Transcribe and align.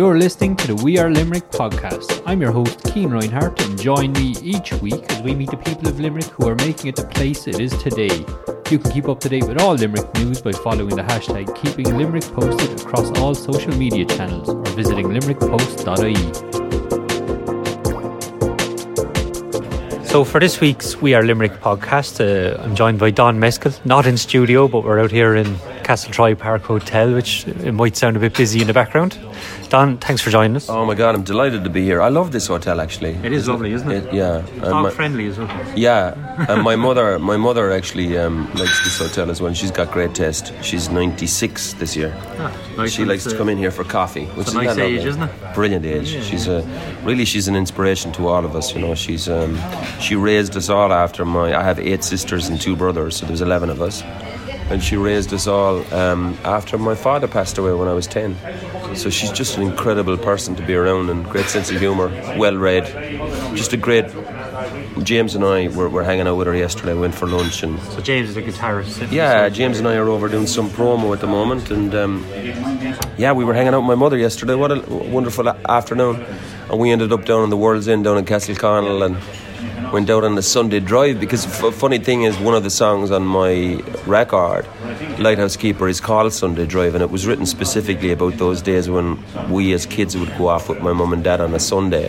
You're 0.00 0.16
listening 0.16 0.56
to 0.56 0.66
the 0.66 0.76
We 0.76 0.96
Are 0.96 1.10
Limerick 1.10 1.50
podcast. 1.50 2.22
I'm 2.24 2.40
your 2.40 2.52
host, 2.52 2.82
Keen 2.84 3.10
Reinhardt, 3.10 3.60
and 3.60 3.78
join 3.78 4.12
me 4.12 4.34
each 4.42 4.72
week 4.80 5.04
as 5.12 5.20
we 5.20 5.34
meet 5.34 5.50
the 5.50 5.58
people 5.58 5.88
of 5.88 6.00
Limerick 6.00 6.24
who 6.24 6.48
are 6.48 6.54
making 6.54 6.86
it 6.86 6.96
the 6.96 7.04
place 7.04 7.46
it 7.46 7.60
is 7.60 7.70
today. 7.82 8.24
You 8.70 8.78
can 8.78 8.92
keep 8.92 9.10
up 9.10 9.20
to 9.20 9.28
date 9.28 9.46
with 9.46 9.60
all 9.60 9.74
Limerick 9.74 10.14
news 10.14 10.40
by 10.40 10.52
following 10.52 10.96
the 10.96 11.02
hashtag 11.02 11.54
Keeping 11.54 11.98
Limerick 11.98 12.24
Posted 12.32 12.80
across 12.80 13.10
all 13.18 13.34
social 13.34 13.76
media 13.76 14.06
channels 14.06 14.48
or 14.48 14.64
visiting 14.68 15.08
limerickpost.ie. 15.08 16.16
So 20.06 20.24
for 20.24 20.40
this 20.40 20.62
week's 20.62 20.96
We 20.96 21.12
Are 21.12 21.22
Limerick 21.22 21.60
podcast, 21.60 22.24
uh, 22.24 22.58
I'm 22.62 22.74
joined 22.74 22.98
by 22.98 23.10
Don 23.10 23.38
Mescall, 23.38 23.78
not 23.84 24.06
in 24.06 24.16
studio, 24.16 24.66
but 24.66 24.82
we're 24.82 24.98
out 24.98 25.10
here 25.10 25.36
in 25.36 25.56
Castletroy 25.84 26.38
Park 26.38 26.62
Hotel, 26.62 27.12
which 27.12 27.46
it 27.46 27.72
might 27.72 27.98
sound 27.98 28.16
a 28.16 28.20
bit 28.20 28.34
busy 28.34 28.62
in 28.62 28.66
the 28.66 28.72
background. 28.72 29.18
Don, 29.70 29.98
thanks 29.98 30.20
for 30.20 30.30
joining 30.30 30.56
us. 30.56 30.68
Oh 30.68 30.84
my 30.84 30.96
God, 30.96 31.14
I'm 31.14 31.22
delighted 31.22 31.62
to 31.62 31.70
be 31.70 31.84
here. 31.84 32.02
I 32.02 32.08
love 32.08 32.32
this 32.32 32.48
hotel 32.48 32.80
actually. 32.80 33.10
It 33.22 33.32
is 33.32 33.46
lovely, 33.46 33.72
isn't 33.72 33.88
it? 33.88 34.04
It- 34.06 34.14
yeah, 34.14 34.38
and 34.38 34.62
Dog 34.62 34.82
my- 34.82 34.90
friendly 34.90 35.26
as 35.28 35.38
well. 35.38 35.48
yeah. 35.76 36.14
And 36.48 36.62
my 36.62 36.74
mother, 36.74 37.18
my 37.20 37.36
mother 37.36 37.70
actually 37.70 38.18
um, 38.18 38.50
likes 38.54 38.82
this 38.82 38.98
hotel 38.98 39.30
as 39.30 39.40
well. 39.40 39.52
She's 39.52 39.70
got 39.70 39.92
great 39.92 40.12
taste. 40.14 40.52
She's 40.62 40.88
96 40.88 41.74
this 41.74 41.94
year. 41.94 42.12
Ah, 42.38 42.52
nice 42.78 42.92
she 42.92 43.04
likes 43.04 43.22
to 43.24 43.36
come 43.36 43.48
in 43.48 43.58
here 43.58 43.70
for 43.70 43.84
coffee, 43.84 44.24
which 44.34 44.48
it's 44.48 44.56
a 44.56 44.60
is 44.60 44.66
nice 44.66 44.78
age, 44.78 45.04
lovely? 45.04 45.08
isn't 45.10 45.22
it? 45.22 45.54
Brilliant 45.54 45.84
age. 45.86 46.08
she's 46.24 46.48
a 46.48 46.62
really 47.04 47.24
she's 47.24 47.46
an 47.46 47.54
inspiration 47.54 48.10
to 48.12 48.26
all 48.26 48.44
of 48.44 48.56
us. 48.56 48.74
You 48.74 48.80
know, 48.80 48.94
she's 48.96 49.28
um, 49.28 49.56
she 50.00 50.16
raised 50.16 50.56
us 50.56 50.68
all 50.68 50.92
after 50.92 51.24
my. 51.24 51.54
I 51.54 51.62
have 51.62 51.78
eight 51.78 52.02
sisters 52.02 52.48
and 52.48 52.60
two 52.60 52.74
brothers, 52.74 53.16
so 53.18 53.26
there's 53.26 53.42
11 53.42 53.70
of 53.70 53.80
us. 53.80 54.02
And 54.70 54.82
she 54.82 54.96
raised 54.96 55.32
us 55.34 55.46
all 55.48 55.82
um, 55.92 56.38
after 56.44 56.78
my 56.78 56.94
father 56.94 57.26
passed 57.28 57.58
away 57.58 57.72
when 57.74 57.88
I 57.88 57.92
was 57.92 58.06
10. 58.06 58.36
So 58.94 59.08
she's 59.10 59.30
just 59.32 59.56
an 59.56 59.62
incredible 59.62 60.16
person 60.16 60.56
to 60.56 60.62
be 60.66 60.74
around 60.74 61.10
and 61.10 61.24
great 61.24 61.46
sense 61.46 61.70
of 61.70 61.78
humour, 61.80 62.08
well 62.38 62.56
read. 62.56 62.84
Just 63.56 63.72
a 63.72 63.76
great. 63.76 64.06
James 65.02 65.34
and 65.34 65.44
I 65.44 65.68
were, 65.68 65.88
were 65.88 66.02
hanging 66.04 66.26
out 66.26 66.36
with 66.36 66.46
her 66.46 66.54
yesterday, 66.56 66.92
went 66.94 67.14
for 67.14 67.26
lunch 67.26 67.62
and 67.62 67.80
So 67.80 68.00
James 68.00 68.28
is 68.30 68.36
a 68.36 68.42
guitarist. 68.42 69.10
yeah, 69.10 69.48
James 69.48 69.78
and 69.78 69.88
I 69.88 69.96
are 69.96 70.08
over 70.08 70.28
doing 70.28 70.46
some 70.46 70.68
promo 70.68 71.14
at 71.14 71.20
the 71.20 71.26
moment, 71.26 71.70
and 71.70 71.94
um, 71.94 72.26
yeah, 73.16 73.32
we 73.32 73.44
were 73.44 73.54
hanging 73.54 73.72
out 73.74 73.80
with 73.80 73.88
my 73.88 73.94
mother 73.94 74.18
yesterday. 74.18 74.54
What 74.54 74.72
a 74.72 74.80
wonderful 74.88 75.48
afternoon! 75.48 76.24
And 76.68 76.78
we 76.78 76.90
ended 76.90 77.12
up 77.12 77.24
down 77.24 77.44
in 77.44 77.50
the 77.50 77.56
World's 77.56 77.88
End 77.88 78.04
down 78.04 78.18
in 78.18 78.24
Castleconnell 78.24 79.04
and 79.06 79.16
went 79.92 80.08
out 80.08 80.24
on 80.24 80.34
the 80.36 80.42
Sunday 80.42 80.80
drive 80.80 81.18
because 81.18 81.46
f- 81.46 81.74
funny 81.74 81.98
thing 81.98 82.22
is 82.22 82.38
one 82.38 82.54
of 82.54 82.62
the 82.62 82.70
songs 82.70 83.10
on 83.10 83.24
my 83.24 83.82
record, 84.06 84.66
Lighthouse 85.18 85.56
Keeper, 85.56 85.88
is 85.88 86.00
called 86.00 86.32
Sunday 86.32 86.66
Drive, 86.66 86.94
and 86.94 87.02
it 87.02 87.10
was 87.10 87.26
written 87.26 87.46
specifically 87.46 88.12
about 88.12 88.34
those 88.38 88.62
days 88.62 88.88
when 88.88 89.18
we 89.50 89.72
as 89.72 89.86
kids 89.86 90.16
would 90.16 90.36
go 90.38 90.48
off 90.48 90.68
with 90.68 90.80
my 90.80 90.92
mum 90.92 91.12
and 91.12 91.24
dad 91.24 91.40
on 91.40 91.54
a 91.54 91.58
Sunday. 91.58 92.08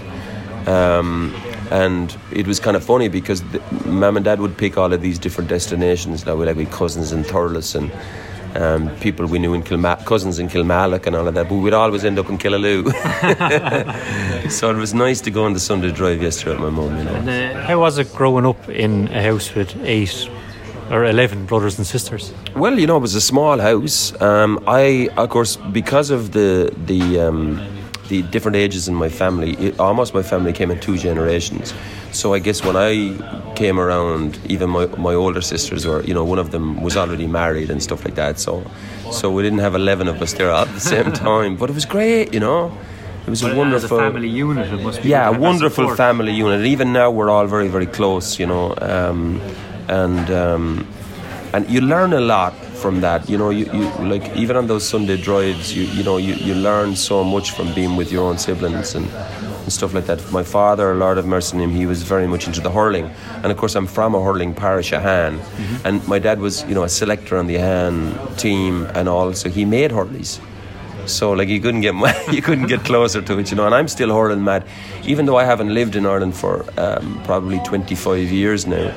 Um, 0.67 1.35
and 1.71 2.15
it 2.31 2.45
was 2.45 2.59
kind 2.59 2.77
of 2.77 2.83
funny 2.83 3.07
because 3.07 3.41
mum 3.85 4.17
and 4.17 4.25
dad 4.25 4.41
would 4.41 4.57
pick 4.57 4.77
all 4.77 4.93
of 4.93 5.01
these 5.01 5.17
different 5.17 5.49
destinations. 5.49 6.25
Now 6.25 6.35
we 6.35 6.45
like 6.45 6.57
we 6.57 6.65
cousins 6.65 7.11
in 7.11 7.23
Thurles 7.23 7.75
and 7.75 7.91
um, 8.55 8.89
people 8.97 9.25
we 9.25 9.39
knew 9.39 9.53
in 9.53 9.63
Kilma- 9.63 10.01
cousins 10.05 10.39
in 10.39 10.47
Kilmallock 10.47 11.07
and 11.07 11.15
all 11.15 11.27
of 11.27 11.33
that, 11.33 11.49
but 11.49 11.55
we'd 11.55 11.73
always 11.73 12.03
end 12.05 12.19
up 12.19 12.29
in 12.29 12.37
Killaloe. 12.37 12.91
so 14.51 14.69
it 14.69 14.77
was 14.77 14.93
nice 14.93 15.21
to 15.21 15.31
go 15.31 15.45
on 15.45 15.53
the 15.53 15.59
Sunday 15.59 15.91
drive 15.91 16.21
yesterday 16.21 16.51
with 16.51 16.61
my 16.61 16.69
mum. 16.69 16.97
You 16.97 17.03
know. 17.03 17.15
And, 17.15 17.29
uh, 17.29 17.61
how 17.63 17.79
was 17.79 17.97
it 17.97 18.13
growing 18.13 18.45
up 18.45 18.69
in 18.69 19.07
a 19.09 19.21
house 19.21 19.53
with 19.55 19.75
eight 19.83 20.29
or 20.89 21.05
11 21.05 21.45
brothers 21.45 21.77
and 21.77 21.87
sisters? 21.87 22.33
Well, 22.55 22.77
you 22.77 22.87
know, 22.87 22.97
it 22.97 23.01
was 23.01 23.15
a 23.15 23.21
small 23.21 23.59
house. 23.59 24.19
Um, 24.21 24.61
I, 24.67 25.09
of 25.17 25.29
course, 25.29 25.55
because 25.55 26.09
of 26.09 26.33
the 26.33 26.73
the 26.85 27.19
um, 27.21 27.61
the 28.11 28.21
different 28.23 28.57
ages 28.57 28.89
in 28.89 28.95
my 29.03 29.07
family, 29.07 29.51
it, 29.65 29.79
almost 29.79 30.13
my 30.13 30.21
family 30.21 30.51
came 30.51 30.69
in 30.69 30.79
two 30.81 30.97
generations. 30.97 31.73
So 32.11 32.33
I 32.33 32.39
guess 32.39 32.59
when 32.67 32.75
I 32.75 32.93
came 33.55 33.79
around, 33.79 34.37
even 34.53 34.69
my, 34.69 34.85
my 35.07 35.13
older 35.13 35.39
sisters 35.39 35.87
were, 35.87 36.03
you 36.03 36.13
know, 36.13 36.25
one 36.25 36.37
of 36.45 36.51
them 36.51 36.81
was 36.81 36.97
already 36.97 37.25
married 37.25 37.69
and 37.69 37.81
stuff 37.81 38.03
like 38.03 38.15
that. 38.15 38.37
So, 38.37 38.53
so 39.19 39.31
we 39.31 39.43
didn't 39.43 39.63
have 39.67 39.75
eleven 39.75 40.09
of 40.09 40.21
us 40.21 40.33
there 40.33 40.51
at 40.51 40.67
the 40.77 40.81
same 40.93 41.13
time. 41.29 41.55
But 41.55 41.69
it 41.69 41.73
was 41.73 41.85
great, 41.85 42.33
you 42.33 42.41
know. 42.41 42.77
It 43.25 43.29
was 43.29 43.43
a 43.43 43.55
wonderful 43.55 43.97
a 43.97 44.01
family 44.01 44.27
unit, 44.27 44.73
it 44.73 44.83
must 44.83 45.01
be. 45.03 45.09
yeah, 45.09 45.19
a 45.19 45.21
to 45.21 45.25
have 45.25 45.33
that 45.35 45.47
wonderful 45.47 45.95
family 45.95 46.33
unit. 46.33 46.57
And 46.59 46.67
even 46.67 46.91
now, 46.91 47.11
we're 47.11 47.29
all 47.29 47.47
very, 47.47 47.69
very 47.69 47.85
close, 47.85 48.39
you 48.41 48.47
know. 48.47 48.75
Um, 48.81 49.39
and 49.87 50.25
um, 50.31 50.87
and 51.53 51.69
you 51.69 51.79
learn 51.79 52.11
a 52.11 52.19
lot 52.35 52.53
from 52.81 53.01
that. 53.01 53.29
You 53.29 53.37
know, 53.37 53.49
you, 53.49 53.65
you 53.71 53.85
like 54.13 54.25
even 54.35 54.55
on 54.55 54.67
those 54.67 54.87
Sunday 54.87 55.17
drives, 55.17 55.75
you 55.75 55.83
you 55.83 56.03
know, 56.03 56.17
you, 56.17 56.33
you 56.33 56.55
learn 56.55 56.95
so 56.95 57.23
much 57.23 57.51
from 57.51 57.73
being 57.73 57.95
with 57.95 58.11
your 58.11 58.23
own 58.29 58.37
siblings 58.37 58.95
and. 58.95 59.07
And 59.63 59.71
stuff 59.71 59.93
like 59.93 60.07
that. 60.07 60.19
My 60.31 60.41
father, 60.41 60.95
Lord 60.95 61.19
of 61.19 61.27
mercy 61.27 61.55
on 61.55 61.61
him, 61.61 61.69
he 61.69 61.85
was 61.85 62.01
very 62.01 62.25
much 62.25 62.47
into 62.47 62.61
the 62.61 62.71
hurling, 62.71 63.05
and 63.43 63.51
of 63.51 63.57
course 63.57 63.75
I'm 63.75 63.85
from 63.85 64.15
a 64.15 64.19
hurling 64.19 64.55
parish, 64.55 64.91
Ahane, 64.91 65.37
and 65.85 66.01
my 66.07 66.17
dad 66.17 66.39
was, 66.39 66.63
you 66.63 66.73
know, 66.73 66.81
a 66.81 66.89
selector 66.89 67.37
on 67.37 67.45
the 67.45 67.57
Han 67.57 68.17
team 68.37 68.87
and 68.95 69.07
all, 69.07 69.33
so 69.33 69.49
he 69.49 69.63
made 69.65 69.91
hurleys. 69.91 70.39
So 71.05 71.31
like 71.31 71.47
you 71.47 71.59
couldn't 71.59 71.81
get 71.81 71.93
you 72.33 72.41
couldn't 72.41 72.67
get 72.67 72.83
closer 72.85 73.21
to 73.21 73.39
it, 73.39 73.51
you 73.51 73.57
know. 73.57 73.65
And 73.65 73.75
I'm 73.75 73.87
still 73.87 74.09
hurling 74.09 74.43
mad, 74.43 74.65
even 75.03 75.25
though 75.25 75.37
I 75.37 75.45
haven't 75.45 75.73
lived 75.73 75.95
in 75.95 76.05
Ireland 76.05 76.35
for 76.35 76.65
um, 76.77 77.21
probably 77.23 77.59
25 77.59 78.31
years 78.31 78.65
now. 78.65 78.93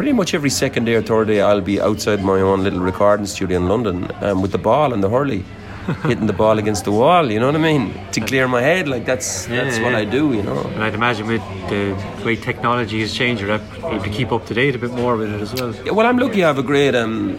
Pretty 0.00 0.14
much 0.14 0.32
every 0.32 0.48
second 0.48 0.86
day 0.86 0.94
or 0.94 1.02
third 1.02 1.26
day, 1.26 1.42
I'll 1.42 1.60
be 1.60 1.78
outside 1.78 2.24
my 2.24 2.40
own 2.40 2.62
little 2.64 2.80
recording 2.80 3.26
studio 3.26 3.58
in 3.58 3.68
London 3.68 4.10
um, 4.22 4.40
with 4.40 4.50
the 4.50 4.56
ball 4.56 4.94
and 4.94 5.02
the 5.04 5.10
hurley, 5.10 5.44
hitting 6.04 6.24
the 6.26 6.32
ball 6.32 6.58
against 6.58 6.86
the 6.86 6.90
wall. 6.90 7.30
You 7.30 7.38
know 7.38 7.44
what 7.44 7.54
I 7.54 7.58
mean? 7.58 7.92
To 8.12 8.20
clear 8.22 8.48
my 8.48 8.62
head, 8.62 8.88
like 8.88 9.04
that's 9.04 9.44
that's 9.44 9.76
Yeah, 9.76 9.84
what. 9.84 9.94
I 9.94 10.06
do. 10.06 10.32
You 10.32 10.42
know. 10.42 10.58
And 10.72 10.82
I'd 10.82 10.94
imagine 10.94 11.26
with 11.26 11.42
the 11.68 11.94
way 12.24 12.34
technology 12.34 13.02
has 13.02 13.12
changed, 13.12 13.42
you're 13.42 13.52
able 13.52 14.02
to 14.02 14.08
keep 14.08 14.32
up 14.32 14.46
to 14.46 14.54
date 14.54 14.74
a 14.74 14.78
bit 14.78 14.90
more 14.92 15.18
with 15.18 15.34
it 15.34 15.40
as 15.42 15.52
well. 15.52 15.74
Yeah, 15.84 15.92
well, 15.92 16.06
I'm 16.06 16.16
lucky. 16.16 16.44
I 16.44 16.46
have 16.46 16.56
a 16.56 16.62
great, 16.62 16.94
um, 16.94 17.38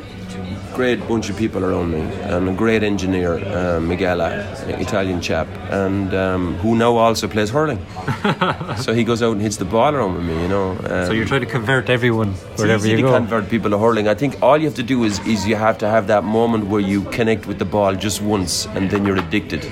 great 0.74 1.06
bunch 1.08 1.30
of 1.30 1.38
people 1.38 1.64
around 1.64 1.92
me, 1.92 2.02
and 2.24 2.50
a 2.50 2.54
great 2.54 2.84
engineer, 2.84 3.34
uh, 3.40 3.80
Miguel, 3.80 4.22
Italian 4.22 5.22
chap, 5.22 5.48
and 5.70 6.14
um, 6.14 6.56
who 6.56 6.76
now 6.76 6.96
also 6.98 7.28
plays 7.28 7.50
hurling. 7.50 7.80
so 8.78 8.94
he 8.94 9.04
goes 9.04 9.22
out 9.22 9.34
and 9.34 9.42
hits 9.42 9.58
the 9.58 9.66
ball 9.66 9.94
around 9.96 10.16
with 10.16 10.26
me, 10.26 10.42
you 10.42 10.48
know. 10.48 10.72
Um, 10.72 11.06
So 11.08 11.12
you're 11.12 11.26
trying 11.26 11.42
to 11.42 11.52
convert 11.58 11.90
everyone 11.90 12.34
wherever 12.58 12.88
you 12.88 12.98
to 12.98 13.02
go. 13.04 13.12
convert 13.12 13.50
people 13.50 13.70
to 13.72 13.78
hurling. 13.78 14.08
I 14.08 14.16
think 14.16 14.42
all 14.42 14.58
you 14.58 14.66
have 14.66 14.76
to 14.76 14.84
do 14.84 15.04
is, 15.04 15.20
is 15.28 15.48
you 15.48 15.56
have 15.56 15.78
to 15.80 15.88
have 15.90 16.08
that 16.08 16.24
moment 16.24 16.68
where 16.68 16.82
you 16.82 17.04
connect 17.18 17.46
with 17.48 17.60
the 17.60 17.66
ball 17.66 17.96
just 17.96 18.22
once, 18.22 18.66
and 18.76 18.90
then 18.90 19.06
you're 19.06 19.18
addicted. 19.18 19.64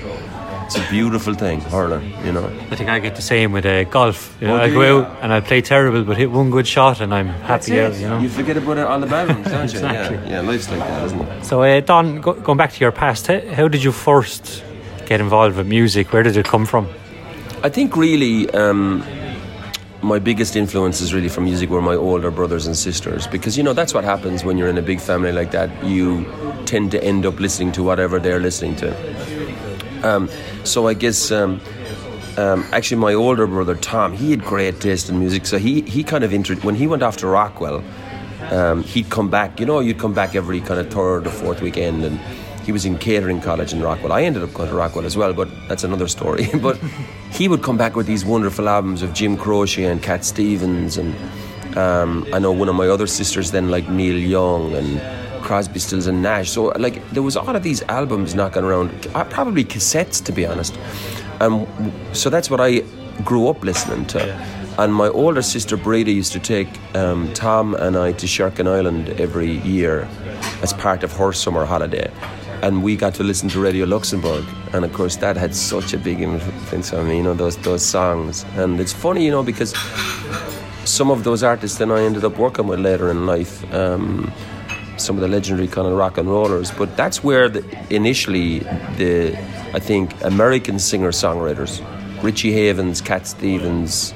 It's 0.70 0.78
a 0.78 0.88
beautiful 0.88 1.34
thing, 1.34 1.60
hurling. 1.62 2.12
You 2.24 2.30
know. 2.30 2.46
I 2.70 2.76
think 2.76 2.88
I 2.90 3.00
get 3.00 3.16
the 3.16 3.22
same 3.22 3.50
with 3.50 3.66
uh, 3.66 3.82
golf. 3.90 4.36
You 4.40 4.46
know, 4.46 4.54
Oh, 4.56 4.60
I 4.62 4.70
go 4.70 4.82
you? 4.82 5.02
out 5.04 5.18
and 5.20 5.32
I 5.32 5.40
play 5.40 5.62
terrible, 5.62 6.04
but 6.04 6.16
hit 6.16 6.30
one 6.30 6.50
good 6.52 6.64
shot 6.68 7.00
and 7.00 7.12
I'm 7.12 7.26
happy 7.26 7.80
out. 7.80 7.94
You 7.96 8.08
know. 8.08 8.20
You 8.20 8.28
forget 8.28 8.56
about 8.56 8.78
it 8.78 8.86
on 8.86 9.00
the 9.00 9.08
balance, 9.08 9.48
don't 9.50 9.72
you? 9.72 9.80
Exactly. 9.80 10.16
Yeah, 10.18 10.42
yeah, 10.42 10.48
life's 10.48 10.70
like 10.70 10.78
that, 10.78 11.04
isn't 11.06 11.20
it? 11.20 11.44
So, 11.44 11.62
uh, 11.64 11.80
Don, 11.80 12.20
go, 12.20 12.34
going 12.34 12.56
back 12.56 12.72
to 12.72 12.80
your 12.80 12.92
past, 12.92 13.26
how, 13.26 13.40
how 13.52 13.66
did 13.66 13.82
you 13.82 13.90
first 13.90 14.62
get 15.06 15.20
involved 15.20 15.56
with 15.56 15.66
music? 15.66 16.12
Where 16.12 16.22
did 16.22 16.36
it 16.36 16.46
come 16.46 16.64
from? 16.66 16.86
I 17.64 17.68
think 17.68 17.96
really 17.96 18.48
um, 18.50 19.02
my 20.02 20.20
biggest 20.20 20.54
influences 20.54 21.12
really 21.12 21.28
from 21.28 21.44
music 21.46 21.68
were 21.68 21.82
my 21.82 21.96
older 21.96 22.30
brothers 22.30 22.68
and 22.68 22.76
sisters 22.76 23.26
because 23.26 23.56
you 23.58 23.64
know 23.64 23.72
that's 23.72 23.92
what 23.92 24.04
happens 24.04 24.44
when 24.44 24.56
you're 24.56 24.68
in 24.68 24.78
a 24.78 24.82
big 24.82 25.00
family 25.00 25.32
like 25.32 25.50
that. 25.50 25.68
You 25.84 26.24
tend 26.64 26.92
to 26.92 27.02
end 27.02 27.26
up 27.26 27.40
listening 27.40 27.72
to 27.72 27.82
whatever 27.82 28.20
they're 28.20 28.38
listening 28.38 28.76
to. 28.76 28.94
Um, 30.02 30.28
so 30.64 30.88
I 30.88 30.94
guess 30.94 31.30
um, 31.30 31.60
um, 32.36 32.66
actually 32.72 32.98
my 32.98 33.14
older 33.14 33.46
brother 33.46 33.74
Tom 33.74 34.12
he 34.12 34.30
had 34.30 34.42
great 34.42 34.80
taste 34.80 35.08
in 35.08 35.18
music, 35.18 35.46
so 35.46 35.58
he 35.58 35.82
he 35.82 36.02
kind 36.02 36.24
of 36.24 36.32
intro- 36.32 36.56
when 36.56 36.74
he 36.74 36.86
went 36.86 37.02
off 37.02 37.16
to 37.18 37.26
Rockwell. 37.26 37.82
Um, 38.50 38.82
he'd 38.82 39.10
come 39.10 39.30
back, 39.30 39.60
you 39.60 39.66
know, 39.66 39.78
you'd 39.78 39.98
come 39.98 40.12
back 40.12 40.34
every 40.34 40.60
kind 40.60 40.80
of 40.80 40.90
third 40.90 41.26
or 41.26 41.30
fourth 41.30 41.60
weekend, 41.60 42.04
and 42.04 42.18
he 42.64 42.72
was 42.72 42.84
in 42.84 42.98
catering 42.98 43.40
college 43.40 43.72
in 43.72 43.80
Rockwell. 43.80 44.12
I 44.12 44.22
ended 44.22 44.42
up 44.42 44.52
going 44.52 44.68
to 44.68 44.74
Rockwell 44.74 45.06
as 45.06 45.16
well, 45.16 45.32
but 45.32 45.48
that's 45.68 45.84
another 45.84 46.08
story. 46.08 46.48
but 46.60 46.76
he 47.32 47.46
would 47.48 47.62
come 47.62 47.76
back 47.76 47.94
with 47.94 48.06
these 48.06 48.24
wonderful 48.24 48.68
albums 48.68 49.02
of 49.02 49.14
Jim 49.14 49.36
Croce 49.36 49.84
and 49.84 50.02
Cat 50.02 50.24
Stevens, 50.24 50.96
and 50.96 51.14
um, 51.76 52.26
I 52.32 52.38
know 52.38 52.50
one 52.50 52.68
of 52.68 52.74
my 52.74 52.88
other 52.88 53.06
sisters 53.06 53.52
then 53.52 53.70
like 53.70 53.88
Neil 53.88 54.18
Young 54.18 54.74
and 54.74 55.00
Crosby, 55.50 55.80
Stills 55.80 56.06
and 56.06 56.22
Nash. 56.22 56.48
So 56.48 56.66
like 56.78 56.96
there 57.10 57.24
was 57.24 57.36
all 57.36 57.56
of 57.56 57.64
these 57.64 57.82
albums 57.88 58.36
knocking 58.36 58.62
around, 58.62 59.08
uh, 59.16 59.24
probably 59.24 59.64
cassettes 59.64 60.24
to 60.26 60.30
be 60.30 60.46
honest. 60.46 60.78
Um, 61.40 61.66
so 62.12 62.30
that's 62.30 62.48
what 62.48 62.60
I 62.60 62.84
grew 63.24 63.48
up 63.48 63.64
listening 63.64 64.06
to. 64.14 64.22
And 64.78 64.94
my 64.94 65.08
older 65.08 65.42
sister 65.42 65.76
Breda 65.76 66.12
used 66.12 66.32
to 66.34 66.38
take 66.38 66.68
um, 66.94 67.32
Tom 67.34 67.74
and 67.74 67.96
I 67.96 68.12
to 68.12 68.26
Sherkin 68.28 68.68
Island 68.68 69.08
every 69.18 69.58
year 69.66 70.08
as 70.62 70.72
part 70.72 71.02
of 71.02 71.10
her 71.14 71.32
summer 71.32 71.64
holiday. 71.64 72.08
And 72.62 72.84
we 72.84 72.94
got 72.94 73.14
to 73.14 73.24
listen 73.24 73.48
to 73.48 73.60
Radio 73.60 73.86
Luxembourg. 73.86 74.44
And 74.72 74.84
of 74.84 74.92
course, 74.92 75.16
that 75.16 75.36
had 75.36 75.52
such 75.52 75.92
a 75.94 75.98
big 75.98 76.20
influence 76.20 76.92
on 76.92 77.08
me, 77.08 77.16
you 77.16 77.24
know, 77.24 77.34
those, 77.34 77.56
those 77.56 77.84
songs. 77.84 78.44
And 78.54 78.78
it's 78.78 78.92
funny, 78.92 79.24
you 79.24 79.32
know, 79.32 79.42
because 79.42 79.74
some 80.84 81.10
of 81.10 81.24
those 81.24 81.42
artists 81.42 81.78
that 81.78 81.90
I 81.90 82.02
ended 82.02 82.24
up 82.24 82.38
working 82.38 82.68
with 82.68 82.78
later 82.78 83.10
in 83.10 83.26
life. 83.26 83.64
Um, 83.74 84.32
some 85.00 85.16
of 85.16 85.22
the 85.22 85.28
legendary 85.28 85.68
kind 85.68 85.86
of 85.86 85.94
rock 85.94 86.18
and 86.18 86.28
rollers. 86.28 86.70
But 86.70 86.96
that's 86.96 87.24
where 87.24 87.48
the, 87.48 87.62
initially 87.90 88.60
the 88.98 89.36
I 89.74 89.78
think 89.78 90.12
American 90.22 90.78
singer 90.78 91.12
songwriters, 91.12 91.82
Richie 92.22 92.52
Havens, 92.52 93.00
Cat 93.00 93.26
Stevens, 93.26 94.14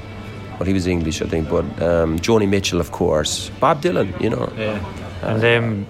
well 0.59 0.65
he 0.65 0.73
was 0.73 0.87
English 0.87 1.21
I 1.21 1.27
think, 1.27 1.49
but 1.49 1.65
um, 1.81 2.19
Joni 2.19 2.47
Mitchell 2.47 2.79
of 2.79 2.91
course, 2.91 3.49
Bob 3.59 3.81
Dylan, 3.81 4.19
you 4.21 4.29
know. 4.29 4.51
Yeah. 4.57 4.79
And 5.21 5.43
um, 5.43 5.87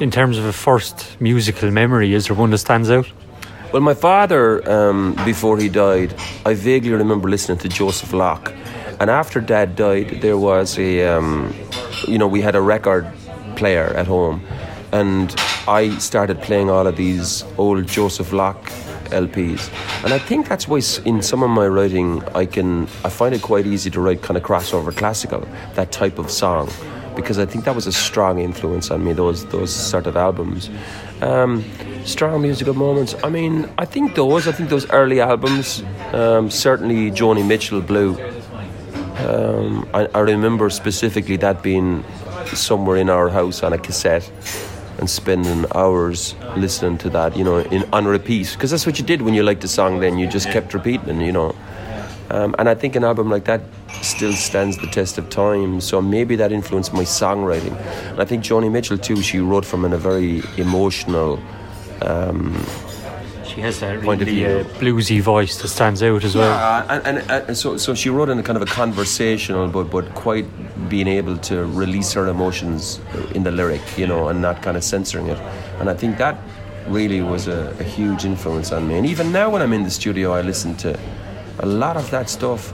in 0.00 0.10
terms 0.10 0.38
of 0.38 0.44
a 0.44 0.52
first 0.52 1.20
musical 1.20 1.70
memory, 1.70 2.14
is 2.14 2.26
there 2.26 2.36
one 2.36 2.50
that 2.50 2.58
stands 2.58 2.90
out? 2.90 3.10
Well, 3.72 3.82
my 3.82 3.94
father, 3.94 4.66
um, 4.70 5.14
before 5.26 5.58
he 5.58 5.68
died, 5.68 6.14
I 6.46 6.54
vaguely 6.54 6.92
remember 6.92 7.28
listening 7.28 7.58
to 7.58 7.68
Josef 7.68 8.14
Locke. 8.14 8.54
And 8.98 9.10
after 9.10 9.40
Dad 9.40 9.76
died, 9.76 10.22
there 10.22 10.38
was 10.38 10.78
a, 10.78 11.06
um, 11.06 11.54
you 12.06 12.16
know, 12.18 12.26
we 12.26 12.40
had 12.40 12.56
a 12.56 12.60
record 12.60 13.06
player 13.58 13.88
at 13.96 14.06
home, 14.06 14.40
and 14.92 15.34
I 15.66 15.98
started 15.98 16.40
playing 16.40 16.70
all 16.70 16.86
of 16.86 16.96
these 16.96 17.44
old 17.58 17.86
Josef 17.86 18.32
Locke 18.32 18.70
LPs. 19.10 19.70
And 20.04 20.12
I 20.12 20.18
think 20.18 20.48
that's 20.48 20.68
why 20.68 20.80
in 21.04 21.22
some 21.22 21.42
of 21.42 21.50
my 21.50 21.66
writing, 21.66 22.22
I 22.34 22.46
can, 22.46 22.84
I 23.04 23.10
find 23.10 23.34
it 23.34 23.42
quite 23.42 23.66
easy 23.66 23.90
to 23.90 24.00
write 24.00 24.22
kind 24.22 24.36
of 24.36 24.42
crossover 24.42 24.94
classical, 24.96 25.46
that 25.74 25.92
type 25.92 26.18
of 26.18 26.30
song, 26.30 26.70
because 27.16 27.38
I 27.38 27.46
think 27.46 27.64
that 27.64 27.74
was 27.74 27.86
a 27.86 27.92
strong 27.92 28.38
influence 28.38 28.90
on 28.90 29.04
me. 29.04 29.12
Those 29.12 29.44
those 29.46 29.74
sort 29.74 30.06
of 30.06 30.16
albums. 30.16 30.70
Um, 31.20 31.64
strong 32.04 32.42
musical 32.42 32.74
moments. 32.74 33.14
I 33.24 33.28
mean, 33.28 33.68
I 33.76 33.84
think 33.84 34.14
those. 34.14 34.46
I 34.46 34.52
think 34.52 34.70
those 34.70 34.88
early 34.90 35.20
albums. 35.20 35.82
Um, 36.12 36.50
certainly, 36.50 37.10
Joni 37.10 37.44
Mitchell, 37.44 37.80
Blue. 37.80 38.16
Um, 39.26 39.88
I, 39.92 40.06
I, 40.14 40.20
remember 40.20 40.70
specifically 40.70 41.36
that 41.38 41.60
being 41.60 42.04
somewhere 42.56 42.96
in 42.96 43.10
our 43.10 43.28
house 43.28 43.62
on 43.62 43.72
a 43.72 43.78
cassette 43.78 44.30
and 44.98 45.08
spending 45.08 45.64
hours 45.74 46.34
listening 46.56 46.98
to 46.98 47.10
that, 47.10 47.36
you 47.36 47.44
know, 47.44 47.58
in 47.58 47.84
on 47.92 48.06
repeat. 48.06 48.52
Because 48.52 48.70
that's 48.70 48.86
what 48.86 48.98
you 48.98 49.04
did 49.04 49.22
when 49.22 49.34
you 49.34 49.42
liked 49.42 49.62
a 49.64 49.68
song. 49.68 50.00
Then 50.00 50.18
you 50.18 50.26
just 50.26 50.50
kept 50.50 50.74
repeating, 50.74 51.20
you 51.20 51.32
know. 51.32 51.54
Um, 52.30 52.54
and 52.58 52.68
I 52.68 52.74
think 52.74 52.96
an 52.96 53.04
album 53.04 53.30
like 53.30 53.44
that 53.44 53.62
still 54.02 54.34
stands 54.34 54.76
the 54.76 54.86
test 54.88 55.16
of 55.18 55.30
time. 55.30 55.80
So 55.80 56.02
maybe 56.02 56.36
that 56.36 56.52
influenced 56.52 56.92
my 56.92 57.04
songwriting. 57.04 57.74
And 58.10 58.20
I 58.20 58.24
think 58.24 58.44
Joni 58.44 58.70
Mitchell 58.70 58.98
too. 58.98 59.22
She 59.22 59.38
wrote 59.38 59.64
from 59.64 59.84
in 59.84 59.92
a 59.92 59.98
very 59.98 60.42
emotional. 60.56 61.40
Um, 62.02 62.54
she 63.58 63.62
has 63.62 63.80
that 63.80 64.00
really 64.02 64.46
uh, 64.46 64.62
bluesy 64.78 65.20
voice 65.20 65.60
that 65.60 65.66
stands 65.66 66.00
out 66.00 66.22
as 66.22 66.36
well. 66.36 66.48
Yeah, 66.48 67.00
and, 67.04 67.18
and, 67.18 67.30
and, 67.48 67.56
so 67.56 67.76
so 67.76 67.92
she 67.92 68.08
wrote 68.08 68.28
in 68.28 68.38
a 68.38 68.42
kind 68.44 68.56
of 68.56 68.62
a 68.62 68.72
conversational, 68.82 69.66
but 69.66 69.90
but 69.90 70.14
quite 70.14 70.46
being 70.88 71.08
able 71.08 71.36
to 71.38 71.64
release 71.66 72.12
her 72.12 72.28
emotions 72.28 73.00
in 73.34 73.42
the 73.42 73.50
lyric, 73.50 73.82
you 73.98 74.06
know, 74.06 74.28
and 74.28 74.40
not 74.40 74.62
kind 74.62 74.76
of 74.76 74.84
censoring 74.84 75.26
it. 75.26 75.38
And 75.80 75.90
I 75.90 75.94
think 75.94 76.18
that 76.18 76.38
really 76.86 77.20
was 77.20 77.48
a, 77.48 77.74
a 77.80 77.82
huge 77.82 78.24
influence 78.24 78.70
on 78.70 78.86
me. 78.86 78.96
And 78.96 79.06
even 79.06 79.32
now, 79.32 79.50
when 79.50 79.60
I'm 79.60 79.72
in 79.72 79.82
the 79.82 79.90
studio, 79.90 80.34
I 80.34 80.42
listen 80.42 80.76
to 80.76 80.96
a 81.58 81.66
lot 81.66 81.96
of 81.96 82.08
that 82.10 82.30
stuff. 82.30 82.72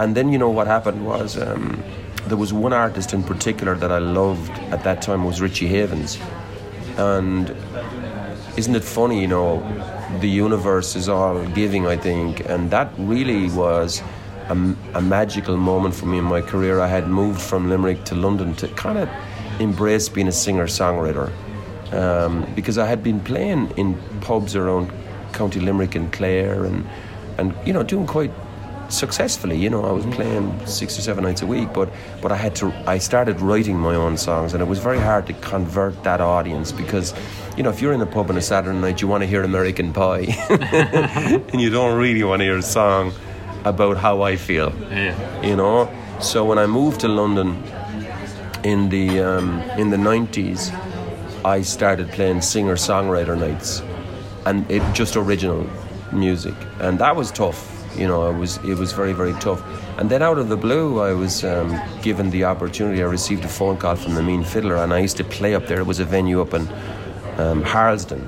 And 0.00 0.16
then 0.16 0.32
you 0.32 0.38
know 0.38 0.50
what 0.50 0.66
happened 0.66 1.06
was. 1.06 1.36
Um, 1.36 1.82
there 2.26 2.38
was 2.38 2.54
one 2.54 2.72
artist 2.72 3.12
in 3.12 3.22
particular 3.22 3.74
that 3.74 3.92
I 3.92 3.98
loved 3.98 4.50
at 4.72 4.82
that 4.84 5.02
time 5.02 5.24
was 5.24 5.42
Richie 5.42 5.66
Havens, 5.66 6.18
and 6.96 7.54
isn't 8.56 8.74
it 8.74 8.84
funny, 8.84 9.20
you 9.20 9.26
know, 9.26 9.60
the 10.20 10.28
universe 10.28 10.96
is 10.96 11.08
all 11.08 11.44
giving, 11.48 11.86
I 11.86 11.96
think, 11.96 12.40
and 12.48 12.70
that 12.70 12.92
really 12.98 13.48
was 13.50 14.02
a, 14.48 14.74
a 14.94 15.00
magical 15.00 15.56
moment 15.56 15.94
for 15.94 16.06
me 16.06 16.18
in 16.18 16.24
my 16.24 16.40
career. 16.40 16.80
I 16.80 16.88
had 16.88 17.08
moved 17.08 17.40
from 17.40 17.68
Limerick 17.68 18.04
to 18.04 18.14
London 18.14 18.54
to 18.56 18.68
kind 18.68 18.98
of 18.98 19.08
embrace 19.60 20.08
being 20.08 20.28
a 20.28 20.32
singer 20.32 20.66
songwriter 20.66 21.32
um, 21.92 22.46
because 22.54 22.78
I 22.78 22.86
had 22.86 23.02
been 23.02 23.20
playing 23.20 23.70
in 23.76 23.94
pubs 24.20 24.56
around 24.56 24.90
County 25.32 25.60
Limerick 25.60 25.94
and 25.94 26.12
Clare 26.12 26.64
and 26.64 26.86
and 27.38 27.54
you 27.66 27.72
know 27.72 27.82
doing 27.82 28.06
quite 28.06 28.30
successfully. 28.94 29.56
You 29.56 29.70
know, 29.70 29.84
I 29.84 29.92
was 29.92 30.06
playing 30.06 30.66
six 30.66 30.98
or 30.98 31.02
seven 31.02 31.24
nights 31.24 31.42
a 31.42 31.46
week, 31.46 31.72
but 31.72 31.90
but 32.22 32.32
I 32.32 32.36
had 32.36 32.54
to. 32.56 32.72
I 32.86 32.98
started 32.98 33.40
writing 33.40 33.78
my 33.78 33.94
own 33.94 34.16
songs, 34.16 34.54
and 34.54 34.62
it 34.62 34.66
was 34.66 34.78
very 34.78 34.98
hard 34.98 35.26
to 35.26 35.32
convert 35.34 36.02
that 36.04 36.20
audience 36.20 36.72
because, 36.72 37.14
you 37.56 37.62
know, 37.62 37.70
if 37.70 37.80
you're 37.80 37.92
in 37.92 38.00
a 38.00 38.06
pub 38.06 38.30
on 38.30 38.36
a 38.36 38.42
Saturday 38.42 38.78
night, 38.78 39.02
you 39.02 39.08
want 39.08 39.22
to 39.22 39.26
hear 39.26 39.42
American 39.42 39.92
Pie, 39.92 40.26
and 41.52 41.60
you 41.60 41.70
don't 41.70 41.98
really 41.98 42.24
want 42.24 42.40
to 42.40 42.44
hear 42.44 42.58
a 42.58 42.62
song 42.62 43.12
about 43.64 43.96
how 43.96 44.22
I 44.22 44.36
feel. 44.36 44.72
Yeah. 44.90 45.42
You 45.42 45.56
know, 45.56 45.90
so 46.20 46.44
when 46.44 46.58
I 46.58 46.66
moved 46.66 47.00
to 47.00 47.08
London 47.08 47.62
in 48.62 48.88
the 48.88 49.20
um, 49.20 49.60
in 49.78 49.90
the 49.90 49.98
nineties, 49.98 50.70
I 51.44 51.62
started 51.62 52.08
playing 52.10 52.40
singer 52.40 52.76
songwriter 52.76 53.38
nights, 53.38 53.82
and 54.46 54.70
it 54.70 54.82
just 54.94 55.16
original 55.16 55.68
music, 56.12 56.54
and 56.80 56.98
that 57.00 57.16
was 57.16 57.30
tough 57.32 57.73
you 57.96 58.06
know, 58.06 58.30
it 58.30 58.36
was 58.36 58.58
it 58.58 58.76
was 58.76 58.92
very 58.92 59.12
very 59.12 59.32
tough. 59.34 59.62
And 59.98 60.10
then 60.10 60.22
out 60.22 60.38
of 60.38 60.48
the 60.48 60.56
blue, 60.56 61.00
I 61.00 61.12
was 61.12 61.44
um, 61.44 61.80
given 62.02 62.30
the 62.30 62.44
opportunity. 62.44 63.02
I 63.02 63.06
received 63.06 63.44
a 63.44 63.48
phone 63.48 63.76
call 63.76 63.96
from 63.96 64.14
the 64.14 64.22
Mean 64.22 64.44
Fiddler, 64.44 64.76
and 64.76 64.92
I 64.92 64.98
used 64.98 65.16
to 65.18 65.24
play 65.24 65.54
up 65.54 65.66
there. 65.66 65.80
It 65.80 65.86
was 65.86 66.00
a 66.00 66.04
venue 66.04 66.40
up 66.40 66.54
in 66.54 66.68
um, 67.38 67.62
Harlesden, 67.62 68.26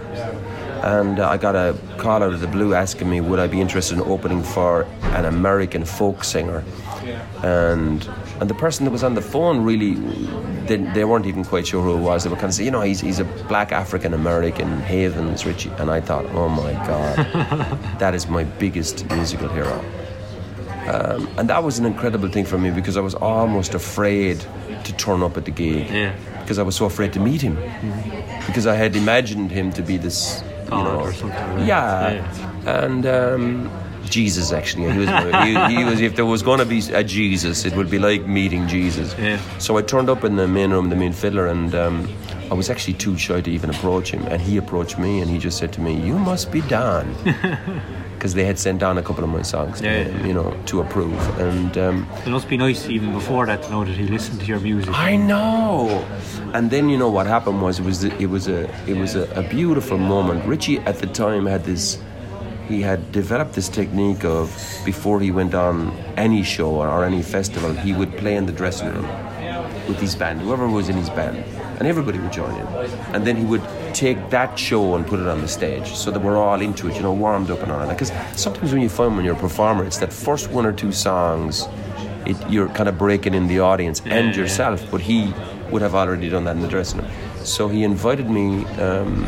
and 0.82 1.18
uh, 1.18 1.28
I 1.28 1.36
got 1.36 1.56
a 1.56 1.76
call 1.98 2.22
out 2.22 2.32
of 2.32 2.40
the 2.40 2.46
blue 2.46 2.74
asking 2.74 3.10
me 3.10 3.20
would 3.20 3.38
I 3.38 3.46
be 3.46 3.60
interested 3.60 3.98
in 3.98 4.02
opening 4.02 4.42
for 4.42 4.86
an 5.02 5.24
American 5.24 5.84
folk 5.84 6.24
singer, 6.24 6.64
and 7.42 8.08
and 8.40 8.50
the 8.50 8.54
person 8.54 8.84
that 8.84 8.90
was 8.90 9.02
on 9.02 9.14
the 9.14 9.22
phone 9.22 9.62
really 9.62 9.94
they, 10.66 10.76
they 10.76 11.04
weren't 11.04 11.26
even 11.26 11.44
quite 11.44 11.66
sure 11.66 11.82
who 11.82 11.94
it 11.94 12.00
was. 12.00 12.24
They 12.24 12.30
were 12.30 12.36
kind 12.36 12.48
of 12.48 12.54
saying, 12.54 12.66
you 12.66 12.70
know, 12.70 12.80
he's, 12.80 13.00
he's 13.00 13.18
a 13.18 13.24
black 13.24 13.72
African 13.72 14.12
American, 14.12 14.80
Havens 14.80 15.46
Richie. 15.46 15.70
And 15.78 15.90
I 15.90 16.00
thought, 16.00 16.26
oh 16.26 16.48
my 16.48 16.72
God, 16.72 17.16
that 17.98 18.14
is 18.14 18.28
my 18.28 18.44
biggest 18.44 19.08
musical 19.10 19.48
hero. 19.48 19.84
Um, 20.88 21.28
and 21.36 21.50
that 21.50 21.64
was 21.64 21.78
an 21.78 21.86
incredible 21.86 22.28
thing 22.28 22.44
for 22.44 22.58
me 22.58 22.70
because 22.70 22.96
I 22.96 23.00
was 23.00 23.14
almost 23.14 23.74
afraid 23.74 24.44
to 24.84 24.92
turn 24.94 25.22
up 25.22 25.36
at 25.36 25.44
the 25.44 25.50
gig. 25.50 25.90
Yeah. 25.90 26.14
Because 26.40 26.58
I 26.58 26.62
was 26.62 26.76
so 26.76 26.84
afraid 26.84 27.12
to 27.14 27.20
meet 27.20 27.40
him. 27.40 27.56
Mm-hmm. 27.56 28.46
Because 28.46 28.66
I 28.66 28.76
had 28.76 28.94
imagined 28.94 29.50
him 29.50 29.72
to 29.72 29.82
be 29.82 29.96
this, 29.96 30.44
you 30.64 30.70
know. 30.70 31.08
Yeah. 31.58 32.12
yeah. 32.12 32.84
And. 32.84 33.06
Um, 33.06 33.85
Jesus 34.10 34.52
actually. 34.52 34.90
He 34.92 34.98
was, 34.98 35.08
he, 35.08 35.76
he, 35.76 35.84
was 35.84 36.00
if 36.00 36.16
there 36.16 36.26
was 36.26 36.42
going 36.42 36.58
to 36.58 36.64
be 36.64 36.80
a 36.92 37.02
Jesus, 37.02 37.64
it 37.64 37.74
would 37.74 37.90
be 37.90 37.98
like 37.98 38.26
meeting 38.26 38.66
Jesus. 38.68 39.14
Yeah. 39.18 39.40
So 39.58 39.76
I 39.76 39.82
turned 39.82 40.08
up 40.08 40.24
in 40.24 40.36
the 40.36 40.48
main 40.48 40.70
room, 40.70 40.90
the 40.90 40.96
main 40.96 41.12
fiddler, 41.12 41.46
and 41.46 41.74
um, 41.74 42.08
I 42.50 42.54
was 42.54 42.70
actually 42.70 42.94
too 42.94 43.18
shy 43.18 43.40
to 43.40 43.50
even 43.50 43.70
approach 43.70 44.10
him. 44.10 44.24
And 44.26 44.40
he 44.40 44.56
approached 44.56 44.98
me, 44.98 45.20
and 45.20 45.30
he 45.30 45.38
just 45.38 45.58
said 45.58 45.72
to 45.74 45.80
me, 45.80 46.00
"You 46.00 46.18
must 46.18 46.52
be 46.52 46.60
Don," 46.62 47.14
because 48.14 48.34
they 48.34 48.44
had 48.44 48.58
sent 48.58 48.78
down 48.78 48.98
a 48.98 49.02
couple 49.02 49.24
of 49.24 49.30
my 49.30 49.42
songs, 49.42 49.80
yeah, 49.80 50.04
to, 50.04 50.10
yeah. 50.10 50.26
you 50.26 50.32
know, 50.32 50.56
to 50.66 50.80
approve. 50.80 51.38
And 51.38 51.76
um, 51.76 52.08
it 52.24 52.30
must 52.30 52.48
be 52.48 52.56
nice 52.56 52.88
even 52.88 53.12
before 53.12 53.46
that 53.46 53.62
to 53.64 53.70
know 53.70 53.84
that 53.84 53.96
he 53.96 54.04
listened 54.04 54.40
to 54.40 54.46
your 54.46 54.60
music. 54.60 54.94
I 54.94 55.16
know. 55.16 56.06
And 56.54 56.70
then 56.70 56.88
you 56.88 56.96
know 56.96 57.10
what 57.10 57.26
happened 57.26 57.60
was 57.60 57.80
it 57.80 57.84
was 57.84 58.04
it 58.04 58.30
was 58.30 58.48
a 58.48 58.70
it 58.88 58.96
was 58.96 59.14
a, 59.16 59.24
a 59.32 59.42
beautiful 59.42 59.98
moment. 59.98 60.44
Richie 60.46 60.78
at 60.80 60.98
the 60.98 61.06
time 61.06 61.46
had 61.46 61.64
this 61.64 61.98
he 62.68 62.82
had 62.82 63.12
developed 63.12 63.54
this 63.54 63.68
technique 63.68 64.24
of 64.24 64.50
before 64.84 65.20
he 65.20 65.30
went 65.30 65.54
on 65.54 65.96
any 66.16 66.42
show 66.42 66.70
or 66.82 67.04
any 67.04 67.22
festival, 67.22 67.72
he 67.72 67.92
would 67.92 68.16
play 68.16 68.36
in 68.36 68.46
the 68.46 68.52
dressing 68.52 68.88
room 68.88 69.06
with 69.88 70.00
his 70.00 70.16
band, 70.16 70.40
whoever 70.40 70.66
was 70.66 70.88
in 70.88 70.96
his 70.96 71.08
band, 71.10 71.36
and 71.78 71.86
everybody 71.86 72.18
would 72.18 72.32
join 72.32 72.52
in. 72.56 72.66
And 73.14 73.24
then 73.24 73.36
he 73.36 73.44
would 73.44 73.62
take 73.94 74.30
that 74.30 74.58
show 74.58 74.96
and 74.96 75.06
put 75.06 75.20
it 75.20 75.28
on 75.28 75.40
the 75.40 75.48
stage 75.48 75.94
so 75.94 76.10
that 76.10 76.20
we're 76.20 76.36
all 76.36 76.60
into 76.60 76.88
it, 76.88 76.96
you 76.96 77.02
know, 77.02 77.12
warmed 77.12 77.50
up 77.50 77.62
and 77.62 77.70
all 77.70 77.86
that. 77.86 77.88
Because 77.88 78.12
sometimes 78.38 78.72
when 78.72 78.82
you 78.82 78.88
find 78.88 79.16
when 79.16 79.24
you're 79.24 79.36
a 79.36 79.38
performer, 79.38 79.84
it's 79.84 79.98
that 79.98 80.12
first 80.12 80.50
one 80.50 80.66
or 80.66 80.72
two 80.72 80.90
songs, 80.90 81.68
it, 82.26 82.36
you're 82.50 82.68
kind 82.70 82.88
of 82.88 82.98
breaking 82.98 83.34
in 83.34 83.46
the 83.46 83.60
audience 83.60 84.02
and 84.06 84.34
yourself, 84.34 84.84
but 84.90 85.00
he 85.00 85.32
would 85.70 85.82
have 85.82 85.94
already 85.94 86.28
done 86.28 86.44
that 86.44 86.56
in 86.56 86.62
the 86.62 86.68
dressing 86.68 87.00
room. 87.00 87.10
So 87.44 87.68
he 87.68 87.84
invited 87.84 88.28
me 88.28 88.64
um, 88.80 89.24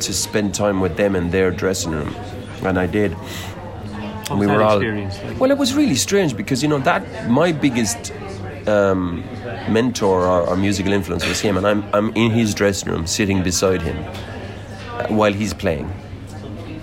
to 0.00 0.12
spend 0.12 0.54
time 0.54 0.80
with 0.80 0.96
them 0.96 1.16
in 1.16 1.30
their 1.30 1.50
dressing 1.50 1.90
room 1.90 2.14
and 2.64 2.78
I 2.78 2.86
did. 2.86 3.16
And 4.30 4.40
we 4.40 4.46
were 4.46 4.62
all 4.62 4.80
like? 4.80 5.38
well. 5.38 5.50
It 5.50 5.58
was 5.58 5.74
really 5.74 5.94
strange 5.94 6.36
because 6.36 6.62
you 6.62 6.68
know 6.68 6.78
that 6.80 7.30
my 7.30 7.52
biggest 7.52 8.12
um, 8.66 9.24
mentor 9.68 10.26
or, 10.26 10.48
or, 10.48 10.56
musical 10.56 10.92
influence 10.92 11.26
was 11.26 11.40
him, 11.40 11.56
and 11.56 11.66
I'm 11.66 11.84
I'm 11.94 12.12
in 12.14 12.32
his 12.32 12.54
dressing 12.54 12.90
room, 12.90 13.06
sitting 13.06 13.42
beside 13.42 13.82
him 13.82 13.96
uh, 14.04 15.06
while 15.08 15.32
he's 15.32 15.54
playing, 15.54 15.92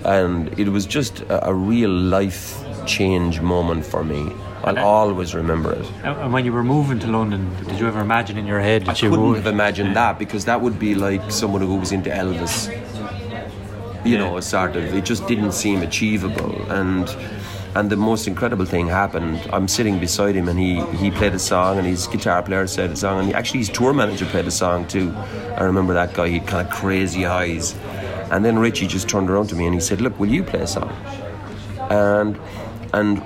and 0.06 0.58
it 0.58 0.70
was 0.70 0.86
just 0.86 1.22
a, 1.22 1.50
a 1.50 1.53
real 1.53 1.89
life 1.89 2.63
change 2.86 3.42
moment 3.42 3.86
for 3.86 4.03
me. 4.06 4.32
I'll 4.63 4.80
uh, 4.80 4.82
always 4.82 5.36
remember 5.36 5.74
it. 5.74 5.86
Uh, 6.06 6.15
and 6.22 6.32
when 6.32 6.46
you 6.46 6.53
were 6.53 6.63
moving 6.63 7.00
to 7.00 7.08
London, 7.08 7.53
did 7.65 7.77
you 7.77 7.88
ever 7.88 8.00
imagine 8.00 8.38
in 8.38 8.46
your 8.46 8.62
head 8.62 8.86
that 8.86 9.03
I 9.03 9.06
you 9.06 9.12
couldn't 9.12 9.36
have 9.36 9.48
imagined 9.48 9.98
that 9.98 10.18
because 10.18 10.46
that 10.46 10.62
would 10.62 10.80
be 10.80 10.96
like 10.96 11.30
someone 11.30 11.62
who 11.62 11.75
was 11.75 11.92
into 11.92 12.10
Elvis 12.10 12.70
you 14.05 14.17
know, 14.17 14.39
sort 14.39 14.75
of, 14.75 14.93
it 14.93 15.05
just 15.05 15.27
didn't 15.27 15.53
seem 15.53 15.81
achievable. 15.81 16.62
And 16.72 17.07
and 17.75 17.89
the 17.89 17.98
most 17.98 18.27
incredible 18.27 18.65
thing 18.65 18.88
happened. 18.88 19.41
I'm 19.51 19.67
sitting 19.67 20.00
beside 20.00 20.36
him, 20.36 20.48
and 20.48 20.60
he 20.60 20.81
he 20.98 21.10
played 21.12 21.33
a 21.33 21.39
song, 21.39 21.77
and 21.77 21.88
his 21.88 22.07
guitar 22.07 22.43
player 22.43 22.67
said 22.67 22.91
a 22.91 22.95
song, 22.95 23.19
and 23.19 23.27
he, 23.29 23.33
actually 23.33 23.60
his 23.60 23.69
tour 23.69 23.93
manager 23.93 24.25
played 24.25 24.45
a 24.48 24.51
song 24.51 24.88
too. 24.88 25.12
I 25.57 25.63
remember 25.63 25.93
that 25.93 26.13
guy. 26.13 26.27
He 26.27 26.39
had 26.39 26.48
kind 26.48 26.67
of 26.67 26.74
crazy 26.74 27.25
eyes, 27.25 27.75
and 28.31 28.45
then 28.45 28.60
Richie 28.60 28.88
just 28.88 29.10
turned 29.10 29.29
around 29.29 29.48
to 29.48 29.55
me 29.55 29.65
and 29.65 29.74
he 29.74 29.81
said, 29.81 30.01
"Look, 30.01 30.19
will 30.19 30.29
you 30.29 30.43
play 30.43 30.62
a 30.62 30.67
song?" 30.67 30.93
And 31.89 32.39
and 32.93 33.24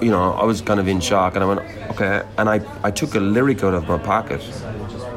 you 0.00 0.10
know, 0.10 0.32
I 0.32 0.44
was 0.44 0.60
kind 0.60 0.80
of 0.80 0.88
in 0.88 1.00
shock, 1.00 1.34
and 1.34 1.44
I 1.44 1.46
went, 1.46 1.60
"Okay," 1.90 2.22
and 2.38 2.48
I 2.48 2.60
I 2.84 2.90
took 2.90 3.14
a 3.14 3.20
lyric 3.20 3.64
out 3.64 3.74
of 3.74 3.88
my 3.88 3.98
pocket 3.98 4.42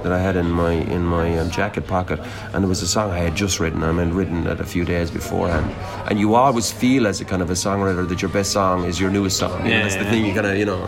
that 0.05 0.13
I 0.13 0.19
had 0.19 0.35
in 0.35 0.51
my 0.51 0.73
in 0.95 1.03
my 1.03 1.35
um, 1.39 1.49
jacket 1.49 1.87
pocket, 1.87 2.19
and 2.53 2.63
it 2.63 2.67
was 2.67 2.83
a 2.83 2.87
song 2.87 3.09
I 3.09 3.17
had 3.17 3.33
just 3.35 3.59
written. 3.59 3.81
I 3.83 3.91
mean, 3.91 4.13
written 4.13 4.45
it 4.45 4.59
a 4.59 4.63
few 4.63 4.85
days 4.85 5.09
beforehand. 5.09 5.65
And 6.07 6.19
you 6.19 6.35
always 6.35 6.71
feel 6.71 7.07
as 7.07 7.21
a 7.21 7.25
kind 7.25 7.41
of 7.41 7.49
a 7.49 7.53
songwriter 7.53 8.07
that 8.07 8.21
your 8.21 8.29
best 8.29 8.51
song 8.51 8.85
is 8.85 8.99
your 8.99 9.09
newest 9.09 9.37
song. 9.37 9.57
You 9.65 9.71
know, 9.71 9.77
Yeah, 9.77 9.81
that's 9.81 9.95
the 9.95 10.03
yeah. 10.03 10.11
thing. 10.11 10.25
You 10.27 10.33
kind 10.35 10.45
of 10.45 10.57
you 10.57 10.65
know. 10.71 10.83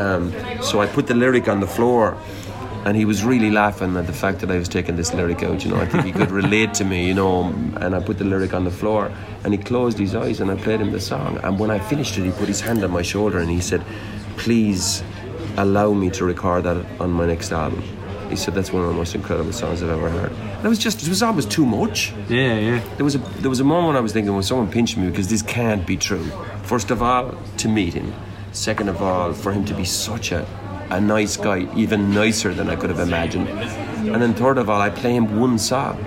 Um, 0.00 0.32
so 0.62 0.80
I 0.80 0.86
put 0.86 1.08
the 1.08 1.14
lyric 1.14 1.48
on 1.48 1.58
the 1.60 1.66
floor. 1.66 2.16
And 2.84 2.96
he 2.96 3.04
was 3.04 3.22
really 3.22 3.48
laughing 3.52 3.96
at 3.96 4.08
the 4.08 4.12
fact 4.12 4.40
that 4.40 4.50
I 4.50 4.58
was 4.58 4.68
taking 4.68 4.96
this 4.96 5.14
lyric 5.14 5.40
out. 5.44 5.64
You 5.64 5.70
know, 5.70 5.80
I 5.80 5.86
think 5.86 6.04
he 6.04 6.10
could 6.10 6.32
relate 6.42 6.74
to 6.80 6.84
me. 6.84 7.06
You 7.06 7.14
know, 7.14 7.44
and 7.82 7.94
I 7.94 8.00
put 8.00 8.18
the 8.18 8.24
lyric 8.24 8.54
on 8.54 8.64
the 8.64 8.72
floor, 8.72 9.12
and 9.44 9.54
he 9.54 9.58
closed 9.58 9.98
his 9.98 10.16
eyes, 10.16 10.40
and 10.40 10.50
I 10.50 10.56
played 10.56 10.80
him 10.80 10.90
the 10.90 10.98
song. 11.00 11.38
And 11.44 11.60
when 11.60 11.70
I 11.70 11.78
finished 11.78 12.18
it, 12.18 12.24
he 12.24 12.32
put 12.32 12.48
his 12.48 12.60
hand 12.60 12.82
on 12.82 12.90
my 12.90 13.02
shoulder, 13.02 13.38
and 13.38 13.48
he 13.48 13.60
said, 13.60 13.84
"Please, 14.36 15.04
allow 15.56 15.92
me 15.92 16.10
to 16.10 16.24
record 16.24 16.64
that 16.64 16.78
on 16.98 17.12
my 17.12 17.26
next 17.26 17.52
album." 17.52 17.84
He 18.32 18.38
said 18.38 18.54
that's 18.54 18.72
one 18.72 18.82
of 18.82 18.88
the 18.88 18.94
most 18.94 19.14
incredible 19.14 19.52
songs 19.52 19.82
I've 19.82 19.90
ever 19.90 20.08
heard. 20.08 20.32
And 20.32 20.64
it 20.64 20.68
was 20.68 20.78
just, 20.78 21.02
it 21.02 21.08
was 21.08 21.22
almost 21.22 21.50
too 21.50 21.66
much. 21.66 22.14
Yeah, 22.30 22.58
yeah. 22.58 22.84
There 22.96 23.04
was 23.04 23.14
a 23.14 23.18
there 23.42 23.50
was 23.50 23.60
a 23.60 23.64
moment 23.64 23.98
I 23.98 24.00
was 24.00 24.14
thinking, 24.14 24.32
well, 24.32 24.42
someone 24.42 24.70
pinched 24.70 24.96
me 24.96 25.10
because 25.10 25.28
this 25.28 25.42
can't 25.42 25.86
be 25.86 25.98
true. 25.98 26.24
First 26.62 26.90
of 26.90 27.02
all, 27.02 27.36
to 27.58 27.68
meet 27.68 27.92
him. 27.92 28.10
Second 28.52 28.88
of 28.88 29.02
all, 29.02 29.34
for 29.34 29.52
him 29.52 29.66
to 29.66 29.74
be 29.74 29.84
such 29.84 30.32
a 30.32 30.46
a 30.88 30.98
nice 30.98 31.36
guy, 31.36 31.68
even 31.76 32.12
nicer 32.14 32.54
than 32.54 32.70
I 32.70 32.76
could 32.76 32.88
have 32.88 33.00
imagined. 33.00 33.48
And 33.48 34.20
then 34.22 34.32
third 34.34 34.56
of 34.56 34.70
all, 34.70 34.80
I 34.80 34.90
play 34.90 35.14
him 35.14 35.38
one 35.38 35.58
song, 35.58 36.02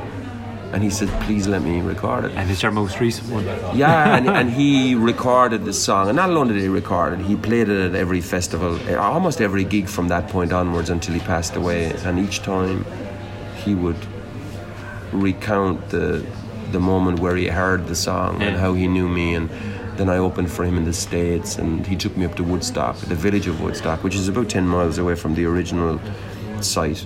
and 0.75 0.83
he 0.83 0.89
said, 0.89 1.07
"Please 1.21 1.47
let 1.47 1.61
me 1.61 1.79
record 1.79 2.25
it." 2.25 2.31
And 2.35 2.51
it's 2.51 2.61
your 2.61 2.73
most 2.73 2.99
recent 2.99 3.29
one. 3.29 3.45
Yeah, 3.77 4.17
and, 4.17 4.27
and 4.39 4.51
he 4.51 4.93
recorded 4.93 5.63
the 5.63 5.71
song, 5.71 6.09
and 6.09 6.17
not 6.17 6.29
alone 6.29 6.49
did 6.49 6.57
he 6.57 6.67
record 6.67 7.13
it, 7.13 7.21
he 7.21 7.37
played 7.37 7.69
it 7.69 7.79
at 7.87 7.95
every 7.95 8.19
festival, 8.19 8.77
eh, 8.89 8.95
almost 8.95 9.39
every 9.39 9.63
gig 9.63 9.87
from 9.87 10.09
that 10.09 10.27
point 10.27 10.51
onwards 10.51 10.89
until 10.89 11.13
he 11.13 11.21
passed 11.21 11.55
away. 11.55 11.93
And 12.03 12.19
each 12.19 12.41
time, 12.41 12.85
he 13.63 13.73
would 13.73 14.01
recount 15.13 15.89
the 15.89 16.25
the 16.73 16.79
moment 16.81 17.19
where 17.19 17.37
he 17.37 17.47
heard 17.47 17.87
the 17.87 17.95
song 17.95 18.41
and 18.41 18.57
how 18.57 18.73
he 18.73 18.85
knew 18.89 19.07
me, 19.07 19.33
and 19.33 19.49
then 19.95 20.09
I 20.09 20.17
opened 20.17 20.51
for 20.51 20.65
him 20.65 20.77
in 20.77 20.83
the 20.83 20.97
states, 21.07 21.57
and 21.57 21.87
he 21.87 21.95
took 21.95 22.17
me 22.17 22.25
up 22.25 22.35
to 22.35 22.43
Woodstock, 22.43 22.97
the 22.97 23.15
village 23.15 23.47
of 23.47 23.61
Woodstock, 23.61 24.03
which 24.03 24.15
is 24.15 24.27
about 24.27 24.49
ten 24.49 24.67
miles 24.67 24.97
away 24.97 25.15
from 25.15 25.35
the 25.35 25.45
original 25.45 26.01
site. 26.59 27.05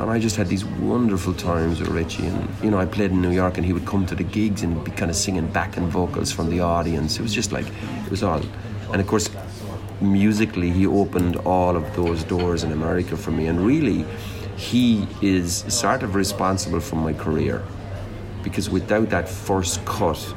And 0.00 0.10
I 0.10 0.18
just 0.18 0.36
had 0.36 0.48
these 0.48 0.64
wonderful 0.64 1.34
times 1.34 1.78
with 1.78 1.90
Richie. 1.90 2.26
And, 2.26 2.48
you 2.64 2.70
know, 2.70 2.78
I 2.78 2.86
played 2.86 3.10
in 3.10 3.20
New 3.20 3.32
York 3.32 3.58
and 3.58 3.66
he 3.66 3.74
would 3.74 3.84
come 3.84 4.06
to 4.06 4.14
the 4.14 4.24
gigs 4.24 4.62
and 4.62 4.82
be 4.82 4.90
kind 4.92 5.10
of 5.10 5.16
singing 5.16 5.46
backing 5.48 5.88
vocals 5.88 6.32
from 6.32 6.48
the 6.48 6.60
audience. 6.60 7.18
It 7.18 7.22
was 7.22 7.34
just 7.34 7.52
like, 7.52 7.66
it 7.66 8.10
was 8.10 8.22
all. 8.22 8.40
And 8.92 9.00
of 9.02 9.06
course, 9.06 9.28
musically, 10.00 10.70
he 10.70 10.86
opened 10.86 11.36
all 11.36 11.76
of 11.76 11.94
those 11.94 12.24
doors 12.24 12.64
in 12.64 12.72
America 12.72 13.14
for 13.14 13.30
me. 13.30 13.46
And 13.46 13.60
really, 13.60 14.06
he 14.56 15.06
is 15.20 15.64
sort 15.68 16.02
of 16.02 16.14
responsible 16.14 16.80
for 16.80 16.96
my 16.96 17.12
career. 17.12 17.62
Because 18.42 18.70
without 18.70 19.10
that 19.10 19.28
first 19.28 19.84
cut 19.84 20.34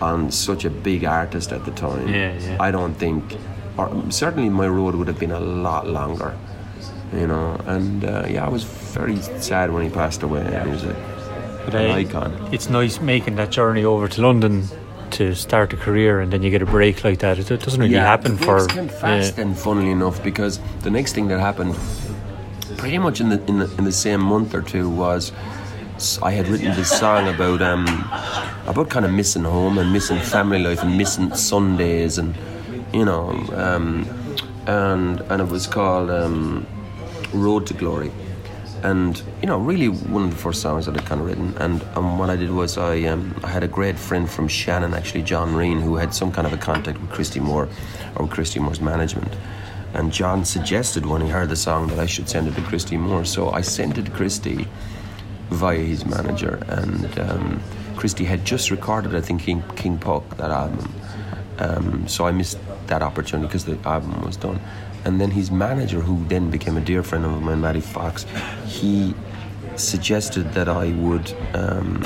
on 0.00 0.30
such 0.30 0.64
a 0.64 0.70
big 0.70 1.04
artist 1.04 1.52
at 1.52 1.66
the 1.66 1.70
time, 1.72 2.08
Yeah, 2.08 2.32
yeah. 2.38 2.56
I 2.58 2.70
don't 2.70 2.94
think, 2.94 3.36
or 3.76 4.10
certainly 4.10 4.48
my 4.48 4.68
road 4.68 4.94
would 4.94 5.06
have 5.08 5.18
been 5.18 5.32
a 5.32 5.40
lot 5.40 5.86
longer 5.86 6.34
you 7.12 7.26
know. 7.26 7.60
And 7.66 8.04
uh, 8.04 8.26
yeah, 8.28 8.44
I 8.44 8.48
was 8.48 8.64
very 8.92 9.16
sad 9.40 9.70
when 9.72 9.82
he 9.82 9.90
passed 9.90 10.22
away. 10.22 10.44
He 10.64 10.70
was 10.70 10.84
a, 10.84 10.94
But, 11.64 11.74
an 11.74 11.90
uh, 11.90 11.94
icon. 11.94 12.48
It's 12.52 12.68
nice 12.68 13.00
making 13.00 13.36
that 13.36 13.50
journey 13.50 13.84
over 13.84 14.08
to 14.08 14.22
London 14.22 14.68
to 15.12 15.34
start 15.34 15.72
a 15.72 15.76
career 15.76 16.20
and 16.20 16.32
then 16.32 16.42
you 16.42 16.50
get 16.50 16.62
a 16.62 16.66
break 16.66 17.04
like 17.04 17.18
that. 17.20 17.38
It 17.38 17.50
it 17.50 17.60
doesn't 17.60 17.80
really 17.80 17.94
happen 17.94 18.36
the 18.36 18.44
for. 18.44 18.66
came 18.66 18.88
fast. 18.88 19.38
And 19.38 19.56
funnily 19.56 19.90
enough, 19.90 20.22
because 20.22 20.60
the 20.82 20.90
next 20.90 21.12
thing 21.14 21.28
that 21.28 21.40
happened, 21.40 21.76
pretty 22.76 22.98
much 22.98 23.20
in 23.20 23.28
the 23.28 23.40
in 23.46 23.58
the 23.58 23.68
in 23.78 23.84
the 23.84 23.92
same 23.92 24.22
month 24.22 24.54
or 24.54 24.62
two, 24.62 24.88
was 24.88 25.32
I 26.22 26.32
had 26.32 26.48
written 26.48 26.74
this 26.74 26.90
song 26.90 27.28
about 27.28 27.62
um 27.62 27.86
about 28.66 28.88
kind 28.90 29.04
of 29.04 29.12
missing 29.12 29.44
home 29.44 29.78
and 29.78 29.92
missing 29.92 30.18
family 30.20 30.58
life 30.58 30.82
and 30.82 30.96
missing 30.96 31.34
Sundays 31.34 32.18
and 32.18 32.34
you 32.92 33.04
know 33.04 33.30
um, 33.54 34.06
and 34.66 35.20
and 35.30 35.42
it 35.42 35.48
was 35.48 35.66
called 35.66 36.10
um, 36.10 36.66
Road 37.32 37.66
to 37.66 37.74
Glory. 37.74 38.10
And 38.82 39.22
you 39.40 39.46
know, 39.46 39.58
really 39.58 39.88
one 39.88 40.24
of 40.24 40.30
the 40.30 40.36
first 40.36 40.60
songs 40.60 40.86
that 40.86 40.96
I'd 40.96 41.06
kind 41.06 41.20
of 41.20 41.26
written. 41.26 41.54
And 41.58 41.82
um, 41.94 42.18
what 42.18 42.30
I 42.30 42.36
did 42.36 42.50
was 42.50 42.76
I 42.78 43.02
um, 43.04 43.34
I 43.44 43.48
had 43.48 43.62
a 43.62 43.68
great 43.68 43.98
friend 43.98 44.28
from 44.28 44.48
Shannon, 44.48 44.94
actually 44.94 45.22
John 45.22 45.54
Reen, 45.54 45.80
who 45.80 45.96
had 45.96 46.12
some 46.14 46.32
kind 46.32 46.46
of 46.46 46.52
a 46.52 46.56
contact 46.56 47.00
with 47.00 47.10
Christy 47.10 47.40
Moore, 47.40 47.68
or 48.16 48.26
Christy 48.26 48.58
Moore's 48.58 48.80
management. 48.80 49.32
And 49.94 50.12
John 50.12 50.44
suggested 50.44 51.06
when 51.06 51.20
he 51.20 51.28
heard 51.28 51.48
the 51.48 51.56
song 51.56 51.88
that 51.88 51.98
I 51.98 52.06
should 52.06 52.28
send 52.28 52.48
it 52.48 52.54
to 52.54 52.62
Christy 52.62 52.96
Moore. 52.96 53.24
So 53.24 53.50
I 53.50 53.60
sent 53.60 53.98
it 53.98 54.06
to 54.06 54.10
Christy 54.10 54.66
via 55.50 55.78
his 55.78 56.06
manager, 56.06 56.62
and 56.68 57.18
um, 57.18 57.62
Christy 57.96 58.24
had 58.24 58.44
just 58.44 58.70
recorded, 58.70 59.14
I 59.14 59.20
think, 59.20 59.42
King, 59.42 59.62
King 59.76 59.98
Puck 59.98 60.36
that 60.38 60.50
album. 60.50 60.92
Um, 61.58 62.08
so 62.08 62.26
I 62.26 62.32
missed 62.32 62.58
that 62.86 63.02
opportunity 63.02 63.46
because 63.46 63.64
the 63.64 63.78
album 63.88 64.24
was 64.24 64.36
done. 64.36 64.60
And 65.04 65.20
then 65.20 65.30
his 65.30 65.50
manager, 65.50 66.00
who 66.00 66.24
then 66.28 66.50
became 66.50 66.76
a 66.76 66.80
dear 66.80 67.02
friend 67.02 67.24
of 67.24 67.42
mine, 67.42 67.60
Matty 67.60 67.80
Fox, 67.80 68.24
he 68.66 69.14
suggested 69.76 70.52
that 70.52 70.68
I 70.68 70.92
would. 70.92 71.34
Um, 71.54 72.02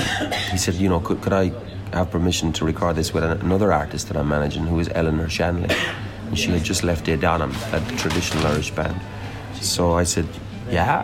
he 0.51 0.57
said, 0.57 0.75
you 0.75 0.89
know, 0.89 0.99
could, 0.99 1.21
could 1.21 1.33
I 1.33 1.51
have 1.93 2.11
permission 2.11 2.51
to 2.53 2.65
record 2.65 2.95
this 2.95 3.13
with 3.13 3.23
an- 3.23 3.41
another 3.41 3.71
artist 3.71 4.07
that 4.07 4.17
I'm 4.17 4.29
managing, 4.29 4.65
who 4.65 4.79
is 4.79 4.89
Eleanor 4.93 5.29
Shanley, 5.29 5.73
and 6.27 6.37
she 6.37 6.51
had 6.51 6.63
just 6.63 6.83
left 6.83 7.05
De 7.05 7.17
Dannan, 7.17 7.53
a 7.73 7.97
traditional 7.97 8.45
Irish 8.47 8.71
band. 8.71 8.99
So 9.61 9.93
I 9.93 10.03
said, 10.03 10.27
yeah. 10.69 11.03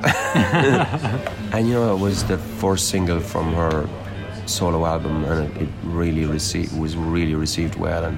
and 1.53 1.67
you 1.67 1.73
know, 1.73 1.95
it 1.95 2.00
was 2.00 2.23
the 2.25 2.38
first 2.38 2.89
single 2.89 3.19
from 3.19 3.53
her 3.53 3.88
solo 4.45 4.85
album, 4.85 5.23
and 5.25 5.55
it, 5.55 5.63
it 5.63 5.69
really 5.83 6.25
received 6.25 6.77
was 6.77 6.95
really 6.95 7.35
received 7.35 7.75
well, 7.75 8.03
and 8.03 8.17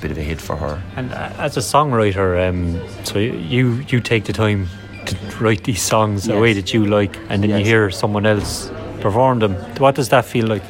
bit 0.00 0.10
of 0.10 0.18
a 0.18 0.22
hit 0.22 0.40
for 0.40 0.56
her. 0.56 0.82
And 0.96 1.12
uh, 1.12 1.32
as 1.38 1.56
a 1.56 1.60
songwriter, 1.60 2.48
um, 2.48 2.80
so 3.04 3.18
you 3.18 3.84
you 3.88 4.00
take 4.00 4.24
the 4.24 4.32
time 4.32 4.68
to 5.06 5.16
write 5.40 5.64
these 5.64 5.82
songs 5.82 6.24
the 6.24 6.38
way 6.38 6.52
that 6.54 6.72
you 6.74 6.86
like, 6.86 7.16
and 7.28 7.42
then 7.42 7.50
you 7.50 7.64
hear 7.64 7.90
someone 7.90 8.26
else 8.26 8.70
perform 9.00 9.38
them. 9.40 9.54
What 9.78 9.94
does 9.94 10.08
that 10.08 10.24
feel 10.24 10.46
like? 10.46 10.62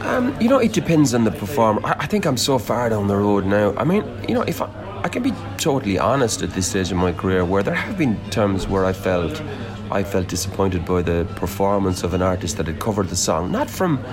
Um, 0.00 0.34
you 0.40 0.48
know, 0.48 0.58
it 0.58 0.72
depends 0.72 1.14
on 1.14 1.24
the 1.24 1.30
performer. 1.30 1.80
I, 1.84 2.04
I 2.04 2.06
think 2.06 2.26
I'm 2.26 2.36
so 2.36 2.58
far 2.58 2.88
down 2.88 3.08
the 3.08 3.16
road 3.16 3.46
now. 3.46 3.74
I 3.76 3.84
mean, 3.84 4.04
you 4.28 4.34
know, 4.34 4.42
if 4.42 4.60
I, 4.62 4.68
I 5.04 5.08
can 5.08 5.22
be 5.22 5.32
totally 5.56 5.98
honest 5.98 6.42
at 6.42 6.50
this 6.50 6.68
stage 6.68 6.92
in 6.92 6.98
my 6.98 7.12
career, 7.12 7.44
where 7.44 7.62
there 7.62 7.74
have 7.74 7.96
been 7.98 8.16
times 8.30 8.68
where 8.68 8.84
I 8.84 8.92
felt, 8.92 9.42
I 9.90 10.02
felt 10.02 10.28
disappointed 10.28 10.84
by 10.84 11.02
the 11.02 11.26
performance 11.36 12.02
of 12.02 12.14
an 12.14 12.22
artist 12.22 12.56
that 12.58 12.66
had 12.66 12.78
covered 12.80 13.08
the 13.08 13.16
song, 13.16 13.50
not 13.50 13.70
from 13.70 14.04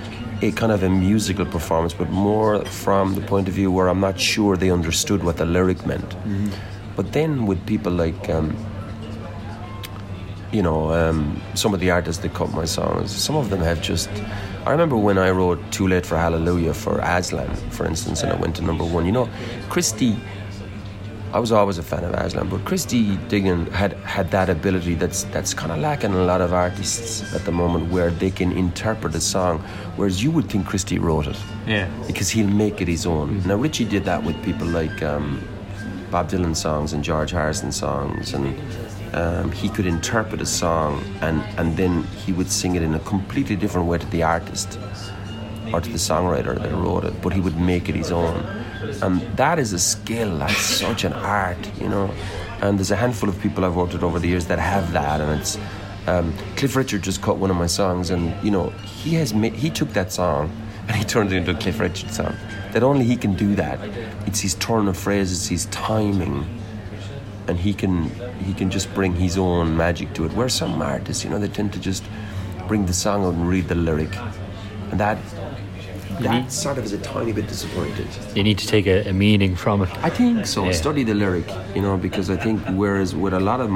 a 0.42 0.52
kind 0.52 0.72
of 0.72 0.84
a 0.84 0.90
musical 0.90 1.46
performance, 1.46 1.94
but 1.94 2.10
more 2.10 2.64
from 2.66 3.16
the 3.16 3.22
point 3.22 3.48
of 3.48 3.54
view 3.54 3.72
where 3.72 3.88
I'm 3.90 4.00
not 4.00 4.20
sure 4.20 4.56
they 4.58 4.72
understood 4.72 5.24
what 5.24 5.38
the 5.38 5.46
lyric 5.46 5.86
meant. 5.86 6.16
But 6.96 7.14
then 7.14 7.46
with 7.46 7.66
people 7.66 7.92
like. 7.92 8.30
Um, 8.30 8.56
you 10.52 10.62
know, 10.62 10.94
um, 10.94 11.42
some 11.54 11.74
of 11.74 11.82
the 11.82 11.92
artists 11.92 12.22
that 12.22 12.34
cut 12.34 12.50
my 12.54 12.64
songs, 12.64 13.12
some 13.12 13.36
of 13.36 13.50
them 13.50 13.60
have 13.60 13.82
just. 13.82 14.10
I 14.66 14.72
remember 14.72 14.96
when 14.96 15.18
I 15.18 15.30
wrote 15.32 15.60
Too 15.72 15.88
Late 15.88 16.06
for 16.06 16.18
Hallelujah 16.18 16.74
for 16.74 17.00
Aslan, 17.00 17.54
for 17.72 17.86
instance, 17.86 18.24
and 18.24 18.32
it 18.32 18.40
went 18.40 18.56
to 18.56 18.62
number 18.62 18.86
one. 18.86 19.06
You 19.06 19.12
know, 19.12 19.30
Christy, 19.70 20.16
I 21.36 21.40
was 21.40 21.52
always 21.52 21.78
a 21.78 21.84
fan 21.84 22.06
of 22.06 22.14
Aslan, 22.14 22.48
but 22.48 22.64
Christy 22.64 23.18
Dignam 23.28 23.70
had, 23.72 23.92
had 24.06 24.32
that 24.32 24.50
ability 24.50 24.94
that's, 24.96 25.24
that's 25.26 25.54
kind 25.54 25.70
of 25.70 25.80
lacking 25.80 26.12
in 26.12 26.16
a 26.16 26.24
lot 26.24 26.40
of 26.40 26.54
artists 26.54 27.34
at 27.36 27.44
the 27.44 27.52
moment 27.52 27.92
where 27.92 28.10
they 28.10 28.32
can 28.32 28.54
interpret 28.54 29.14
a 29.16 29.20
song, 29.20 29.60
whereas 29.98 30.24
you 30.24 30.32
would 30.32 30.48
think 30.50 30.66
Christy 30.66 30.98
wrote 30.98 31.28
it 31.28 31.36
Yeah. 31.68 31.90
because 32.08 32.30
he'll 32.30 32.48
make 32.48 32.80
it 32.80 32.88
his 32.88 33.06
own. 33.06 33.46
Now 33.46 33.56
Richie 33.56 33.84
did 33.84 34.06
that 34.06 34.24
with 34.24 34.42
people 34.46 34.66
like 34.66 35.04
um, 35.04 35.46
Bob 36.10 36.30
Dylan 36.30 36.56
songs 36.56 36.94
and 36.94 37.04
George 37.04 37.32
Harrison 37.32 37.74
songs, 37.74 38.34
and 38.34 38.58
um, 39.14 39.52
he 39.52 39.68
could 39.68 39.88
interpret 39.88 40.40
a 40.42 40.46
song 40.46 41.04
and 41.22 41.42
and 41.58 41.76
then 41.76 42.04
he 42.26 42.32
would 42.32 42.50
sing 42.50 42.76
it 42.76 42.82
in 42.82 42.94
a 42.96 43.00
completely 43.00 43.56
different 43.58 43.88
way 43.88 43.98
to 43.98 44.06
the 44.08 44.24
artist 44.24 44.80
or 45.74 45.82
to 45.82 45.90
the 45.90 45.98
songwriter 45.98 46.62
that 46.62 46.72
wrote 46.72 47.06
it, 47.06 47.22
but 47.22 47.34
he 47.34 47.40
would 47.40 47.58
make 47.60 47.90
it 47.90 47.96
his 47.96 48.12
own. 48.12 48.38
And 49.02 49.22
that 49.38 49.60
is 49.60 49.74
a 49.74 49.80
skill. 49.80 50.38
That's 50.38 50.58
such 50.82 51.04
an 51.04 51.14
art, 51.14 51.58
you 51.80 51.90
know. 51.90 52.14
And 52.62 52.78
there's 52.80 52.92
a 52.92 52.96
handful 52.96 53.30
of 53.30 53.40
people 53.42 53.66
I've 53.66 53.76
worked 53.76 53.94
with 53.94 54.04
over 54.04 54.20
the 54.20 54.28
years 54.28 54.46
that 54.48 54.60
have 54.60 54.94
that, 54.94 55.22
and 55.22 55.40
it's. 55.40 55.58
Um, 56.08 56.36
Cliff 56.56 56.76
Richard 56.76 57.02
just 57.02 57.24
cut 57.24 57.38
one 57.38 57.50
of 57.50 57.58
my 57.58 57.66
songs, 57.66 58.12
and 58.12 58.32
you 58.44 58.52
know 58.52 58.70
he 58.84 59.16
has 59.16 59.34
ma- 59.34 59.50
he 59.50 59.72
took 59.72 59.90
that 59.94 60.12
song 60.12 60.52
and 60.88 60.96
he 60.96 61.04
turned 61.04 61.34
it 61.34 61.38
into 61.38 61.52
a 61.52 61.56
Cliff 61.56 61.80
Richard 61.80 62.12
song. 62.12 62.36
That 62.74 62.84
only 62.84 63.06
he 63.06 63.16
can 63.16 63.34
do 63.34 63.56
that. 63.56 63.80
It's 64.28 64.40
his 64.40 64.54
turn 64.56 64.88
of 64.88 64.98
phrases, 64.98 65.48
his 65.48 65.66
timing, 65.68 66.46
and 67.48 67.58
he 67.58 67.74
can 67.74 68.10
he 68.46 68.54
can 68.54 68.70
just 68.70 68.94
bring 68.94 69.14
his 69.16 69.38
own 69.38 69.76
magic 69.76 70.14
to 70.14 70.26
it. 70.26 70.34
Where 70.34 70.50
some 70.50 70.82
artists, 70.82 71.24
you 71.24 71.30
know, 71.30 71.40
they 71.40 71.48
tend 71.48 71.74
to 71.74 71.80
just 71.80 72.04
bring 72.68 72.86
the 72.86 72.94
song 72.94 73.26
out 73.26 73.34
and 73.34 73.50
read 73.50 73.68
the 73.68 73.76
lyric, 73.76 74.16
and 74.92 75.00
that 75.00 75.18
that 76.22 76.52
sort 76.52 76.78
of 76.78 76.86
is 76.86 76.94
a 76.94 76.98
tiny 77.00 77.32
bit 77.34 77.48
disappointed. 77.48 78.08
You 78.36 78.44
need 78.44 78.58
to 78.60 78.68
take 78.68 78.88
a, 78.88 79.10
a 79.10 79.14
meaning 79.14 79.56
from 79.56 79.82
it. 79.82 79.90
I 80.04 80.10
think 80.10 80.46
so. 80.46 80.66
Yeah. 80.66 80.72
Study 80.72 81.04
the 81.04 81.14
lyric, 81.14 81.48
you 81.76 81.82
know, 81.82 81.98
because 81.98 82.30
I 82.30 82.38
think 82.38 82.62
whereas 82.72 83.16
with 83.16 83.34
a 83.34 83.40
lot 83.40 83.60
of 83.62 83.70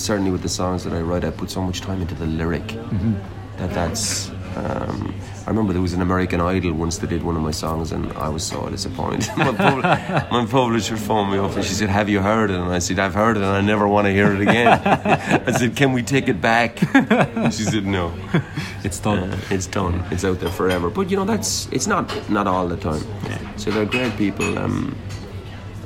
certainly 0.00 0.30
with 0.30 0.42
the 0.42 0.48
songs 0.48 0.84
that 0.84 0.92
I 0.92 1.00
write, 1.00 1.24
I 1.24 1.30
put 1.30 1.50
so 1.50 1.62
much 1.62 1.80
time 1.80 2.00
into 2.02 2.14
the 2.14 2.26
lyric 2.26 2.66
that 3.58 3.70
that's. 3.74 4.30
Um, 4.56 5.14
I 5.48 5.50
remember 5.50 5.72
there 5.72 5.80
was 5.80 5.94
an 5.94 6.02
American 6.02 6.42
Idol 6.42 6.74
once 6.74 6.98
that 6.98 7.08
did 7.08 7.22
one 7.22 7.34
of 7.34 7.40
my 7.40 7.52
songs, 7.52 7.90
and 7.90 8.12
I 8.12 8.28
was 8.28 8.44
so 8.44 8.68
disappointed. 8.68 9.30
my, 9.38 9.50
pub- 9.54 10.30
my 10.30 10.44
publisher 10.44 10.98
phoned 10.98 11.32
me 11.32 11.38
up 11.38 11.56
and 11.56 11.64
she 11.64 11.72
said, 11.72 11.88
"Have 11.88 12.10
you 12.10 12.20
heard 12.20 12.50
it?" 12.50 12.60
And 12.60 12.70
I 12.70 12.80
said, 12.80 12.98
"I've 12.98 13.14
heard 13.14 13.38
it, 13.38 13.42
and 13.42 13.52
I 13.52 13.62
never 13.62 13.88
want 13.88 14.04
to 14.08 14.12
hear 14.12 14.30
it 14.34 14.42
again." 14.42 14.66
I 15.46 15.52
said, 15.52 15.74
"Can 15.74 15.94
we 15.94 16.02
take 16.02 16.28
it 16.28 16.42
back?" 16.42 16.82
And 16.94 17.54
she 17.54 17.62
said, 17.62 17.86
"No." 17.86 18.12
It's 18.84 19.00
done. 19.00 19.30
Uh, 19.30 19.40
it's 19.48 19.66
done. 19.66 20.04
It's 20.10 20.22
out 20.22 20.38
there 20.38 20.50
forever. 20.50 20.90
But 20.90 21.10
you 21.10 21.16
know, 21.16 21.24
that's 21.24 21.66
it's 21.72 21.86
not 21.86 22.04
not 22.28 22.46
all 22.46 22.68
the 22.68 22.76
time. 22.76 23.02
So 23.56 23.70
they're 23.70 23.86
great 23.86 24.18
people. 24.18 24.58
Um, 24.58 24.94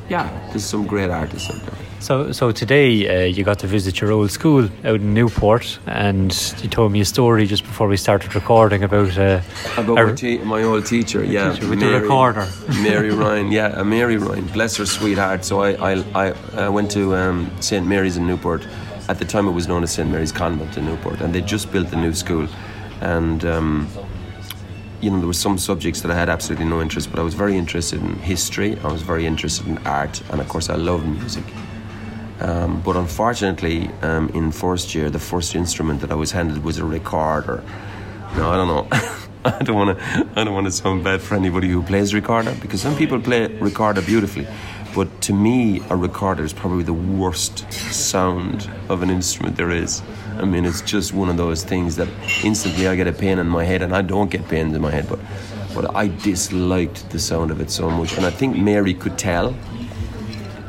yeah, 0.09 0.27
there's 0.49 0.65
some 0.65 0.89
great 0.89 1.09
artists 1.11 1.49
out 1.55 1.63
there. 1.63 1.82
So, 2.03 2.33
so 2.33 2.51
today 2.51 3.07
uh, 3.07 3.27
you 3.27 3.45
got 3.45 3.61
to 3.61 3.69
visit 3.69 4.01
your 4.01 4.11
old 4.11 4.33
school 4.33 4.69
out 4.85 4.97
in 4.97 5.15
Newport, 5.15 5.79
and 5.87 6.33
you 6.61 6.69
told 6.69 6.91
me 6.91 7.01
a 7.01 7.05
story 7.05 7.47
just 7.47 7.63
before 7.63 7.87
we 7.87 7.97
started 7.97 8.35
recording 8.35 8.83
about 8.83 9.17
uh, 9.17 9.41
About 9.77 9.99
our- 9.99 10.07
my, 10.09 10.15
te- 10.15 10.39
my 10.39 10.65
old 10.65 10.85
teacher, 10.85 11.23
yeah, 11.25 11.53
teacher 11.53 11.69
with 11.69 11.79
the 11.79 12.01
recorder. 12.01 12.49
Mary 12.83 13.11
Ryan, 13.11 13.53
yeah, 13.53 13.67
uh, 13.69 13.85
Mary 13.85 14.17
Ryan, 14.17 14.47
bless 14.49 14.77
her 14.79 14.85
sweetheart. 14.87 15.45
So 15.45 15.63
I 15.63 15.93
I, 15.93 16.05
I 16.15 16.31
uh, 16.33 16.73
went 16.73 16.91
to 16.91 17.15
um, 17.15 17.49
St 17.61 17.87
Mary's 17.87 18.17
in 18.17 18.27
Newport. 18.27 18.67
At 19.09 19.19
the 19.21 19.25
time, 19.25 19.47
it 19.47 19.53
was 19.53 19.69
known 19.69 19.85
as 19.85 19.93
St 19.93 20.11
Mary's 20.11 20.33
Convent 20.33 20.77
in 20.77 20.85
Newport, 20.85 21.21
and 21.21 21.33
they 21.33 21.41
just 21.41 21.71
built 21.71 21.89
the 21.91 21.97
new 21.97 22.15
school, 22.15 22.49
and. 23.01 23.45
Um, 23.45 23.89
you 25.01 25.11
know, 25.11 25.19
there 25.19 25.27
were 25.27 25.33
some 25.49 25.59
subjects 25.59 26.01
that 26.03 26.13
I 26.13 26.15
had 26.15 26.29
absolutely 26.29 26.65
no 26.67 26.81
interest, 26.81 27.11
but 27.11 27.19
I 27.19 27.25
was 27.25 27.35
very 27.35 27.57
interested 27.59 28.01
in 28.01 28.15
history. 28.21 28.79
I 28.85 28.93
was 28.93 29.03
very 29.03 29.27
interested 29.27 29.67
in 29.67 29.79
art, 29.79 30.23
and 30.31 30.41
of 30.41 30.49
course, 30.49 30.71
I 30.71 30.77
love 30.77 31.05
music. 31.05 31.43
Um, 32.43 32.81
but 32.81 32.97
unfortunately, 32.97 33.89
um, 34.03 34.29
in 34.31 34.51
first 34.51 34.97
year, 34.97 35.11
the 35.11 35.21
first 35.21 35.55
instrument 35.55 36.01
that 36.01 36.11
I 36.11 36.17
was 36.17 36.33
handed 36.33 36.65
was 36.65 36.79
a 36.79 36.85
recorder. 36.85 37.63
Now 38.37 38.51
I 38.51 38.57
don't 38.57 38.67
know. 38.67 38.89
I 39.45 39.63
don't 39.63 39.77
want 39.77 39.99
to. 39.99 40.29
I 40.35 40.45
don't 40.45 40.55
want 40.55 40.67
to 40.67 40.73
sound 40.73 41.05
bad 41.05 41.21
for 41.21 41.37
anybody 41.37 41.69
who 41.69 41.83
plays 41.83 42.15
recorder 42.15 42.55
because 42.61 42.81
some 42.81 42.97
people 42.97 43.21
play 43.21 43.47
recorder 43.59 44.03
beautifully, 44.03 44.47
but 44.95 45.21
to 45.23 45.33
me, 45.33 45.81
a 45.91 45.97
recorder 45.97 46.43
is 46.45 46.53
probably 46.53 46.83
the 46.83 46.93
worst 46.93 47.73
sound 47.73 48.69
of 48.89 49.03
an 49.03 49.11
instrument 49.11 49.57
there 49.57 49.71
is. 49.71 50.03
I 50.39 50.45
mean, 50.45 50.65
it's 50.65 50.81
just 50.81 51.13
one 51.13 51.29
of 51.29 51.37
those 51.37 51.63
things 51.63 51.97
that 51.97 52.09
instantly 52.43 52.89
I 52.89 52.97
get 52.97 53.07
a 53.07 53.13
pain 53.13 53.39
in 53.39 53.49
my 53.49 53.65
head, 53.65 53.83
and 53.83 53.95
I 53.95 54.03
don't 54.03 54.31
get 54.31 54.49
pains 54.49 54.75
in 54.75 54.83
my 54.83 54.91
head, 54.91 55.09
but 55.09 55.21
but 55.75 55.95
I 55.95 56.09
disliked 56.09 57.11
the 57.11 57.19
sound 57.19 57.51
of 57.51 57.61
it 57.61 57.71
so 57.71 57.89
much, 57.91 58.17
and 58.17 58.27
I 58.27 58.31
think 58.31 58.57
Mary 58.57 58.95
could 58.95 59.17
tell 59.17 59.55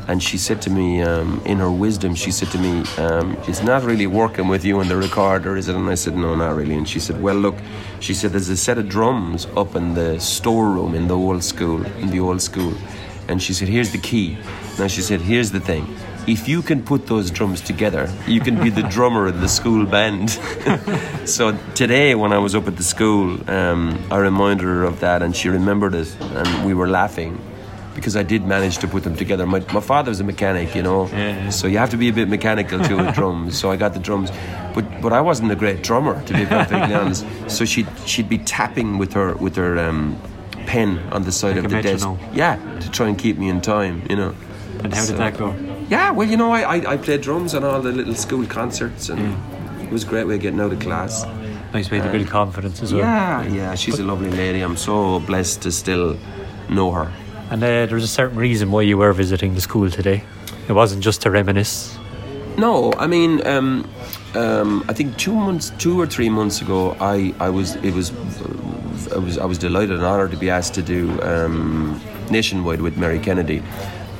and 0.08 0.22
she 0.22 0.38
said 0.38 0.62
to 0.64 0.70
me, 0.70 1.02
um, 1.02 1.42
in 1.46 1.60
her 1.60 1.72
wisdom, 1.72 2.14
she 2.16 2.32
said 2.32 2.50
to 2.50 2.58
me, 2.58 2.84
um, 2.98 3.38
"It's 3.48 3.64
not 3.64 3.84
really 3.84 4.08
working 4.08 4.48
with 4.48 4.66
you 4.66 4.82
in 4.82 4.88
the 4.88 4.98
recorder, 4.98 5.56
is 5.56 5.68
it?" 5.70 5.76
And 5.76 5.90
I 5.90 5.96
said, 5.96 6.16
"No, 6.16 6.36
not 6.36 6.56
really." 6.56 6.76
And 6.76 6.88
she 6.88 7.00
said, 7.00 7.22
"Well, 7.22 7.36
look," 7.36 7.56
she 8.00 8.14
said, 8.14 8.32
"There's 8.32 8.50
a 8.50 8.58
set 8.58 8.78
of 8.78 8.90
drums 8.90 9.48
up 9.56 9.76
in 9.76 9.94
the 9.94 10.20
storeroom 10.20 10.94
in 10.94 11.08
the 11.08 11.18
old 11.18 11.44
school, 11.44 11.86
in 12.02 12.10
the 12.10 12.20
old 12.20 12.42
school," 12.42 12.74
and 13.28 13.42
she 13.42 13.54
said, 13.54 13.70
"Here's 13.70 13.92
the 13.92 14.04
key." 14.10 14.38
Now 14.78 14.88
she 14.88 15.02
said, 15.02 15.22
"Here's 15.22 15.52
the 15.52 15.62
thing." 15.62 15.86
If 16.26 16.48
you 16.48 16.62
can 16.62 16.84
put 16.84 17.08
those 17.08 17.30
drums 17.30 17.60
together, 17.60 18.10
you 18.28 18.40
can 18.40 18.56
be 18.56 18.70
the 18.70 18.84
drummer 18.96 19.28
in 19.28 19.42
the 19.42 19.50
school 19.50 19.86
band. 19.86 20.30
so 21.26 21.58
today, 21.76 22.16
when 22.16 22.32
I 22.32 22.40
was 22.40 22.56
up 22.56 22.68
at 22.68 22.78
the 22.78 22.84
school, 22.84 23.38
um, 23.50 24.00
I 24.10 24.18
reminded 24.20 24.64
her 24.64 24.84
of 24.84 25.02
that, 25.02 25.22
and 25.22 25.36
she 25.36 25.50
remembered 25.50 25.96
it, 25.96 26.16
and 26.22 26.66
we 26.66 26.74
were 26.74 26.88
laughing 26.88 27.40
because 27.96 28.16
I 28.16 28.24
did 28.24 28.46
manage 28.46 28.78
to 28.80 28.88
put 28.88 29.04
them 29.04 29.16
together. 29.16 29.46
My, 29.46 29.60
my 29.74 29.80
father 29.82 30.10
was 30.10 30.20
a 30.20 30.24
mechanic, 30.24 30.76
you 30.76 30.84
know, 30.84 31.08
Yeah, 31.08 31.18
yeah. 31.18 31.50
so 31.50 31.68
you 31.68 31.78
have 31.78 31.90
to 31.92 31.98
be 31.98 32.10
a 32.10 32.14
bit 32.14 32.28
mechanical 32.30 32.80
too 32.80 32.98
with 32.98 33.14
drums. 33.20 33.58
So 33.60 33.72
I 33.72 33.76
got 33.76 33.94
the 33.94 34.00
drums, 34.00 34.32
but 34.74 34.86
but 35.02 35.14
I 35.14 35.22
wasn't 35.22 35.52
a 35.52 35.56
great 35.56 35.84
drummer 35.84 36.22
to 36.26 36.34
be 36.34 36.46
perfectly 36.46 36.94
honest. 37.02 37.26
So 37.48 37.66
she'd 37.66 37.88
she'd 38.06 38.30
be 38.30 38.38
tapping 38.40 38.98
with 38.98 39.14
her 39.14 39.34
with 39.36 39.56
her 39.56 39.78
um, 39.80 40.16
pen 40.66 41.00
on 41.12 41.24
the 41.24 41.32
side 41.32 41.56
Like 41.56 41.66
of 41.66 41.72
the 41.72 41.82
desk, 41.82 42.08
yeah, 42.34 42.56
to 42.80 42.90
try 42.92 43.08
and 43.08 43.18
keep 43.18 43.38
me 43.38 43.50
in 43.50 43.62
time, 43.62 44.02
you 44.10 44.16
know. 44.16 44.34
And 44.84 44.94
how 44.94 45.02
So- 45.04 45.12
did 45.14 45.20
that 45.20 45.38
go? 45.38 45.56
Yeah, 45.90 46.12
well, 46.12 46.28
you 46.28 46.38
know, 46.38 46.52
I, 46.52 46.62
I, 46.78 46.94
I 46.94 46.98
played 46.98 47.22
drums 47.22 47.54
on 47.54 47.64
all 47.64 47.82
the 47.82 47.92
little 47.92 48.16
school 48.16 48.46
concerts, 48.48 49.10
and 49.10 49.20
Mm. 49.20 49.84
it 49.84 49.92
was 49.92 50.04
a 50.04 50.08
great 50.08 50.26
way 50.28 50.36
of 50.36 50.42
getting 50.42 50.60
out 50.62 50.72
of 50.74 50.80
class. 50.80 51.26
Nice 51.74 51.92
way 51.92 52.00
to 52.00 52.10
build 52.10 52.28
confidence 52.30 52.82
as 52.82 52.94
well. 52.94 53.02
Yeah, 53.02 53.44
yeah, 53.48 53.76
she's 53.76 54.00
a 54.00 54.04
lovely 54.04 54.30
lady. 54.32 54.62
I'm 54.62 54.78
so 54.78 55.20
blessed 55.20 55.62
to 55.64 55.72
still 55.72 56.18
know 56.70 56.92
her. 56.92 57.12
And 57.54 57.64
uh, 57.64 57.86
there's 57.86 58.04
a 58.04 58.08
certain 58.08 58.40
reason 58.40 58.72
why 58.72 58.82
you 58.82 58.98
were 58.98 59.14
visiting 59.14 59.54
the 59.54 59.62
school 59.62 59.88
today. 59.88 60.24
It 60.68 60.72
wasn't 60.72 61.04
just 61.04 61.22
to 61.22 61.30
reminisce. 61.30 61.96
No, 62.58 62.92
I 62.94 63.06
mean, 63.06 63.46
um, 63.46 63.88
um, 64.34 64.84
I 64.90 64.94
think 64.94 65.18
two 65.18 65.36
months, 65.36 65.72
two 65.78 66.02
or 66.02 66.08
three 66.08 66.30
months 66.30 66.62
ago, 66.62 66.98
I, 67.00 67.32
I 67.40 67.52
was, 67.52 67.76
it 67.76 67.94
was, 67.94 68.12
I 69.14 69.20
was, 69.20 69.38
I 69.38 69.46
was 69.46 69.60
delighted 69.60 69.92
and 69.92 70.04
honoured 70.04 70.32
to 70.32 70.38
be 70.38 70.50
asked 70.50 70.74
to 70.74 70.82
do 70.82 71.22
um, 71.22 72.02
Nationwide 72.32 72.82
with 72.82 72.98
Mary 72.98 73.20
Kennedy, 73.20 73.62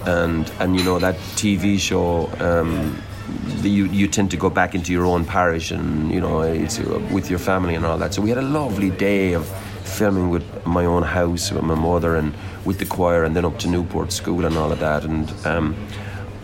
and 0.06 0.48
and 0.60 0.78
you 0.78 0.84
know 0.84 1.00
that 1.00 1.16
TV 1.34 1.80
show. 1.80 2.30
Um, 2.40 3.02
you, 3.62 3.86
you 3.86 4.08
tend 4.10 4.30
to 4.32 4.38
go 4.38 4.50
back 4.50 4.76
into 4.76 4.92
your 4.92 5.06
own 5.06 5.24
parish 5.24 5.72
and 5.72 6.12
you 6.12 6.20
know 6.20 6.42
it's 6.42 6.78
uh, 6.80 7.00
with 7.10 7.30
your 7.30 7.40
family 7.40 7.74
and 7.74 7.86
all 7.86 7.98
that. 7.98 8.14
So 8.14 8.22
we 8.22 8.28
had 8.30 8.38
a 8.38 8.44
lovely 8.44 8.90
day 8.90 9.32
of 9.32 9.48
filming 9.84 10.30
with 10.30 10.44
my 10.66 10.86
own 10.86 11.04
house 11.04 11.52
with 11.52 11.64
my 11.64 11.76
mother 11.76 12.16
and 12.16 12.34
with 12.66 12.80
the 12.80 12.86
choir 12.86 13.24
and 13.24 13.36
then 13.36 13.46
up 13.46 13.60
to 13.60 13.68
Newport 13.68 14.12
School 14.12 14.46
and 14.46 14.58
all 14.58 14.72
of 14.72 14.80
that 14.80 15.04
and. 15.06 15.32
Um, 15.46 15.76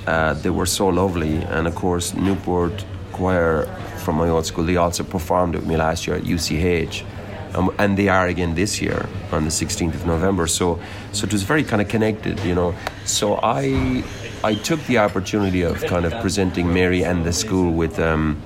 uh, 0.09 0.33
they 0.33 0.49
were 0.49 0.65
so 0.65 0.87
lovely. 0.87 1.35
And 1.35 1.67
of 1.67 1.75
course, 1.75 2.15
Newport 2.15 2.83
Choir 3.11 3.65
from 4.03 4.15
my 4.15 4.27
old 4.27 4.45
school, 4.45 4.63
they 4.63 4.77
also 4.77 5.03
performed 5.03 5.53
with 5.53 5.67
me 5.67 5.77
last 5.77 6.07
year 6.07 6.15
at 6.15 6.23
UCH. 6.23 7.03
Um, 7.53 7.73
and 7.77 7.97
they 7.97 8.09
are 8.09 8.27
again 8.27 8.55
this 8.55 8.81
year 8.81 9.07
on 9.31 9.43
the 9.43 9.49
16th 9.51 9.93
of 9.93 10.05
November. 10.07 10.47
So, 10.47 10.79
so 11.11 11.25
it 11.25 11.31
was 11.31 11.43
very 11.43 11.63
kind 11.63 11.81
of 11.81 11.89
connected, 11.89 12.39
you 12.41 12.55
know. 12.55 12.73
So 13.05 13.39
I, 13.43 14.03
I 14.43 14.55
took 14.55 14.83
the 14.85 14.97
opportunity 14.97 15.61
of 15.61 15.83
kind 15.85 16.05
of 16.05 16.13
presenting 16.21 16.73
Mary 16.73 17.03
and 17.03 17.23
the 17.23 17.33
school 17.33 17.71
with 17.71 17.99
um, 17.99 18.41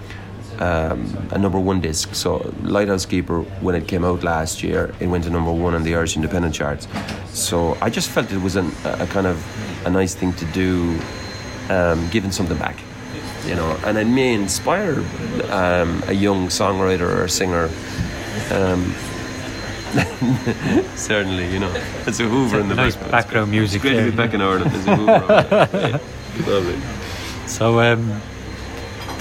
um, 0.63 0.99
a 1.31 1.37
number 1.37 1.59
one 1.59 1.81
disc. 1.81 2.15
So 2.15 2.29
Lighthouse 2.63 3.05
Keeper, 3.05 3.41
when 3.65 3.75
it 3.75 3.87
came 3.87 4.03
out 4.05 4.23
last 4.23 4.63
year, 4.63 4.93
it 4.99 5.07
went 5.07 5.23
to 5.25 5.29
number 5.29 5.51
one 5.51 5.73
on 5.75 5.83
the 5.83 5.93
Irish 5.95 6.15
Independent 6.15 6.53
charts. 6.55 6.87
So 7.33 7.77
I 7.81 7.89
just 7.89 8.09
felt 8.09 8.31
it 8.31 8.41
was 8.41 8.55
an, 8.55 8.71
a 8.85 9.07
kind 9.07 9.27
of 9.27 9.37
a 9.85 9.89
nice 9.89 10.13
thing 10.15 10.33
to 10.33 10.45
do, 10.53 10.97
um, 11.69 12.07
giving 12.09 12.31
something 12.31 12.57
back, 12.57 12.77
you 13.45 13.55
know, 13.55 13.69
and 13.85 13.97
it 13.97 14.07
may 14.07 14.33
inspire 14.33 14.99
um, 15.51 16.01
a 16.07 16.13
young 16.13 16.47
songwriter 16.49 17.09
or 17.19 17.27
singer. 17.27 17.69
Um, 18.51 18.93
certainly, 20.95 21.51
you 21.53 21.59
know, 21.59 21.71
it's 22.07 22.19
a 22.19 22.23
Hoover 22.27 22.59
in 22.59 22.67
the 22.69 22.75
Nice 22.75 22.95
background. 22.95 23.11
background 23.11 23.51
music 23.51 23.81
Great 23.81 23.95
to 23.97 24.11
be 24.11 24.15
back 24.17 24.33
in 24.33 24.41
Ireland. 24.41 24.71
There's 24.71 24.87
a 24.87 24.95
Hoover. 24.95 25.11
over 25.11 25.65
there. 25.67 25.89
Yeah, 25.89 26.49
Lovely. 26.49 26.79
So, 27.47 27.79
um, 27.79 28.21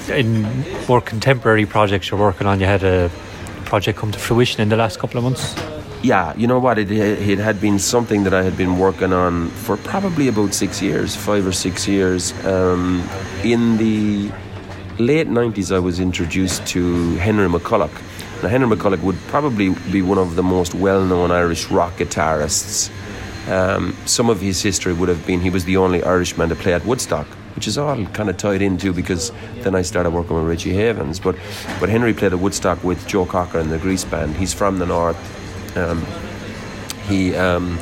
in 0.09 0.43
more 0.89 1.01
contemporary 1.01 1.67
projects 1.67 2.11
you're 2.11 2.21
working 2.21 2.47
on, 2.47 2.61
you 2.61 2.67
had 2.67 2.83
a 2.83 3.11
project 3.65 3.99
come 3.99 4.13
to 4.13 4.19
fruition 4.19 4.61
in 4.61 4.69
the 4.69 4.77
last 4.77 4.99
couple 4.99 5.19
of 5.19 5.25
months. 5.25 5.55
Yeah, 6.03 6.35
you 6.37 6.49
know 6.49 6.59
what? 6.59 6.79
It, 6.79 6.91
it 6.91 7.39
had 7.39 7.61
been 7.61 7.79
something 7.79 8.25
that 8.25 8.35
I 8.35 8.43
had 8.43 8.57
been 8.57 8.79
working 8.79 9.13
on 9.13 9.49
for 9.51 9.77
probably 9.77 10.27
about 10.27 10.53
six 10.53 10.83
years, 10.83 11.15
five 11.15 11.47
or 11.47 11.53
six 11.53 11.87
years. 11.87 12.33
Um, 12.45 13.09
in 13.45 13.77
the 13.77 14.33
late 14.99 15.29
90s, 15.29 15.75
I 15.75 15.79
was 15.79 16.01
introduced 16.01 16.67
to 16.69 17.15
Henry 17.17 17.49
McCullough. 17.49 17.93
Now, 18.43 18.49
Henry 18.49 18.77
McCullough 18.77 19.01
would 19.03 19.19
probably 19.29 19.71
be 19.93 20.03
one 20.03 20.19
of 20.19 20.35
the 20.35 20.43
most 20.43 20.75
well 20.75 21.05
known 21.05 21.31
Irish 21.31 21.71
rock 21.71 21.93
guitarists. 21.95 22.91
Um, 23.49 23.97
some 24.05 24.29
of 24.29 24.41
his 24.41 24.61
history 24.61 24.93
would 24.93 25.09
have 25.09 25.25
been 25.27 25.41
he 25.41 25.51
was 25.51 25.65
the 25.65 25.77
only 25.77 26.03
Irishman 26.03 26.49
to 26.49 26.57
play 26.57 26.75
at 26.75 26.85
Woodstock, 26.85 27.27
which 27.55 27.67
is 27.67 27.79
all 27.79 28.05
kind 28.07 28.31
of 28.31 28.37
tied 28.37 28.63
into 28.63 28.93
because 28.93 29.33
then 29.57 29.75
I 29.75 29.83
started 29.83 30.11
working 30.11 30.37
with 30.37 30.45
Richie 30.45 30.73
Havens. 30.73 31.21
But, 31.21 31.37
but 31.81 31.89
Henry 31.89 32.15
played 32.15 32.33
at 32.33 32.39
Woodstock 32.39 32.83
with 32.83 33.07
Joe 33.07 33.27
Cocker 33.27 33.59
and 33.59 33.71
the 33.71 33.79
Grease 33.79 34.05
Band. 34.05 34.37
He's 34.37 34.55
from 34.55 34.79
the 34.79 34.87
north. 34.87 35.19
Um, 35.77 36.05
he 37.09 37.35
um, 37.35 37.79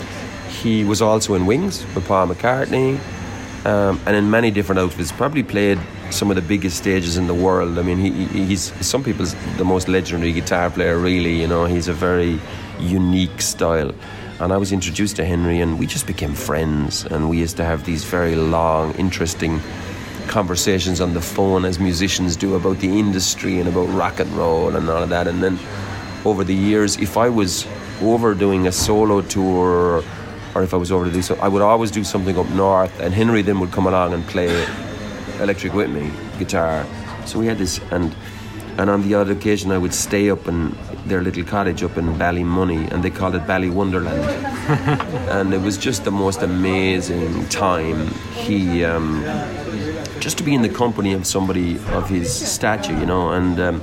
he 0.49 0.85
was 0.85 1.01
also 1.01 1.35
in 1.35 1.47
Wings 1.47 1.85
with 1.95 2.07
Paul 2.07 2.29
McCartney, 2.29 2.99
um, 3.65 4.01
and 4.07 4.17
in 4.17 4.31
many 4.31 4.51
different 4.51 4.79
outfits. 4.79 5.13
Probably 5.13 5.43
played 5.43 5.79
some 6.11 6.31
of 6.31 6.37
the 6.37 6.43
biggest 6.43 6.77
stages 6.77 7.17
in 7.17 7.27
the 7.27 7.35
world. 7.35 7.79
I 7.79 7.83
mean, 7.83 7.99
he, 7.99 8.11
he's 8.27 8.73
some 8.87 9.03
people's 9.03 9.35
the 9.57 9.65
most 9.65 9.89
legendary 9.89 10.33
guitar 10.33 10.71
player. 10.71 10.99
Really, 10.99 11.41
you 11.41 11.47
know, 11.47 11.65
he's 11.65 11.89
a 11.89 11.93
very 11.93 12.39
unique 12.79 13.41
style. 13.41 13.93
And 14.41 14.55
I 14.55 14.57
was 14.57 14.73
introduced 14.73 15.17
to 15.17 15.25
Henry, 15.27 15.61
and 15.61 15.79
we 15.79 15.87
just 15.87 16.07
became 16.07 16.33
friends. 16.33 17.05
And 17.05 17.29
we 17.29 17.39
used 17.39 17.59
to 17.59 17.65
have 17.65 17.85
these 17.85 18.05
very 18.05 18.35
long, 18.35 18.95
interesting 18.95 19.61
conversations 20.29 20.99
on 20.99 21.13
the 21.13 21.21
phone, 21.21 21.67
as 21.67 21.79
musicians 21.79 22.37
do, 22.37 22.55
about 22.55 22.79
the 22.79 22.99
industry 22.99 23.61
and 23.61 23.69
about 23.69 23.89
rock 23.91 24.19
and 24.19 24.31
roll 24.33 24.75
and 24.75 24.89
all 24.89 25.03
of 25.03 25.11
that. 25.11 25.29
And 25.29 25.43
then 25.43 25.59
over 26.25 26.43
the 26.43 26.55
years, 26.55 26.97
if 26.97 27.19
I 27.19 27.29
was 27.29 27.67
over 28.01 28.35
doing 28.35 28.67
a 28.67 28.73
solo 28.73 29.21
tour 29.21 30.03
or 30.55 30.63
if 30.63 30.73
I 30.73 30.79
was 30.79 30.91
over 30.91 31.05
to 31.05 31.13
do 31.13 31.21
so, 31.21 31.37
I 31.37 31.49
would 31.49 31.63
always 31.63 31.91
do 31.91 32.03
something 32.03 32.39
up 32.39 32.49
north, 32.51 32.99
and 32.99 33.13
Henry 33.13 33.43
then 33.43 33.61
would 33.61 33.73
come 33.73 33.87
along 33.87 34.15
and 34.15 34.27
play 34.27 34.67
electric 35.39 35.75
with 35.75 35.91
me, 35.91 36.11
guitar. 36.39 36.87
So 37.27 37.39
we 37.39 37.47
had 37.47 37.59
this, 37.59 37.79
and 37.93 38.15
and 38.79 38.91
on 38.91 39.03
the 39.03 39.15
odd 39.15 39.31
occasion 39.31 39.71
I 39.71 39.79
would 39.79 39.95
stay 39.95 40.31
up 40.31 40.47
in 40.49 40.77
their 41.07 41.23
little 41.23 41.45
cottage 41.45 41.83
up 41.83 41.97
in 41.97 42.07
Ballymoney, 42.15 42.91
and 42.93 43.03
they 43.03 43.11
called 43.11 43.35
it 43.35 43.47
Bally 43.47 43.71
Wonderland, 43.71 44.25
and 45.31 45.53
it 45.55 45.61
was 45.61 45.79
just 45.79 46.05
the 46.05 46.11
most 46.11 46.43
amazing 46.43 47.47
time. 47.49 48.09
He. 48.35 48.85
Um, 48.85 49.25
just 50.21 50.37
to 50.37 50.45
be 50.45 50.55
in 50.55 50.61
the 50.61 50.69
company 50.69 51.15
of 51.15 51.27
somebody 51.27 51.79
of 51.89 52.09
his 52.09 52.31
stature, 52.31 52.93
you 52.93 53.07
know, 53.07 53.31
and 53.31 53.59
um, 53.59 53.81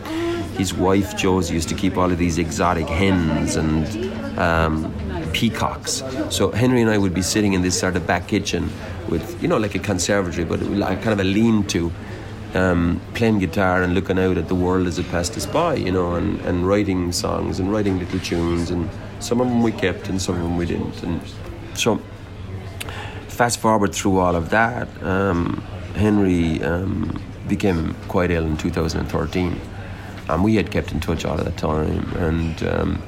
his 0.58 0.74
wife 0.74 1.18
Josie 1.18 1.56
used 1.56 1.70
to 1.70 1.76
keep 1.76 1.98
all 1.98 2.12
of 2.12 2.18
these 2.18 2.38
exotic 2.38 2.88
hens 2.88 3.56
and 3.56 4.40
um, 4.40 4.94
peacocks. 5.34 6.04
So 6.30 6.52
Henry 6.52 6.82
and 6.82 6.90
I 6.90 6.98
would 6.98 7.14
be 7.14 7.22
sitting 7.22 7.54
in 7.54 7.62
this 7.64 7.80
sort 7.80 7.96
of 7.96 8.06
back 8.06 8.28
kitchen 8.28 8.70
with, 9.10 9.42
you 9.42 9.48
know, 9.48 9.58
like 9.58 9.76
a 9.76 9.80
conservatory, 9.80 10.46
but 10.46 10.62
like 10.62 11.02
kind 11.02 11.14
of 11.14 11.20
a 11.20 11.24
lean-to, 11.24 11.92
um, 12.58 13.00
playing 13.14 13.40
guitar 13.40 13.84
and 13.84 13.94
looking 13.94 14.18
out 14.18 14.38
at 14.38 14.48
the 14.48 14.56
world 14.56 14.88
as 14.88 14.98
it 14.98 15.08
passed 15.10 15.38
us 15.38 15.46
by, 15.46 15.76
you 15.76 15.92
know, 15.92 16.16
and, 16.16 16.40
and 16.42 16.68
writing 16.68 17.12
songs 17.12 17.60
and 17.60 17.72
writing 17.72 18.00
little 18.00 18.20
tunes, 18.20 18.72
and 18.72 18.90
some 19.20 19.40
of 19.40 19.48
them 19.48 19.62
we 19.62 19.72
kept 19.72 20.10
and 20.10 20.22
some 20.22 20.36
of 20.36 20.42
them 20.42 20.58
we 20.58 20.66
didn't. 20.66 21.04
And 21.04 21.22
so, 21.76 22.02
fast 23.28 23.60
forward 23.60 23.94
through 23.94 24.18
all 24.18 24.36
of 24.36 24.50
that, 24.50 24.88
um, 25.04 25.64
Henry 25.96 26.62
um, 26.64 27.22
became 27.48 27.94
quite 28.08 28.32
ill 28.32 28.46
in 28.46 28.58
2013, 28.58 29.60
and 30.30 30.44
we 30.44 30.56
had 30.56 30.72
kept 30.72 30.92
in 30.92 31.00
touch 31.00 31.26
all 31.26 31.38
of 31.38 31.46
the 31.46 31.52
time, 31.52 32.12
and 32.16 32.64
um, 32.64 33.02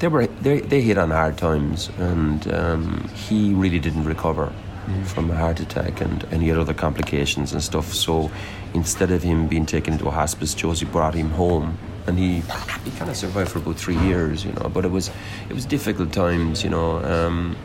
they 0.00 0.08
were 0.08 0.26
they, 0.26 0.60
they 0.60 0.80
hit 0.80 0.98
on 0.98 1.10
hard 1.10 1.38
times, 1.38 1.90
and 1.98 2.52
um, 2.52 3.08
he 3.14 3.54
really 3.54 3.78
didn't 3.78 4.04
recover 4.04 4.46
mm-hmm. 4.46 5.04
from 5.04 5.30
a 5.30 5.36
heart 5.36 5.60
attack, 5.60 6.00
and, 6.00 6.24
and 6.24 6.42
he 6.42 6.48
had 6.48 6.58
other 6.58 6.74
complications 6.74 7.52
and 7.52 7.62
stuff. 7.62 7.92
So 7.92 8.30
instead 8.78 9.10
of 9.10 9.22
him 9.22 9.46
being 9.46 9.66
taken 9.66 9.92
into 9.94 10.06
a 10.06 10.10
hospice, 10.10 10.54
Josie 10.54 10.86
brought 10.86 11.14
him 11.14 11.30
home, 11.30 11.78
and 12.06 12.18
he 12.18 12.40
he 12.84 12.90
kind 12.98 13.10
of 13.10 13.16
survived 13.16 13.50
for 13.50 13.58
about 13.58 13.76
three 13.76 13.98
years, 14.08 14.44
you 14.44 14.52
know. 14.52 14.68
But 14.68 14.84
it 14.84 14.90
was 14.90 15.10
it 15.48 15.54
was 15.54 15.64
difficult 15.66 16.12
times, 16.12 16.64
you 16.64 16.70
know. 16.70 16.90
Um, 17.04 17.56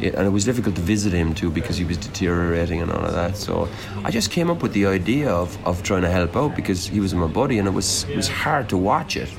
it, 0.00 0.14
and 0.14 0.26
it 0.26 0.30
was 0.30 0.44
difficult 0.46 0.76
to 0.76 0.80
visit 0.80 1.12
him 1.12 1.34
too 1.34 1.50
because 1.50 1.76
he 1.76 1.84
was 1.84 1.98
deteriorating 1.98 2.80
and 2.80 2.90
all 2.90 3.04
of 3.04 3.12
that. 3.12 3.36
So 3.36 3.68
I 4.02 4.10
just 4.10 4.30
came 4.30 4.48
up 4.48 4.62
with 4.62 4.72
the 4.72 4.86
idea 4.86 5.28
of, 5.28 5.58
of 5.66 5.82
trying 5.82 6.02
to 6.02 6.10
help 6.10 6.36
out 6.36 6.56
because 6.56 6.86
he 6.86 7.00
was 7.00 7.12
my 7.14 7.26
buddy, 7.26 7.58
and 7.58 7.68
it 7.68 7.74
was 7.80 8.04
it 8.04 8.16
was 8.16 8.28
hard 8.28 8.68
to 8.70 8.78
watch 8.78 9.16
it 9.16 9.30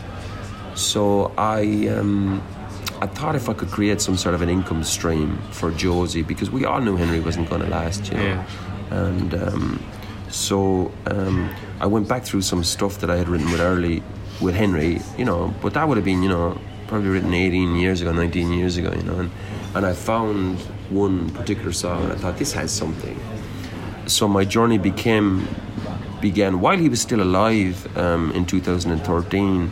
so 0.76 1.32
I, 1.38 1.88
um, 1.88 2.42
I 3.02 3.08
thought 3.08 3.36
if 3.36 3.50
I 3.50 3.54
could 3.54 3.70
create 3.70 4.02
some 4.02 4.18
sort 4.18 4.36
of 4.36 4.42
an 4.42 4.50
income 4.50 4.84
stream 4.84 5.38
for 5.52 5.72
Josie, 5.72 6.24
because 6.24 6.50
we 6.50 6.66
all 6.66 6.82
knew 6.82 6.96
Henry 6.96 7.20
wasn't 7.20 7.50
going 7.50 7.62
to 7.62 7.68
last, 7.68 8.12
you 8.12 8.18
know. 8.18 8.24
Yeah. 8.24 8.48
And 8.90 9.34
um, 9.34 9.84
so 10.32 10.92
um, 11.08 11.54
I 11.80 11.86
went 11.86 12.08
back 12.08 12.24
through 12.24 12.42
some 12.42 12.64
stuff 12.64 13.00
that 13.00 13.10
I 13.10 13.18
had 13.18 13.28
written 13.28 13.52
with 13.52 13.62
early 13.62 14.02
with 14.42 14.56
Henry, 14.56 15.00
you 15.18 15.26
know, 15.26 15.54
but 15.62 15.74
that 15.74 15.88
would 15.88 15.98
have 15.98 16.06
been, 16.06 16.24
you 16.24 16.30
know, 16.30 16.60
probably 16.88 17.10
written 17.10 17.34
18 17.34 17.76
years 17.76 18.02
ago, 18.02 18.12
19 18.12 18.54
years 18.54 18.78
ago, 18.78 18.92
you 18.92 19.04
know. 19.04 19.20
And, 19.20 19.32
and 19.76 19.86
I 19.86 19.94
found 19.94 20.60
one 20.90 21.30
particular 21.30 21.72
song 21.72 22.04
and 22.04 22.14
I 22.14 22.16
thought, 22.16 22.38
this 22.38 22.52
has 22.54 22.72
something. 22.72 23.20
So 24.08 24.28
my 24.28 24.44
journey 24.44 24.78
became 24.78 25.48
began 26.22 26.60
while 26.62 26.78
he 26.78 26.88
was 26.88 27.02
still 27.02 27.22
alive 27.22 27.98
um, 27.98 28.32
in 28.34 28.46
2013 28.46 29.72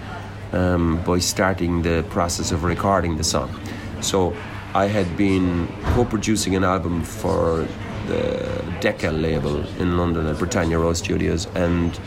um, 0.51 1.03
by 1.03 1.19
starting 1.19 1.83
the 1.83 2.03
process 2.09 2.51
of 2.51 2.63
recording 2.63 3.17
the 3.17 3.23
song. 3.23 3.53
So 4.01 4.35
I 4.73 4.85
had 4.85 5.15
been 5.15 5.67
co-producing 5.93 6.55
an 6.55 6.63
album 6.63 7.03
for 7.03 7.67
the 8.09 8.75
Decca 8.81 9.11
label 9.11 9.65
in 9.77 9.97
London 9.97 10.25
at 10.25 10.37
Britannia 10.37 10.79
Row 10.79 10.93
Studios, 10.93 11.47
and 11.55 11.97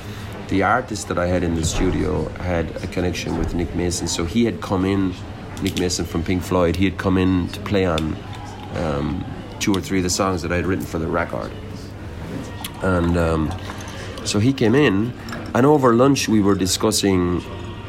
the 0.49 0.63
artist 0.63 1.09
that 1.09 1.19
I 1.19 1.27
had 1.29 1.43
in 1.43 1.55
the 1.55 1.65
studio 1.65 2.29
had 2.41 2.67
a 2.83 2.87
connection 2.89 3.39
with 3.39 3.55
Nick 3.55 3.75
Mason. 3.75 4.09
So 4.09 4.25
he 4.25 4.45
had 4.45 4.61
come 4.61 4.85
in, 4.85 5.15
Nick 5.63 5.79
Mason 5.79 6.05
from 6.05 6.23
Pink 6.23 6.43
Floyd. 6.43 6.77
He 6.77 6.85
had 6.85 6.99
come 6.99 7.17
in 7.17 7.49
to 7.49 7.61
play 7.61 7.87
on 7.87 8.17
um, 8.75 9.25
two 9.61 9.73
or 9.73 9.81
three 9.81 9.99
of 9.99 10.05
the 10.05 10.11
songs 10.11 10.43
that 10.43 10.53
I 10.53 10.57
had 10.57 10.67
written 10.67 10.85
for 10.85 10.99
the 10.99 11.07
record, 11.07 11.53
and 12.83 13.17
um, 13.17 13.53
so 14.25 14.39
he 14.39 14.53
came 14.53 14.75
in, 14.75 15.13
and 15.55 15.65
over 15.65 15.95
lunch 15.95 16.29
we 16.29 16.41
were 16.41 16.57
discussing 16.57 17.43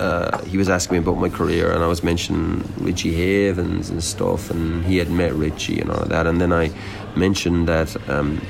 uh, 0.03 0.43
he 0.43 0.57
was 0.57 0.67
asking 0.67 0.97
me 0.97 0.99
about 0.99 1.17
my 1.17 1.29
career, 1.29 1.71
and 1.71 1.81
I 1.81 1.87
was 1.87 2.03
mentioning 2.03 2.61
Richie 2.77 3.13
Havens 3.13 3.89
and 3.89 4.03
stuff, 4.03 4.51
and 4.51 4.85
he 4.85 4.97
had 4.97 5.09
met 5.09 5.33
Richie 5.33 5.79
and 5.79 5.89
all 5.89 6.01
of 6.01 6.09
that. 6.09 6.27
And 6.27 6.41
then 6.41 6.51
I 6.51 6.71
mentioned 7.15 7.69
that, 7.69 7.89
um, 8.09 8.41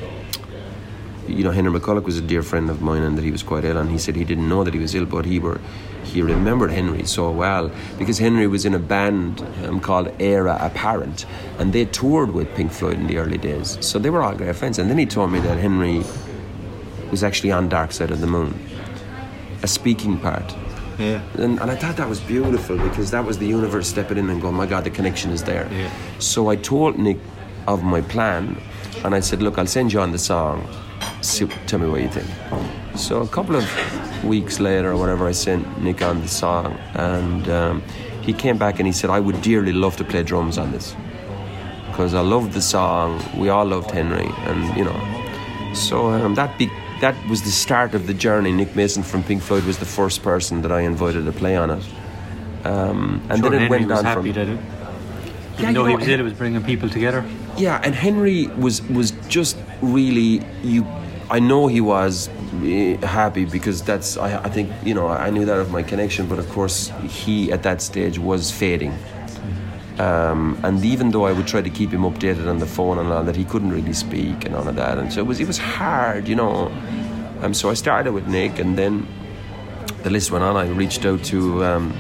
you 1.28 1.44
know, 1.44 1.52
Henry 1.52 1.72
McCullough 1.80 2.04
was 2.04 2.18
a 2.18 2.22
dear 2.22 2.42
friend 2.42 2.72
of 2.72 2.82
mine, 2.82 3.04
and 3.04 3.16
that 3.18 3.24
he 3.24 3.30
was 3.30 3.44
quite 3.44 3.66
ill. 3.66 3.78
And 3.78 3.92
he 3.92 4.00
said 4.00 4.16
he 4.16 4.24
didn't 4.24 4.50
know 4.50 4.63
that 4.63 4.74
he 4.74 4.80
was 4.80 4.96
ill, 4.96 5.06
but 5.06 5.26
he 5.26 5.38
were 5.38 5.60
he 6.04 6.22
remembered 6.24 6.72
Henry 6.72 7.06
so 7.06 7.32
well 7.32 7.72
because 7.98 8.18
Henry 8.18 8.48
was 8.48 8.66
in 8.66 8.74
a 8.74 8.80
band 8.80 9.42
um, 9.63 9.80
called 9.80 10.08
Eire 10.20 10.48
Apparent, 10.48 11.28
and 11.60 11.72
they 11.72 11.86
toured 11.86 12.32
with 12.32 12.54
Pink 12.56 12.72
Floyd 12.72 12.96
in 12.96 13.06
the 13.06 13.20
early 13.20 13.38
days. 13.38 13.78
So 13.86 14.00
they 14.00 14.10
were 14.10 14.24
all 14.24 14.36
great 14.36 14.56
friends. 14.56 14.80
And 14.80 14.89
then 14.89 14.98
he 14.98 15.06
told 15.06 15.32
me 15.32 15.39
that 15.42 15.60
Henry 15.60 16.04
was 17.12 17.24
actually 17.24 17.52
on 17.52 17.70
Dark 17.70 17.92
Side 17.92 18.10
of 18.10 18.22
the 18.22 18.28
Moon, 18.28 18.60
a 19.62 19.68
speaking 19.68 20.18
part 20.20 20.56
yeah. 20.99 21.21
And, 21.38 21.60
and 21.60 21.71
I 21.71 21.75
thought 21.75 21.97
that 21.97 22.10
was 22.10 22.19
beautiful 22.19 22.77
because 22.77 23.12
that 23.12 23.25
was 23.25 23.38
the 23.38 23.47
universe 23.47 23.88
stepping 23.88 24.17
in 24.17 24.29
and 24.29 24.41
going, 24.41 24.56
my 24.56 24.65
God, 24.65 24.84
the 24.84 24.89
connection 24.89 25.32
is 25.32 25.43
there. 25.43 25.67
Yeah. 25.71 25.91
So 26.19 26.49
I 26.49 26.56
told 26.56 26.97
Nick 26.97 27.17
of 27.67 27.84
my 27.84 28.01
plan 28.01 28.58
and 29.03 29.15
I 29.15 29.19
said, 29.19 29.41
look, 29.41 29.58
I'll 29.58 29.67
send 29.67 29.93
you 29.93 29.99
on 29.99 30.12
the 30.12 30.19
song. 30.19 30.67
See, 31.21 31.45
tell 31.67 31.79
me 31.79 31.88
what 31.89 32.01
you 32.01 32.10
think. 32.10 32.27
So 32.97 33.21
a 33.21 33.27
couple 33.27 33.56
of 33.56 34.23
weeks 34.23 34.60
later 34.60 34.91
or 34.91 34.97
whatever, 34.97 35.27
I 35.27 35.32
sent 35.32 35.82
Nick 35.82 36.01
on 36.01 36.21
the 36.21 36.27
song 36.27 36.77
and 36.93 37.49
um, 37.49 37.82
he 38.21 38.34
came 38.34 38.58
back 38.58 38.79
and 38.79 38.88
he 38.88 38.93
said, 38.93 39.10
I 39.10 39.19
would 39.19 39.41
dearly 39.41 39.73
love 39.73 39.95
to 39.97 40.03
play 40.03 40.23
drums 40.23 40.58
on 40.58 40.71
this 40.71 40.95
because 41.88 42.13
I 42.13 42.21
loved 42.21 42.53
the 42.53 42.62
song. 42.62 43.21
We 43.38 43.49
all 43.49 43.65
loved 43.65 43.91
Henry 43.91 44.27
and, 44.47 44.77
you 44.77 44.86
know. 44.86 45.73
So 45.73 46.10
um, 46.10 46.36
that 46.36 46.58
be- 46.58 46.71
that 47.01 47.15
was 47.27 47.41
the 47.43 47.51
start 47.51 47.93
of 47.95 48.08
the 48.08 48.13
journey. 48.13 48.51
Nick 48.51 48.75
Mason 48.75 49.03
from 49.03 49.23
Pink 49.23 49.41
Floyd 49.41 49.63
was 49.65 49.77
the 49.77 49.86
first 49.86 50.23
person 50.23 50.62
that 50.62 50.71
I 50.71 50.82
invited 50.82 51.25
to 51.25 51.32
play 51.32 51.56
on 51.56 51.69
it. 51.71 51.86
Um, 52.65 53.21
and 53.29 53.39
sure, 53.39 53.49
then 53.51 53.53
it 53.53 53.60
Henry 53.63 53.69
went 53.69 53.88
was 53.89 53.99
on 53.99 54.06
happy 54.06 54.32
from. 54.32 54.34
that 54.34 54.47
it, 54.49 54.60
Yeah, 55.58 55.69
even 55.69 55.69
you 55.69 55.73
though 55.73 55.86
he 55.86 55.93
know, 55.93 55.99
was 55.99 56.08
ill, 56.08 56.19
it 56.19 56.23
was 56.23 56.34
bringing 56.34 56.63
people 56.63 56.89
together. 56.89 57.25
Yeah, 57.58 57.82
and 57.84 57.93
Henry 57.93 58.47
was 58.47 58.82
was 58.84 59.12
just 59.27 59.58
really 59.82 60.41
you. 60.63 60.86
I 61.29 61.39
know 61.39 61.67
he 61.67 61.82
was 61.82 62.29
eh, 62.63 62.97
happy 63.06 63.45
because 63.45 63.82
that's 63.84 64.17
I, 64.17 64.43
I 64.43 64.49
think 64.49 64.71
you 64.84 64.93
know 64.93 65.08
I 65.08 65.29
knew 65.29 65.45
that 65.45 65.58
of 65.60 65.71
my 65.71 65.84
connection, 65.84 66.27
but 66.27 66.39
of 66.39 66.47
course 66.49 66.91
he 67.03 67.51
at 67.51 67.63
that 67.63 67.82
stage 67.82 68.17
was 68.19 68.49
fading. 68.51 68.93
Um, 69.99 70.60
and 70.63 70.84
even 70.84 71.12
though 71.12 71.25
I 71.25 71.32
would 71.34 71.45
try 71.45 71.62
to 71.62 71.69
keep 71.69 71.91
him 71.91 72.01
updated 72.01 72.47
on 72.47 72.58
the 72.58 72.65
phone 72.65 72.97
and 72.97 73.10
all 73.10 73.23
that, 73.23 73.36
he 73.36 73.45
couldn't 73.45 73.71
really 73.71 73.93
speak 73.93 74.43
and 74.43 74.56
all 74.56 74.67
of 74.67 74.75
that, 74.75 74.97
and 74.97 75.13
so 75.13 75.19
it 75.19 75.27
was 75.27 75.39
it 75.39 75.47
was 75.47 75.60
hard, 75.60 76.27
you 76.27 76.36
know. 76.36 76.71
Um, 77.41 77.53
so 77.53 77.69
I 77.69 77.75
started 77.75 78.13
with 78.13 78.27
Nick, 78.27 78.58
and 78.58 78.77
then 78.77 79.06
the 80.01 80.10
list 80.10 80.32
went 80.32 80.43
on. 80.43 80.56
I 80.56 80.67
reached 80.69 81.06
out 81.06 81.23
to 81.25 81.63
um, 81.63 81.93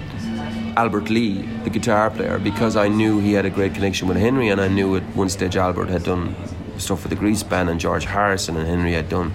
Albert 0.75 1.09
Lee, 1.09 1.43
the 1.63 1.69
guitar 1.69 2.09
player, 2.09 2.39
because 2.39 2.75
I 2.75 2.87
knew 2.87 3.19
he 3.19 3.33
had 3.33 3.45
a 3.45 3.49
great 3.51 3.75
connection 3.75 4.07
with 4.07 4.17
Henry, 4.17 4.49
and 4.49 4.59
I 4.59 4.69
knew 4.69 4.95
at 4.95 5.03
one 5.15 5.29
stage 5.29 5.55
Albert 5.55 5.89
had 5.89 6.03
done 6.03 6.35
stuff 6.77 7.03
with 7.03 7.11
the 7.11 7.15
Grease 7.15 7.43
Band, 7.43 7.69
and 7.69 7.79
George 7.79 8.05
Harrison 8.05 8.57
and 8.57 8.67
Henry 8.67 8.93
had 8.93 9.07
done 9.09 9.33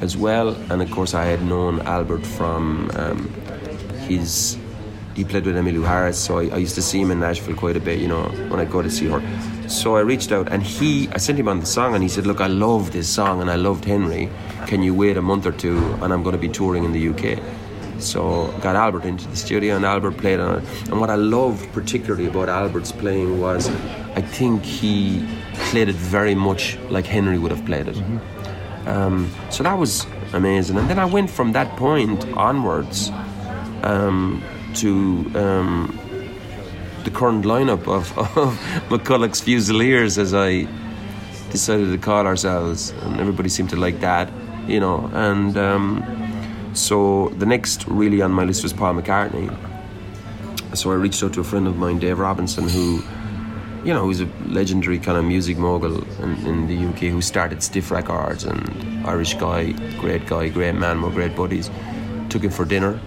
as 0.00 0.16
well. 0.16 0.56
And 0.70 0.82
of 0.82 0.90
course, 0.90 1.14
I 1.14 1.26
had 1.26 1.42
known 1.44 1.80
Albert 1.82 2.26
from 2.26 2.90
um, 2.94 3.28
his. 4.08 4.58
He 5.14 5.24
played 5.24 5.44
with 5.44 5.56
Emmylou 5.56 5.86
Harris, 5.86 6.18
so 6.18 6.38
I, 6.38 6.48
I 6.48 6.56
used 6.56 6.74
to 6.76 6.82
see 6.82 7.00
him 7.00 7.10
in 7.10 7.20
Nashville 7.20 7.54
quite 7.54 7.76
a 7.76 7.80
bit, 7.80 8.00
you 8.00 8.08
know, 8.08 8.24
when 8.48 8.60
I 8.60 8.64
go 8.64 8.82
to 8.82 8.90
see 8.90 9.08
her. 9.08 9.20
So 9.68 9.96
I 9.96 10.00
reached 10.00 10.32
out, 10.32 10.50
and 10.50 10.62
he, 10.62 11.08
I 11.10 11.18
sent 11.18 11.38
him 11.38 11.48
on 11.48 11.60
the 11.60 11.66
song, 11.66 11.94
and 11.94 12.02
he 12.02 12.08
said, 12.08 12.26
"Look, 12.26 12.40
I 12.40 12.46
love 12.46 12.92
this 12.92 13.08
song, 13.08 13.40
and 13.40 13.50
I 13.50 13.56
loved 13.56 13.84
Henry. 13.84 14.30
Can 14.66 14.82
you 14.82 14.94
wait 14.94 15.16
a 15.16 15.22
month 15.22 15.46
or 15.46 15.52
two, 15.52 15.78
and 16.02 16.12
I'm 16.12 16.22
going 16.22 16.34
to 16.34 16.40
be 16.40 16.48
touring 16.48 16.84
in 16.84 16.92
the 16.92 17.08
UK." 17.08 17.38
So 18.02 18.52
got 18.60 18.74
Albert 18.74 19.04
into 19.04 19.28
the 19.28 19.36
studio, 19.36 19.76
and 19.76 19.84
Albert 19.84 20.16
played 20.18 20.40
on 20.40 20.58
it. 20.58 20.88
And 20.88 21.00
what 21.00 21.10
I 21.10 21.14
loved 21.14 21.72
particularly 21.72 22.26
about 22.26 22.48
Albert's 22.48 22.92
playing 22.92 23.40
was, 23.40 23.68
I 24.16 24.20
think 24.22 24.64
he 24.64 25.26
played 25.70 25.88
it 25.88 25.94
very 25.94 26.34
much 26.34 26.78
like 26.90 27.06
Henry 27.06 27.38
would 27.38 27.52
have 27.52 27.64
played 27.64 27.88
it. 27.88 27.96
Um, 28.86 29.30
so 29.50 29.62
that 29.62 29.78
was 29.78 30.06
amazing. 30.32 30.76
And 30.76 30.90
then 30.90 30.98
I 30.98 31.04
went 31.04 31.30
from 31.30 31.52
that 31.52 31.76
point 31.76 32.26
onwards 32.32 33.10
um, 33.82 34.42
to 34.76 35.30
um, 35.34 35.98
the 37.04 37.10
current 37.10 37.44
lineup 37.44 37.88
of, 37.88 38.16
of 38.38 38.58
McCullough's 38.88 39.40
Fusiliers 39.40 40.18
as 40.18 40.34
I 40.34 40.66
decided 41.50 41.90
to 41.90 41.98
call 41.98 42.26
ourselves, 42.26 42.90
and 43.02 43.20
everybody 43.20 43.48
seemed 43.48 43.70
to 43.70 43.76
like 43.76 44.00
that, 44.00 44.32
you 44.66 44.80
know. 44.80 45.10
And 45.12 45.56
um, 45.56 46.70
so 46.74 47.28
the 47.36 47.46
next 47.46 47.86
really 47.88 48.22
on 48.22 48.32
my 48.32 48.44
list 48.44 48.62
was 48.62 48.72
Paul 48.72 48.94
McCartney. 48.94 49.54
So 50.74 50.90
I 50.90 50.94
reached 50.94 51.22
out 51.22 51.34
to 51.34 51.40
a 51.40 51.44
friend 51.44 51.66
of 51.66 51.76
mine, 51.76 51.98
Dave 51.98 52.18
Robinson, 52.18 52.66
who, 52.66 53.02
you 53.84 53.92
know, 53.92 54.04
who's 54.04 54.22
a 54.22 54.30
legendary 54.46 54.98
kind 54.98 55.18
of 55.18 55.24
music 55.24 55.58
mogul 55.58 56.02
in, 56.22 56.46
in 56.46 56.66
the 56.66 56.86
UK 56.86 57.12
who 57.12 57.20
started 57.20 57.62
Stiff 57.62 57.90
Records 57.90 58.44
and 58.44 59.06
Irish 59.06 59.34
guy, 59.34 59.72
great 59.98 60.24
guy, 60.26 60.48
great 60.48 60.74
man, 60.74 61.02
we're 61.02 61.10
great 61.10 61.36
buddies. 61.36 61.70
Took 62.30 62.44
him 62.44 62.50
for 62.50 62.64
dinner 62.64 62.98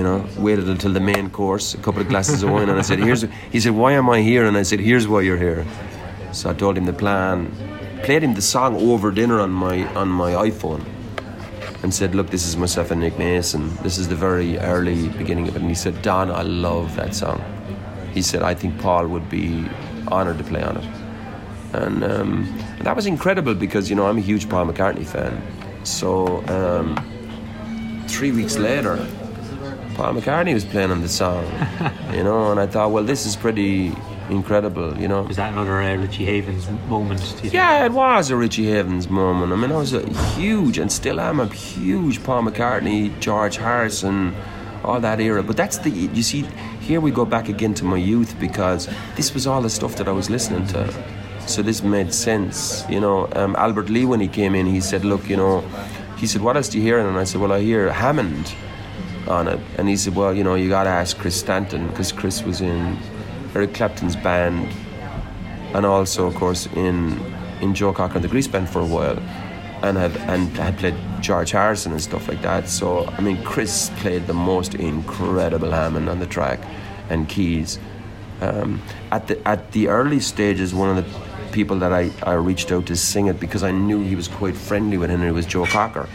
you 0.00 0.04
know, 0.04 0.26
waited 0.38 0.66
until 0.66 0.94
the 0.94 1.04
main 1.14 1.28
course, 1.28 1.74
a 1.74 1.76
couple 1.76 2.00
of 2.00 2.08
glasses 2.08 2.42
of 2.42 2.50
wine, 2.50 2.70
and 2.70 2.78
I 2.78 2.80
said, 2.90 3.00
"Here's." 3.00 3.22
He 3.52 3.60
said, 3.60 3.72
"Why 3.72 3.92
am 3.92 4.08
I 4.08 4.22
here?" 4.22 4.46
And 4.46 4.56
I 4.56 4.62
said, 4.62 4.80
"Here's 4.80 5.06
why 5.06 5.20
you're 5.20 5.42
here." 5.48 5.66
So 6.32 6.48
I 6.48 6.54
told 6.54 6.78
him 6.78 6.86
the 6.86 6.98
plan, 7.04 7.52
played 8.06 8.22
him 8.22 8.32
the 8.32 8.46
song 8.54 8.72
over 8.92 9.10
dinner 9.10 9.38
on 9.46 9.50
my 9.50 9.76
on 10.02 10.08
my 10.08 10.30
iPhone, 10.48 10.82
and 11.82 11.92
said, 11.92 12.14
"Look, 12.14 12.30
this 12.30 12.46
is 12.48 12.56
myself 12.56 12.90
and 12.90 13.02
Nick 13.02 13.18
Mason. 13.18 13.64
This 13.82 13.98
is 13.98 14.08
the 14.08 14.14
very 14.14 14.58
early 14.72 15.08
beginning 15.20 15.48
of 15.48 15.56
it." 15.56 15.60
And 15.60 15.70
he 15.74 15.78
said, 15.84 16.00
"Don, 16.00 16.30
I 16.30 16.44
love 16.68 16.96
that 16.96 17.14
song." 17.14 17.38
He 18.14 18.22
said, 18.22 18.40
"I 18.52 18.54
think 18.54 18.80
Paul 18.80 19.06
would 19.08 19.28
be 19.28 19.68
honoured 20.08 20.38
to 20.38 20.46
play 20.52 20.62
on 20.62 20.76
it," 20.82 20.88
and, 21.84 22.02
um, 22.12 22.32
that 22.86 22.96
was 22.96 23.04
incredible 23.04 23.54
because 23.66 23.90
you 23.90 23.96
know 23.96 24.06
I'm 24.06 24.20
a 24.24 24.26
huge 24.32 24.48
Paul 24.48 24.64
McCartney 24.72 25.08
fan. 25.14 25.32
So 25.84 26.10
um, 26.58 26.88
three 28.08 28.32
weeks 28.32 28.56
later 28.70 28.94
Paul 30.00 30.14
McCartney 30.14 30.54
was 30.54 30.64
playing 30.64 30.90
on 30.90 31.02
the 31.02 31.10
song, 31.10 31.44
you 32.14 32.24
know, 32.24 32.50
and 32.50 32.58
I 32.58 32.66
thought, 32.66 32.90
well, 32.90 33.04
this 33.04 33.26
is 33.26 33.36
pretty 33.36 33.92
incredible, 34.30 34.96
you 34.98 35.06
know. 35.06 35.24
Was 35.24 35.36
that 35.36 35.52
another 35.52 35.82
uh, 35.82 35.94
Richie 35.96 36.24
Havens 36.24 36.70
moment? 36.88 37.20
Yeah, 37.44 37.84
it 37.84 37.92
was 37.92 38.30
a 38.30 38.36
Richie 38.36 38.64
Havens 38.64 39.10
moment. 39.10 39.52
I 39.52 39.56
mean, 39.56 39.70
I 39.70 39.76
was 39.76 39.92
a 39.92 40.08
huge, 40.36 40.78
and 40.78 40.90
still 40.90 41.20
am 41.20 41.38
a 41.38 41.46
huge 41.48 42.24
Paul 42.24 42.44
McCartney, 42.44 43.20
George 43.20 43.58
Harrison, 43.58 44.34
all 44.84 45.00
that 45.00 45.20
era. 45.20 45.42
But 45.42 45.58
that's 45.58 45.76
the, 45.76 45.90
you 45.90 46.22
see, 46.22 46.48
here 46.80 47.02
we 47.02 47.10
go 47.10 47.26
back 47.26 47.50
again 47.50 47.74
to 47.74 47.84
my 47.84 47.98
youth 47.98 48.40
because 48.40 48.88
this 49.16 49.34
was 49.34 49.46
all 49.46 49.60
the 49.60 49.68
stuff 49.68 49.96
that 49.96 50.08
I 50.08 50.12
was 50.12 50.30
listening 50.30 50.66
to. 50.68 50.90
So 51.46 51.60
this 51.60 51.82
made 51.82 52.14
sense, 52.14 52.86
you 52.88 53.00
know. 53.00 53.28
Um, 53.34 53.54
Albert 53.56 53.90
Lee, 53.90 54.06
when 54.06 54.20
he 54.20 54.28
came 54.28 54.54
in, 54.54 54.64
he 54.64 54.80
said, 54.80 55.04
look, 55.04 55.28
you 55.28 55.36
know, 55.36 55.60
he 56.16 56.26
said, 56.26 56.40
what 56.40 56.56
else 56.56 56.70
do 56.70 56.78
you 56.78 56.84
hear? 56.84 56.98
And 56.98 57.18
I 57.18 57.24
said, 57.24 57.42
well, 57.42 57.52
I 57.52 57.60
hear 57.60 57.92
Hammond 57.92 58.54
on 59.28 59.48
it. 59.48 59.60
And 59.78 59.88
he 59.88 59.96
said, 59.96 60.14
well, 60.14 60.34
you 60.34 60.44
know, 60.44 60.54
you 60.54 60.68
got 60.68 60.84
to 60.84 60.90
ask 60.90 61.16
Chris 61.18 61.38
Stainton 61.38 61.88
because 61.88 62.12
Chris 62.12 62.42
was 62.42 62.60
in 62.60 62.98
Eric 63.54 63.74
Clapton's 63.74 64.16
band 64.16 64.72
and 65.74 65.86
also, 65.86 66.26
of 66.26 66.34
course, 66.34 66.66
in 66.74 67.20
in 67.60 67.74
Joe 67.74 67.92
Cocker 67.92 68.16
and 68.16 68.24
the 68.24 68.28
Grease 68.28 68.48
Band 68.48 68.68
for 68.68 68.80
a 68.80 68.86
while, 68.86 69.18
and 69.82 69.96
had 69.96 70.16
and 70.28 70.48
had 70.56 70.78
played 70.78 70.96
George 71.20 71.50
Harrison 71.50 71.92
and 71.92 72.00
stuff 72.00 72.28
like 72.28 72.42
that. 72.42 72.68
So 72.68 73.06
I 73.06 73.20
mean, 73.20 73.42
Chris 73.44 73.90
played 73.96 74.26
the 74.26 74.34
most 74.34 74.74
incredible 74.74 75.70
Hammond 75.70 76.08
on 76.08 76.18
the 76.18 76.26
track, 76.26 76.60
and 77.08 77.28
keys. 77.28 77.78
Um, 78.40 78.80
at 79.12 79.26
the 79.26 79.46
at 79.46 79.72
the 79.72 79.88
early 79.88 80.20
stages, 80.20 80.74
one 80.74 80.96
of 80.96 81.04
the 81.04 81.20
people 81.52 81.78
that 81.80 81.92
I, 81.92 82.10
I 82.22 82.34
reached 82.34 82.72
out 82.72 82.86
to 82.86 82.96
sing 82.96 83.26
it 83.26 83.40
because 83.40 83.62
I 83.62 83.72
knew 83.72 84.02
he 84.02 84.14
was 84.14 84.28
quite 84.28 84.56
friendly 84.56 84.96
with. 84.96 85.10
It 85.10 85.32
was 85.32 85.46
Joe 85.46 85.66
Cocker. 85.66 86.08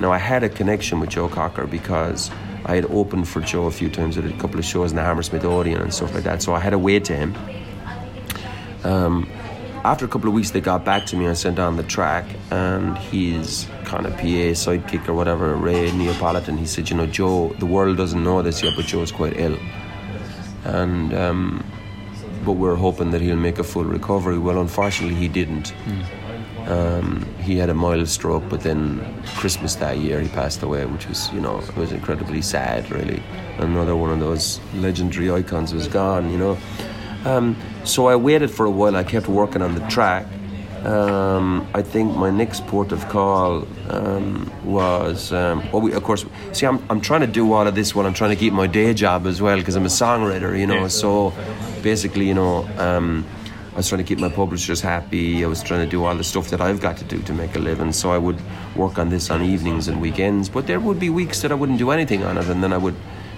Now 0.00 0.12
I 0.12 0.18
had 0.18 0.42
a 0.42 0.48
connection 0.48 0.98
with 1.00 1.10
Joe 1.10 1.28
Cocker 1.28 1.66
because 1.66 2.30
I 2.68 2.74
had 2.74 2.84
opened 2.90 3.26
for 3.26 3.40
Joe 3.40 3.64
a 3.64 3.70
few 3.70 3.88
times 3.88 4.18
at 4.18 4.26
a 4.26 4.32
couple 4.32 4.58
of 4.58 4.64
shows 4.64 4.90
in 4.92 4.96
the 4.96 5.02
Hammersmith 5.02 5.42
Odeon 5.42 5.80
and 5.80 5.92
stuff 5.92 6.14
like 6.14 6.24
that. 6.24 6.42
So 6.42 6.54
I 6.54 6.60
had 6.60 6.74
a 6.74 6.78
way 6.78 7.00
to 7.00 7.16
him. 7.16 7.34
Um, 8.84 9.28
after 9.84 10.04
a 10.04 10.08
couple 10.08 10.28
of 10.28 10.34
weeks, 10.34 10.50
they 10.50 10.60
got 10.60 10.84
back 10.84 11.06
to 11.06 11.16
me. 11.16 11.26
I 11.28 11.32
sent 11.32 11.58
on 11.58 11.76
the 11.76 11.82
track, 11.82 12.26
and 12.50 12.98
his 12.98 13.66
kind 13.84 14.04
of 14.04 14.12
PA 14.16 14.52
sidekick 14.52 15.08
or 15.08 15.14
whatever, 15.14 15.54
Ray 15.54 15.90
Neapolitan, 15.92 16.58
he 16.58 16.66
said, 16.66 16.90
"You 16.90 16.96
know, 16.96 17.06
Joe, 17.06 17.54
the 17.58 17.64
world 17.66 17.96
doesn't 17.96 18.22
know 18.22 18.42
this 18.42 18.62
yet, 18.62 18.74
but 18.76 18.84
Joe's 18.84 19.12
quite 19.12 19.38
ill, 19.38 19.56
and 20.64 21.14
um, 21.14 21.64
but 22.44 22.52
we're 22.52 22.74
hoping 22.74 23.12
that 23.12 23.22
he'll 23.22 23.36
make 23.36 23.58
a 23.58 23.64
full 23.64 23.84
recovery." 23.84 24.38
Well, 24.38 24.60
unfortunately, 24.60 25.16
he 25.16 25.28
didn't. 25.28 25.72
Mm. 25.86 26.04
Um, 26.68 27.24
he 27.40 27.56
had 27.56 27.70
a 27.70 27.74
mild 27.74 28.08
stroke, 28.08 28.44
but 28.50 28.60
then 28.60 29.22
Christmas 29.36 29.74
that 29.76 29.98
year 29.98 30.20
he 30.20 30.28
passed 30.28 30.62
away, 30.62 30.84
which 30.84 31.08
was, 31.08 31.32
you 31.32 31.40
know, 31.40 31.58
it 31.58 31.76
was 31.76 31.92
incredibly 31.92 32.42
sad, 32.42 32.90
really. 32.90 33.22
Another 33.56 33.96
one 33.96 34.10
of 34.10 34.20
those 34.20 34.60
legendary 34.74 35.30
icons 35.30 35.72
was 35.72 35.88
gone, 35.88 36.30
you 36.30 36.36
know. 36.36 36.58
Um, 37.24 37.56
so 37.84 38.06
I 38.06 38.16
waited 38.16 38.50
for 38.50 38.66
a 38.66 38.70
while. 38.70 38.96
I 38.96 39.02
kept 39.02 39.28
working 39.28 39.62
on 39.62 39.74
the 39.74 39.86
track. 39.88 40.26
Um, 40.84 41.66
I 41.74 41.82
think 41.82 42.16
my 42.16 42.30
next 42.30 42.66
port 42.66 42.92
of 42.92 43.08
call 43.08 43.66
um, 43.88 44.52
was, 44.62 45.32
um, 45.32 45.68
well, 45.72 45.80
we, 45.80 45.92
of 45.92 46.04
course, 46.04 46.24
see, 46.52 46.66
I'm, 46.66 46.84
I'm 46.88 47.00
trying 47.00 47.22
to 47.22 47.26
do 47.26 47.52
all 47.52 47.66
of 47.66 47.74
this 47.74 47.94
while 47.94 48.06
I'm 48.06 48.14
trying 48.14 48.30
to 48.30 48.36
keep 48.36 48.52
my 48.52 48.66
day 48.66 48.92
job 48.94 49.26
as 49.26 49.40
well 49.42 49.56
because 49.58 49.74
I'm 49.74 49.86
a 49.86 49.88
songwriter, 49.88 50.56
you 50.56 50.66
know. 50.66 50.86
So 50.88 51.32
basically, 51.82 52.28
you 52.28 52.34
know, 52.34 52.68
um, 52.76 53.26
was 53.78 53.88
trying 53.88 54.04
to 54.04 54.04
keep 54.04 54.18
my 54.18 54.28
publishers 54.28 54.80
happy. 54.80 55.44
I 55.44 55.46
was 55.46 55.62
trying 55.62 55.84
to 55.84 55.90
do 55.90 56.04
all 56.04 56.16
the 56.16 56.24
stuff 56.24 56.50
that 56.50 56.60
I've 56.60 56.80
got 56.80 56.96
to 56.96 57.04
do 57.04 57.22
to 57.22 57.32
make 57.32 57.54
a 57.54 57.60
living. 57.60 57.92
So 57.92 58.10
I 58.10 58.18
would 58.18 58.40
work 58.74 58.98
on 58.98 59.08
this 59.08 59.30
on 59.30 59.40
evenings 59.40 59.86
and 59.86 60.00
weekends. 60.00 60.48
But 60.48 60.66
there 60.66 60.80
would 60.80 60.98
be 60.98 61.10
weeks 61.10 61.42
that 61.42 61.52
I 61.52 61.54
wouldn't 61.54 61.78
do 61.78 61.90
anything 61.92 62.24
on 62.24 62.38
it, 62.38 62.46
and 62.48 62.60
then 62.60 62.72
I 62.72 62.76
would 62.76 62.96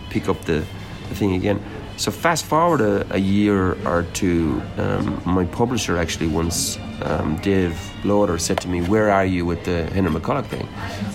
pick 0.09 0.31
up 0.31 0.40
the, 0.46 0.64
the 1.11 1.14
thing 1.14 1.35
again. 1.35 1.62
So 1.98 2.11
fast 2.11 2.46
forward 2.46 2.81
a, 2.81 3.14
a 3.14 3.18
year 3.18 3.76
or 3.87 4.05
two, 4.14 4.62
um, 4.79 5.20
my 5.26 5.44
publisher 5.44 5.98
actually 5.98 6.29
once, 6.29 6.79
um, 7.03 7.37
Dave 7.42 7.79
Lauder, 8.07 8.38
said 8.38 8.59
to 8.62 8.68
me, 8.68 8.81
"Where 8.81 9.11
are 9.11 9.26
you 9.26 9.44
with 9.44 9.62
the 9.66 9.85
Henry 9.92 10.11
McCullough 10.11 10.46
thing?" 10.46 10.66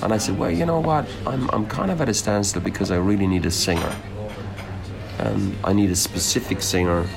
And 0.04 0.14
I 0.14 0.20
said, 0.20 0.38
"Well, 0.38 0.52
you 0.52 0.68
know 0.68 0.80
what? 0.80 1.08
I'm 1.26 1.50
I'm 1.50 1.66
kind 1.66 1.90
of 1.90 2.00
at 2.00 2.10
a 2.10 2.14
standstill 2.14 2.62
because 2.62 2.92
I 2.92 2.98
really 2.98 3.26
need 3.26 3.48
a 3.48 3.52
singer, 3.52 3.96
and 5.18 5.56
I 5.64 5.74
need 5.74 5.90
a 5.90 5.96
specific 5.96 6.62
singer 6.62 7.08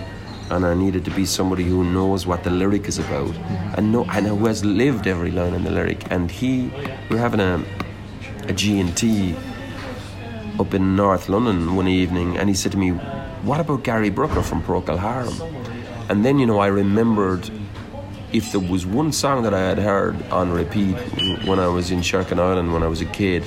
and 0.51 0.65
I 0.65 0.75
needed 0.75 1.05
to 1.05 1.11
be 1.11 1.25
somebody 1.25 1.65
who 1.65 1.85
knows 1.85 2.27
what 2.27 2.45
the 2.45 2.51
lyric 2.51 2.89
is 2.89 2.99
about 2.99 3.35
and 3.77 3.93
know 3.93 4.05
and 4.11 4.27
who 4.27 4.47
has 4.47 4.65
lived 4.65 5.07
every 5.07 5.31
line 5.31 5.55
in 5.55 5.65
the 5.65 5.71
lyric. 5.71 6.11
And 6.11 6.31
he, 6.31 6.71
we 7.09 7.17
are 7.17 7.21
having 7.21 7.41
a 7.41 7.65
a 8.49 8.53
G 8.53 8.81
and 8.81 8.97
T 8.97 9.37
up 10.59 10.73
in 10.75 10.97
North 10.97 11.29
London 11.29 11.77
one 11.77 11.87
evening, 11.87 12.39
and 12.39 12.49
he 12.49 12.55
said 12.55 12.73
to 12.73 12.79
me, 12.79 12.91
"What 13.43 13.61
about 13.61 13.85
Gary 13.85 14.11
Brooker 14.11 14.43
from 14.43 14.63
Procol 14.63 14.99
Harum?" 14.99 15.35
And 16.09 16.25
then 16.25 16.39
you 16.39 16.47
know 16.47 16.59
I 16.59 16.69
remembered 16.69 17.51
if 18.33 18.53
there 18.53 18.61
was 18.61 18.87
one 18.87 19.13
song 19.13 19.43
that 19.43 19.55
I 19.55 19.61
had 19.61 19.79
heard 19.79 20.21
on 20.31 20.51
repeat 20.51 20.97
when 21.47 21.59
I 21.59 21.69
was 21.69 21.91
in 21.91 22.01
Sherkin 22.01 22.39
Island 22.39 22.73
when 22.73 22.83
I 22.83 22.87
was 22.87 23.01
a 23.01 23.07
kid, 23.07 23.45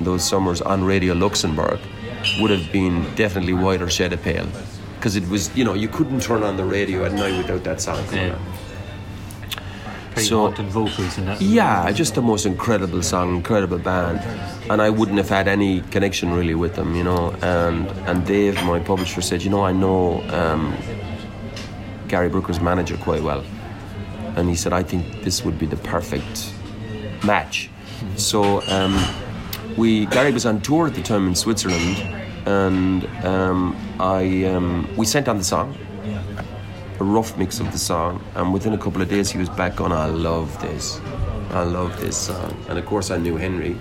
those 0.00 0.22
summers 0.22 0.60
on 0.60 0.84
Radio 0.84 1.14
Luxembourg, 1.14 1.80
would 2.40 2.50
have 2.50 2.70
been 2.72 3.02
definitely 3.14 3.54
Whiter 3.54 3.88
Shade 3.88 4.12
of 4.12 4.22
Pale 4.22 4.48
because 5.06 5.14
it 5.14 5.28
was 5.28 5.56
you 5.56 5.64
know 5.64 5.74
you 5.74 5.86
couldn't 5.86 6.20
turn 6.20 6.42
on 6.42 6.56
the 6.56 6.64
radio 6.64 7.04
at 7.04 7.12
night 7.12 7.36
without 7.38 7.62
that 7.62 7.80
song 7.80 8.04
coming 8.06 8.26
yeah. 8.26 8.38
Very 10.14 10.26
so, 10.26 10.50
vocals 10.50 11.18
in 11.18 11.26
that. 11.26 11.40
Yeah, 11.40 11.92
just 11.92 12.14
the 12.14 12.22
most 12.22 12.46
incredible 12.46 13.02
song, 13.02 13.36
incredible 13.36 13.78
band, 13.78 14.18
and 14.68 14.82
I 14.82 14.90
wouldn't 14.90 15.18
have 15.18 15.28
had 15.28 15.46
any 15.46 15.82
connection 15.92 16.32
really 16.32 16.54
with 16.54 16.74
them, 16.74 16.96
you 16.96 17.04
know. 17.04 17.32
And 17.42 17.86
and 18.08 18.26
Dave, 18.26 18.54
my 18.64 18.80
publisher, 18.80 19.20
said, 19.20 19.42
you 19.42 19.50
know, 19.50 19.62
I 19.62 19.72
know 19.72 20.22
um, 20.30 20.74
Gary 22.08 22.28
Brooker's 22.28 22.60
manager 22.60 22.96
quite 22.96 23.22
well, 23.22 23.44
and 24.36 24.48
he 24.48 24.56
said, 24.56 24.72
I 24.72 24.82
think 24.82 25.22
this 25.22 25.44
would 25.44 25.58
be 25.58 25.66
the 25.66 25.76
perfect 25.76 26.52
match. 27.24 27.68
Mm-hmm. 27.68 28.16
So 28.16 28.62
um, 28.76 28.96
we 29.76 30.06
Gary 30.06 30.32
was 30.32 30.46
on 30.46 30.62
tour 30.62 30.86
at 30.88 30.94
the 30.94 31.02
time 31.02 31.28
in 31.28 31.34
Switzerland 31.36 32.25
and 32.46 33.04
um, 33.24 33.76
I 33.98 34.44
um, 34.44 34.88
we 34.96 35.04
sent 35.04 35.28
on 35.28 35.38
the 35.38 35.44
song, 35.44 35.76
a 37.00 37.04
rough 37.04 37.36
mix 37.36 37.60
of 37.60 37.70
the 37.72 37.78
song, 37.78 38.24
and 38.36 38.52
within 38.52 38.72
a 38.72 38.78
couple 38.78 39.02
of 39.02 39.08
days 39.08 39.30
he 39.30 39.38
was 39.38 39.48
back 39.50 39.80
on. 39.80 39.92
I 39.92 40.06
love 40.06 40.60
this, 40.62 41.00
I 41.50 41.64
love 41.64 42.00
this 42.00 42.16
song, 42.16 42.56
and 42.68 42.78
of 42.78 42.86
course 42.86 43.10
I 43.10 43.18
knew 43.18 43.36
Henry 43.36 43.76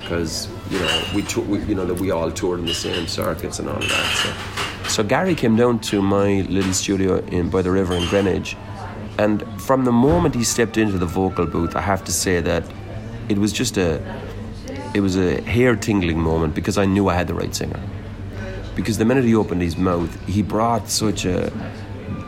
because 0.00 0.48
you 0.70 0.78
know 0.78 1.04
we, 1.14 1.22
we, 1.44 1.64
you 1.64 1.74
know 1.74 1.86
that 1.86 1.98
we 1.98 2.10
all 2.10 2.30
toured 2.30 2.60
in 2.60 2.66
the 2.66 2.74
same 2.74 3.06
circuits 3.06 3.58
and 3.58 3.68
all 3.68 3.76
of 3.76 3.88
that. 3.88 4.16
So, 4.84 4.88
so 4.88 5.02
Gary 5.02 5.34
came 5.34 5.56
down 5.56 5.80
to 5.80 6.02
my 6.02 6.42
little 6.42 6.74
studio 6.74 7.18
in 7.26 7.48
by 7.48 7.62
the 7.62 7.70
river 7.70 7.94
in 7.94 8.06
Greenwich, 8.08 8.56
and 9.18 9.42
from 9.60 9.86
the 9.86 9.92
moment 9.92 10.34
he 10.34 10.44
stepped 10.44 10.76
into 10.76 10.98
the 10.98 11.06
vocal 11.06 11.46
booth, 11.46 11.74
I 11.74 11.80
have 11.80 12.04
to 12.04 12.12
say 12.12 12.40
that 12.42 12.64
it 13.30 13.38
was 13.38 13.52
just 13.52 13.78
a 13.78 14.00
it 14.96 15.00
was 15.00 15.16
a 15.16 15.40
hair 15.42 15.76
tingling 15.76 16.18
moment 16.20 16.54
because 16.54 16.78
I 16.78 16.86
knew 16.86 17.08
I 17.08 17.14
had 17.14 17.26
the 17.28 17.34
right 17.34 17.54
singer. 17.54 17.80
Because 18.74 18.96
the 18.98 19.04
minute 19.04 19.24
he 19.24 19.34
opened 19.34 19.60
his 19.62 19.76
mouth, 19.76 20.12
he 20.26 20.42
brought 20.42 20.88
such 20.88 21.24
a, 21.26 21.52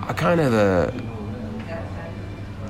a 0.09 0.15
kind 0.15 0.41
of 0.41 0.53
a, 0.53 0.93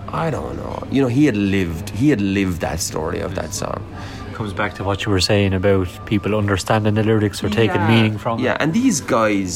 I 0.09 0.31
don't 0.31 0.57
know, 0.57 0.83
you 0.91 1.03
know, 1.03 1.09
he 1.09 1.27
had 1.27 1.37
lived, 1.37 1.91
he 1.91 2.11
had 2.11 2.21
lived 2.21 2.61
that 2.61 2.81
story 2.81 3.21
of 3.21 3.35
that 3.35 3.53
song. 3.53 3.81
comes 4.35 4.53
back 4.53 4.73
to 4.75 4.85
what 4.85 5.05
you 5.05 5.11
were 5.11 5.21
saying 5.21 5.53
about 5.53 5.89
people 6.07 6.37
understanding 6.37 6.95
the 6.95 7.03
lyrics 7.03 7.43
or 7.43 7.49
taking 7.49 7.81
Yeah. 7.81 7.89
meaning 7.89 8.19
from 8.19 8.39
Yeah, 8.39 8.53
it. 8.55 8.63
and 8.63 8.73
these 8.73 9.01
guys 9.01 9.51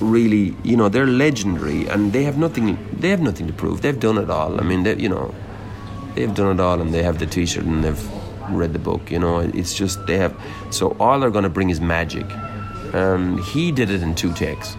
really, 0.00 0.56
you 0.62 0.74
know, 0.76 0.88
they're 0.88 1.06
legendary, 1.26 1.86
and 1.86 2.12
they 2.14 2.24
have 2.24 2.38
nothing. 2.38 2.78
They 2.98 3.10
have 3.10 3.20
nothing 3.20 3.46
to 3.46 3.52
prove. 3.52 3.82
They've 3.82 4.00
done 4.08 4.16
it 4.24 4.30
all. 4.30 4.58
I 4.58 4.64
mean, 4.64 4.82
they, 4.84 4.96
you 4.96 5.10
know, 5.10 5.34
they've 6.14 6.34
done 6.34 6.50
it 6.56 6.60
all, 6.60 6.80
and 6.80 6.92
they 6.94 7.02
have 7.02 7.18
the 7.18 7.26
T-shirt, 7.26 7.64
and 7.64 7.84
they've 7.84 8.04
read 8.50 8.72
the 8.72 8.78
book. 8.78 9.10
You 9.10 9.18
know, 9.18 9.38
it's 9.40 9.74
just 9.74 10.06
they 10.06 10.18
have. 10.18 10.34
So 10.70 10.96
all 10.98 11.20
they're 11.20 11.30
going 11.30 11.44
to 11.44 11.50
bring 11.50 11.70
is 11.70 11.80
magic, 11.80 12.26
and 12.92 13.40
he 13.40 13.72
did 13.72 13.90
it 13.90 14.02
in 14.02 14.14
two 14.14 14.32
takes. 14.34 14.76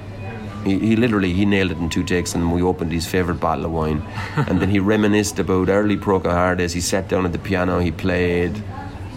He, 0.64 0.80
he 0.80 0.96
literally 0.96 1.34
he 1.34 1.46
nailed 1.46 1.72
it 1.72 1.78
in 1.78 1.90
two 1.90 2.04
takes, 2.04 2.36
and 2.36 2.54
we 2.54 2.62
opened 2.62 2.92
his 2.92 3.06
favorite 3.06 3.40
bottle 3.40 3.66
of 3.66 3.72
wine, 3.72 4.02
and 4.36 4.62
then 4.62 4.70
he 4.70 4.80
reminisced 4.80 5.40
about 5.40 5.70
early 5.70 5.98
Procol 5.98 6.32
Harum 6.32 6.58
days. 6.58 6.74
He 6.74 6.82
sat 6.82 7.08
down 7.08 7.26
at 7.26 7.32
the 7.32 7.40
piano, 7.40 7.80
he 7.80 7.92
played. 7.92 8.64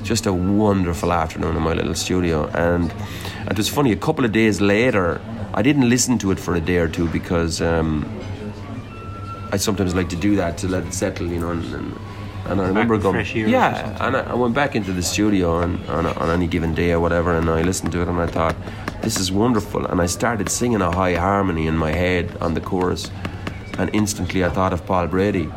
Just 0.02 0.26
a 0.26 0.32
wonderful 0.32 1.12
afternoon 1.12 1.56
in 1.56 1.62
my 1.62 1.72
little 1.72 1.94
studio, 1.94 2.46
and 2.54 2.94
it 3.50 3.56
was 3.56 3.68
funny. 3.68 3.90
A 3.90 3.96
couple 3.96 4.24
of 4.24 4.30
days 4.30 4.61
later, 4.61 5.20
I 5.52 5.62
didn't 5.62 5.88
listen 5.88 6.16
to 6.18 6.30
it 6.30 6.38
for 6.38 6.54
a 6.54 6.61
day 6.61 6.76
or 6.76 6.87
two 6.87 7.09
because 7.09 7.61
um, 7.61 8.04
I 9.52 9.56
sometimes 9.56 9.94
like 9.94 10.09
to 10.11 10.16
do 10.16 10.37
that 10.37 10.59
to 10.59 10.68
let 10.68 10.85
it 10.85 10.92
settle, 10.92 11.26
you 11.26 11.40
know. 11.40 11.50
And, 11.50 11.74
and, 11.74 11.98
and 12.48 12.61
I 12.61 12.68
remember 12.68 12.96
going, 12.98 13.24
yeah, 13.35 14.06
and 14.06 14.16
I, 14.16 14.20
I 14.20 14.35
went 14.35 14.54
back 14.54 14.74
into 14.74 14.92
the 14.92 15.02
studio 15.02 15.56
on, 15.56 15.85
on, 15.88 16.06
on 16.06 16.30
any 16.30 16.46
given 16.46 16.74
day 16.74 16.92
or 16.92 17.00
whatever, 17.00 17.37
and 17.37 17.48
I 17.50 17.62
listened 17.62 17.92
to 17.92 18.02
it, 18.02 18.09
and 18.09 18.20
I 18.20 18.26
thought, 18.26 18.56
this 19.02 19.18
is 19.18 19.30
wonderful. 19.30 19.87
And 19.87 20.00
I 20.00 20.06
started 20.06 20.48
singing 20.48 20.80
a 20.80 20.90
high 20.90 21.14
harmony 21.14 21.66
in 21.66 21.76
my 21.76 21.92
head 21.92 22.37
on 22.40 22.54
the 22.54 22.61
chorus, 22.61 23.11
and 23.78 23.90
instantly 23.92 24.44
I 24.44 24.48
thought 24.50 24.72
of 24.72 24.87
Paul 24.87 25.06
Brady, 25.09 25.48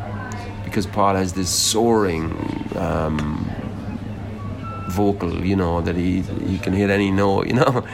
because 0.64 0.86
Paul 0.86 1.14
has 1.14 1.32
this 1.32 1.50
soaring 1.50 2.32
um, 2.76 3.50
vocal, 4.88 5.44
you 5.44 5.56
know, 5.56 5.80
that 5.80 5.96
he 5.96 6.22
he 6.22 6.58
can 6.58 6.72
hit 6.72 6.90
any 6.90 7.10
note, 7.10 7.46
you 7.48 7.54
know, 7.54 7.86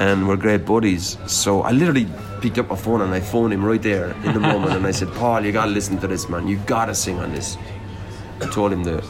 and 0.00 0.28
we're 0.28 0.36
great 0.36 0.64
buddies. 0.64 1.18
So 1.26 1.62
I 1.62 1.72
literally 1.72 2.06
picked 2.40 2.58
up 2.58 2.68
my 2.68 2.76
phone 2.76 3.00
and 3.00 3.12
I 3.12 3.20
phoned 3.20 3.52
him 3.52 3.64
right 3.64 3.82
there 3.82 4.10
in 4.24 4.34
the 4.34 4.40
moment, 4.52 4.74
and 4.74 4.86
I 4.86 4.92
said, 4.92 5.12
Paul, 5.14 5.44
you 5.44 5.52
gotta 5.52 5.70
listen 5.70 5.98
to 5.98 6.06
this, 6.06 6.28
man. 6.28 6.46
You 6.46 6.58
gotta 6.66 6.94
sing 6.94 7.18
on 7.18 7.32
this. 7.32 7.56
I 8.40 8.46
told 8.50 8.72
him 8.72 8.84
the 8.84 9.00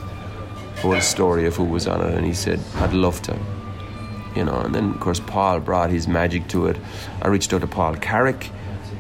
whole 0.81 1.01
story 1.01 1.47
of 1.47 1.57
who 1.57 1.65
was 1.65 1.87
on 1.87 2.01
it, 2.01 2.15
and 2.15 2.25
he 2.25 2.35
said, 2.35 2.61
I'd 2.77 2.93
love 2.93 3.23
to. 3.23 3.39
You 4.35 4.45
know, 4.45 4.61
and 4.61 4.75
then 4.75 4.91
of 4.91 5.01
course 5.01 5.21
Paul 5.21 5.61
brought 5.61 5.91
his 5.91 6.07
magic 6.07 6.49
to 6.49 6.67
it. 6.67 6.77
I 7.23 7.29
reached 7.29 7.53
out 7.53 7.63
to 7.63 7.67
Paul 7.67 7.97
Carrack 7.97 8.51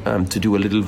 um, 0.07 0.27
to 0.27 0.41
do 0.41 0.57
a 0.57 0.59
little 0.59 0.85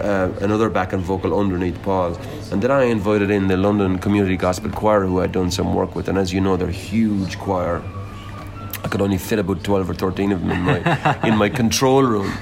uh, 0.00 0.32
another 0.40 0.68
back 0.70 0.92
and 0.92 1.02
vocal 1.02 1.38
underneath 1.38 1.80
Paul. 1.82 2.16
And 2.50 2.62
then 2.62 2.70
I 2.70 2.84
invited 2.84 3.30
in 3.30 3.48
the 3.48 3.56
London 3.56 3.98
Community 3.98 4.36
Gospel 4.36 4.70
Choir, 4.70 5.04
who 5.04 5.20
I'd 5.20 5.32
done 5.32 5.50
some 5.50 5.74
work 5.74 5.94
with. 5.94 6.08
And 6.08 6.18
as 6.18 6.32
you 6.32 6.40
know, 6.40 6.56
they're 6.56 6.68
a 6.68 6.72
huge 6.72 7.38
choir. 7.38 7.82
I 8.84 8.88
could 8.88 9.00
only 9.00 9.18
fit 9.18 9.38
about 9.38 9.62
12 9.62 9.90
or 9.90 9.94
13 9.94 10.32
of 10.32 10.40
them 10.40 10.50
in 10.50 10.62
my, 10.62 11.18
in 11.24 11.36
my 11.36 11.48
control 11.48 12.02
room. 12.02 12.32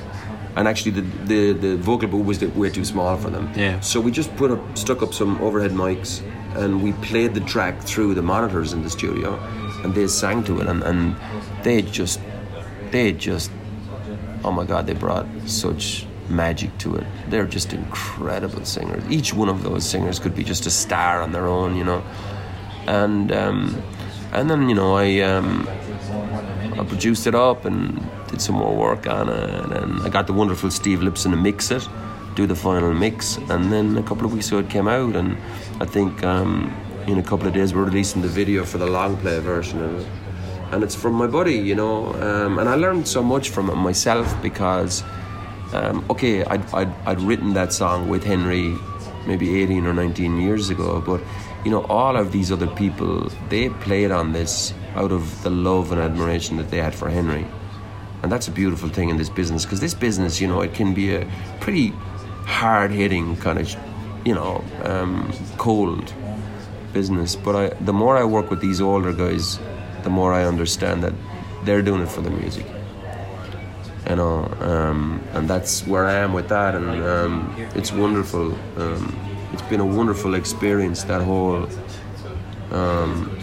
And 0.56 0.66
actually, 0.66 0.92
the, 0.92 1.00
the, 1.24 1.52
the 1.52 1.76
vocal 1.76 2.08
booth 2.08 2.26
was 2.26 2.44
way 2.54 2.70
too 2.70 2.84
small 2.84 3.16
for 3.16 3.30
them. 3.30 3.50
Yeah. 3.56 3.80
So 3.80 4.00
we 4.00 4.10
just 4.10 4.34
put 4.36 4.50
up, 4.50 4.78
stuck 4.78 5.02
up 5.02 5.14
some 5.14 5.40
overhead 5.40 5.70
mics 5.70 6.22
and 6.56 6.82
we 6.82 6.92
played 6.94 7.34
the 7.34 7.40
track 7.40 7.80
through 7.80 8.14
the 8.14 8.22
monitors 8.22 8.72
in 8.72 8.82
the 8.82 8.90
studio. 8.90 9.38
And 9.84 9.94
they 9.94 10.06
sang 10.08 10.44
to 10.44 10.60
it. 10.60 10.66
And, 10.66 10.82
and 10.82 11.16
they 11.62 11.82
just, 11.82 12.20
they 12.90 13.12
just 13.12 13.50
oh 14.42 14.50
my 14.50 14.64
god 14.64 14.86
they 14.86 14.94
brought 14.94 15.26
such 15.44 16.06
magic 16.30 16.76
to 16.78 16.96
it 16.96 17.04
they're 17.28 17.44
just 17.46 17.74
incredible 17.74 18.64
singers 18.64 19.02
each 19.10 19.34
one 19.34 19.50
of 19.50 19.62
those 19.62 19.84
singers 19.84 20.18
could 20.18 20.34
be 20.34 20.42
just 20.42 20.64
a 20.64 20.70
star 20.70 21.20
on 21.20 21.30
their 21.30 21.46
own 21.46 21.76
you 21.76 21.84
know 21.84 22.02
and 22.86 23.30
um, 23.32 23.82
and 24.32 24.50
then 24.50 24.68
you 24.68 24.74
know 24.74 24.96
I 24.96 25.20
um, 25.20 25.68
I 26.78 26.84
produced 26.84 27.26
it 27.26 27.34
up 27.34 27.64
and 27.64 27.98
did 28.40 28.46
some 28.46 28.54
more 28.54 28.74
work 28.74 29.06
on 29.06 29.28
it 29.28 29.72
and 29.82 30.00
I 30.02 30.08
got 30.08 30.26
the 30.26 30.32
wonderful 30.32 30.70
Steve 30.70 31.00
Lipson 31.00 31.30
to 31.30 31.36
mix 31.36 31.70
it 31.70 31.86
do 32.34 32.46
the 32.46 32.54
final 32.54 32.94
mix 32.94 33.36
and 33.36 33.70
then 33.70 33.98
a 33.98 34.02
couple 34.02 34.24
of 34.24 34.32
weeks 34.32 34.48
ago 34.48 34.58
it 34.60 34.70
came 34.70 34.88
out 34.88 35.14
and 35.14 35.36
I 35.80 35.84
think 35.84 36.24
um, 36.24 36.74
in 37.06 37.18
a 37.18 37.22
couple 37.22 37.46
of 37.46 37.52
days 37.52 37.74
we're 37.74 37.84
releasing 37.84 38.22
the 38.22 38.28
video 38.28 38.64
for 38.64 38.78
the 38.78 38.86
long 38.86 39.16
play 39.18 39.38
version 39.40 39.82
of 39.82 40.00
it 40.00 40.06
and 40.72 40.84
it's 40.84 40.94
from 40.94 41.14
my 41.14 41.26
buddy, 41.26 41.56
you 41.56 41.74
know. 41.74 42.14
Um, 42.14 42.60
and 42.60 42.68
I 42.68 42.76
learned 42.76 43.08
so 43.08 43.24
much 43.24 43.50
from 43.50 43.68
it 43.70 43.74
myself 43.74 44.40
because, 44.40 45.02
um, 45.72 46.04
okay, 46.08 46.44
I'd, 46.44 46.64
I'd, 46.72 46.92
I'd 47.06 47.20
written 47.20 47.54
that 47.54 47.72
song 47.72 48.08
with 48.08 48.22
Henry 48.22 48.76
maybe 49.26 49.62
18 49.62 49.84
or 49.84 49.92
19 49.92 50.40
years 50.40 50.70
ago, 50.70 51.02
but 51.04 51.20
you 51.64 51.72
know, 51.72 51.84
all 51.86 52.16
of 52.16 52.30
these 52.30 52.52
other 52.52 52.68
people, 52.68 53.28
they 53.48 53.68
played 53.68 54.12
on 54.12 54.32
this 54.32 54.72
out 54.94 55.10
of 55.10 55.42
the 55.42 55.50
love 55.50 55.90
and 55.90 56.00
admiration 56.00 56.56
that 56.56 56.70
they 56.70 56.78
had 56.78 56.94
for 56.94 57.10
Henry. 57.10 57.44
And 58.22 58.30
that's 58.30 58.48
a 58.48 58.50
beautiful 58.50 58.88
thing 58.88 59.08
in 59.08 59.16
this 59.16 59.30
business 59.30 59.64
because 59.64 59.80
this 59.80 59.94
business, 59.94 60.40
you 60.40 60.46
know, 60.46 60.60
it 60.60 60.74
can 60.74 60.94
be 60.94 61.14
a 61.14 61.26
pretty 61.60 61.88
hard 62.46 62.90
hitting 62.90 63.36
kind 63.36 63.58
of, 63.58 63.74
you 64.24 64.34
know, 64.34 64.62
um, 64.84 65.32
cold 65.56 66.12
business. 66.92 67.36
But 67.36 67.56
I, 67.56 67.68
the 67.84 67.92
more 67.92 68.16
I 68.16 68.24
work 68.24 68.50
with 68.50 68.60
these 68.60 68.80
older 68.80 69.12
guys, 69.12 69.58
the 70.02 70.10
more 70.10 70.32
I 70.32 70.44
understand 70.44 71.02
that 71.02 71.14
they're 71.64 71.82
doing 71.82 72.02
it 72.02 72.08
for 72.08 72.20
the 72.20 72.30
music. 72.30 72.66
You 74.08 74.16
know, 74.16 74.44
um, 74.60 75.22
and 75.34 75.48
that's 75.48 75.86
where 75.86 76.04
I 76.04 76.14
am 76.14 76.32
with 76.32 76.48
that, 76.48 76.74
and 76.74 76.88
um, 77.04 77.54
it's 77.76 77.92
wonderful. 77.92 78.58
Um, 78.76 79.16
it's 79.52 79.62
been 79.62 79.80
a 79.80 79.86
wonderful 79.86 80.34
experience 80.34 81.04
that 81.04 81.20
whole. 81.20 81.68
Um, 82.72 83.36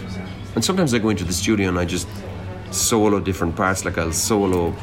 and 0.54 0.64
sometimes 0.64 0.92
I 0.92 0.98
go 0.98 1.10
into 1.10 1.24
the 1.24 1.32
studio 1.32 1.68
and 1.68 1.78
I 1.78 1.84
just 1.84 2.08
solo 2.70 3.20
different 3.20 3.56
parts, 3.56 3.84
like 3.84 3.98
I'll 3.98 4.12
solo 4.12 4.74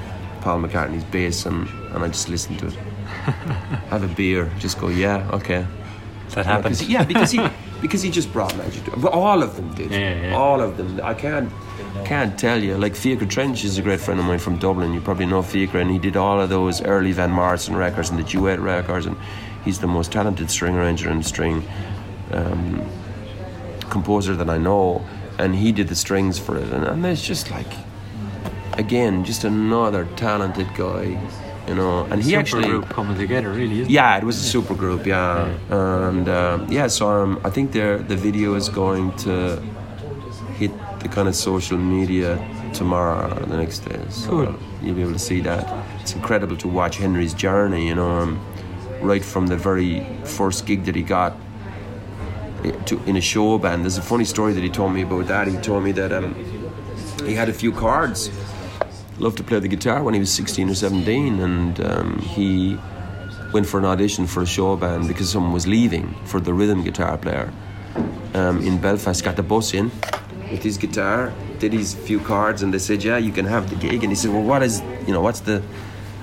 Paul 0.41 0.61
McCartney's 0.61 1.03
bass, 1.05 1.45
and, 1.45 1.67
and 1.93 2.03
I 2.03 2.07
just 2.07 2.29
listen 2.29 2.57
to 2.57 2.67
it. 2.67 2.73
Have 3.89 4.03
a 4.03 4.13
beer, 4.15 4.51
just 4.59 4.79
go, 4.79 4.89
yeah, 4.89 5.29
okay. 5.33 5.65
That 6.31 6.45
happens. 6.45 6.87
Yeah, 6.87 7.03
because 7.03 7.31
he 7.31 7.47
because 7.81 8.01
he 8.01 8.09
just 8.09 8.31
brought 8.33 8.55
magic 8.57 8.83
to. 8.85 8.97
But 8.97 9.13
all 9.13 9.43
of 9.43 9.55
them 9.55 9.73
did. 9.73 9.91
Yeah, 9.91 10.29
yeah. 10.29 10.35
All 10.35 10.59
of 10.59 10.77
them. 10.77 10.99
I 11.03 11.13
can't 11.13 11.51
can't 12.03 12.37
tell 12.37 12.61
you. 12.61 12.77
Like 12.77 12.93
Fiachra 12.93 13.29
Trench 13.29 13.63
is 13.63 13.77
a 13.77 13.81
great 13.81 13.99
friend 13.99 14.19
of 14.19 14.25
mine 14.25 14.39
from 14.39 14.57
Dublin. 14.57 14.93
You 14.93 15.01
probably 15.01 15.25
know 15.25 15.41
Fiachra, 15.41 15.81
and 15.81 15.91
he 15.91 15.99
did 15.99 16.17
all 16.17 16.41
of 16.41 16.49
those 16.49 16.81
early 16.81 17.11
Van 17.11 17.31
Morrison 17.31 17.75
records 17.75 18.09
and 18.09 18.19
the 18.19 18.23
duet 18.23 18.59
records, 18.59 19.05
and 19.05 19.15
he's 19.63 19.79
the 19.79 19.87
most 19.87 20.11
talented 20.11 20.49
string 20.49 20.75
arranger 20.75 21.09
and 21.09 21.25
string 21.25 21.65
um, 22.31 22.85
composer 23.89 24.35
that 24.35 24.49
I 24.49 24.57
know. 24.57 25.05
And 25.37 25.55
he 25.55 25.71
did 25.71 25.87
the 25.89 25.95
strings 25.95 26.39
for 26.39 26.55
it, 26.57 26.71
and, 26.71 26.83
and 26.85 27.05
it's 27.05 27.21
just 27.21 27.51
like, 27.51 27.67
again, 28.73 29.23
just 29.25 29.43
another 29.43 30.05
talented 30.15 30.67
guy, 30.75 31.19
you 31.67 31.75
know. 31.75 32.05
And 32.09 32.23
he 32.23 32.29
Super 32.29 32.39
actually 32.39 32.67
group 32.69 32.89
coming 32.89 33.17
together, 33.17 33.49
really, 33.49 33.81
isn't 33.81 33.91
yeah, 33.91 34.17
it 34.17 34.23
was 34.23 34.37
a 34.37 34.43
super 34.43 34.73
group. 34.75 35.05
Yeah, 35.05 35.45
and 35.69 36.29
um, 36.29 36.71
yeah, 36.71 36.87
so 36.87 37.09
um, 37.09 37.41
I 37.43 37.49
think 37.49 37.71
the 37.73 38.03
the 38.07 38.15
video 38.15 38.55
is 38.55 38.69
going 38.69 39.11
to 39.17 39.61
hit 40.57 40.71
the 40.99 41.09
kind 41.09 41.27
of 41.27 41.35
social 41.35 41.77
media 41.77 42.39
tomorrow 42.73 43.27
or 43.37 43.45
the 43.45 43.57
next 43.57 43.79
day. 43.79 43.99
So 44.09 44.29
Cool. 44.29 44.55
you'll 44.81 44.95
be 44.95 45.01
able 45.01 45.13
to 45.13 45.19
see 45.19 45.41
that. 45.41 45.67
It's 46.01 46.13
incredible 46.15 46.55
to 46.57 46.67
watch 46.69 46.97
Henry's 46.97 47.33
journey. 47.33 47.87
You 47.89 47.95
know, 47.95 48.09
um, 48.09 48.39
right 49.01 49.23
from 49.23 49.47
the 49.47 49.57
very 49.57 50.05
first 50.23 50.65
gig 50.65 50.85
that 50.85 50.95
he 50.95 51.01
got 51.03 51.35
to, 52.71 53.01
in 53.05 53.17
a 53.17 53.21
show 53.21 53.57
band. 53.57 53.83
There's 53.83 53.97
a 53.97 54.01
funny 54.01 54.25
story 54.25 54.53
that 54.53 54.63
he 54.63 54.69
told 54.69 54.93
me 54.93 55.01
about 55.01 55.27
that. 55.27 55.47
He 55.47 55.57
told 55.57 55.83
me 55.83 55.91
that 55.93 56.11
um, 56.11 56.33
he 57.25 57.33
had 57.33 57.49
a 57.49 57.53
few 57.53 57.71
cards. 57.71 58.29
Loved 59.17 59.37
to 59.37 59.43
play 59.43 59.59
the 59.59 59.67
guitar 59.67 60.03
when 60.03 60.13
he 60.13 60.19
was 60.19 60.31
16 60.31 60.69
or 60.69 60.75
17, 60.75 61.39
and 61.39 61.79
um, 61.81 62.19
he 62.19 62.77
went 63.53 63.65
for 63.65 63.77
an 63.77 63.85
audition 63.85 64.27
for 64.27 64.43
a 64.43 64.45
show 64.45 64.75
band 64.75 65.07
because 65.07 65.29
someone 65.29 65.53
was 65.53 65.65
leaving 65.65 66.13
for 66.25 66.41
the 66.41 66.53
rhythm 66.53 66.83
guitar 66.83 67.17
player 67.17 67.53
um, 68.33 68.61
in 68.61 68.79
Belfast. 68.79 69.23
Got 69.23 69.37
the 69.37 69.43
bus 69.43 69.73
in 69.73 69.91
with 70.51 70.63
his 70.63 70.77
guitar, 70.77 71.33
did 71.59 71.71
his 71.71 71.95
few 71.95 72.19
cards, 72.19 72.61
and 72.61 72.73
they 72.73 72.79
said, 72.79 73.03
"Yeah, 73.03 73.17
you 73.17 73.31
can 73.31 73.45
have 73.45 73.69
the 73.69 73.75
gig." 73.75 74.03
And 74.03 74.11
he 74.11 74.15
said, 74.15 74.31
"Well, 74.31 74.43
what 74.43 74.61
is 74.61 74.81
you 75.07 75.13
know 75.13 75.21
what's 75.21 75.39
the 75.39 75.63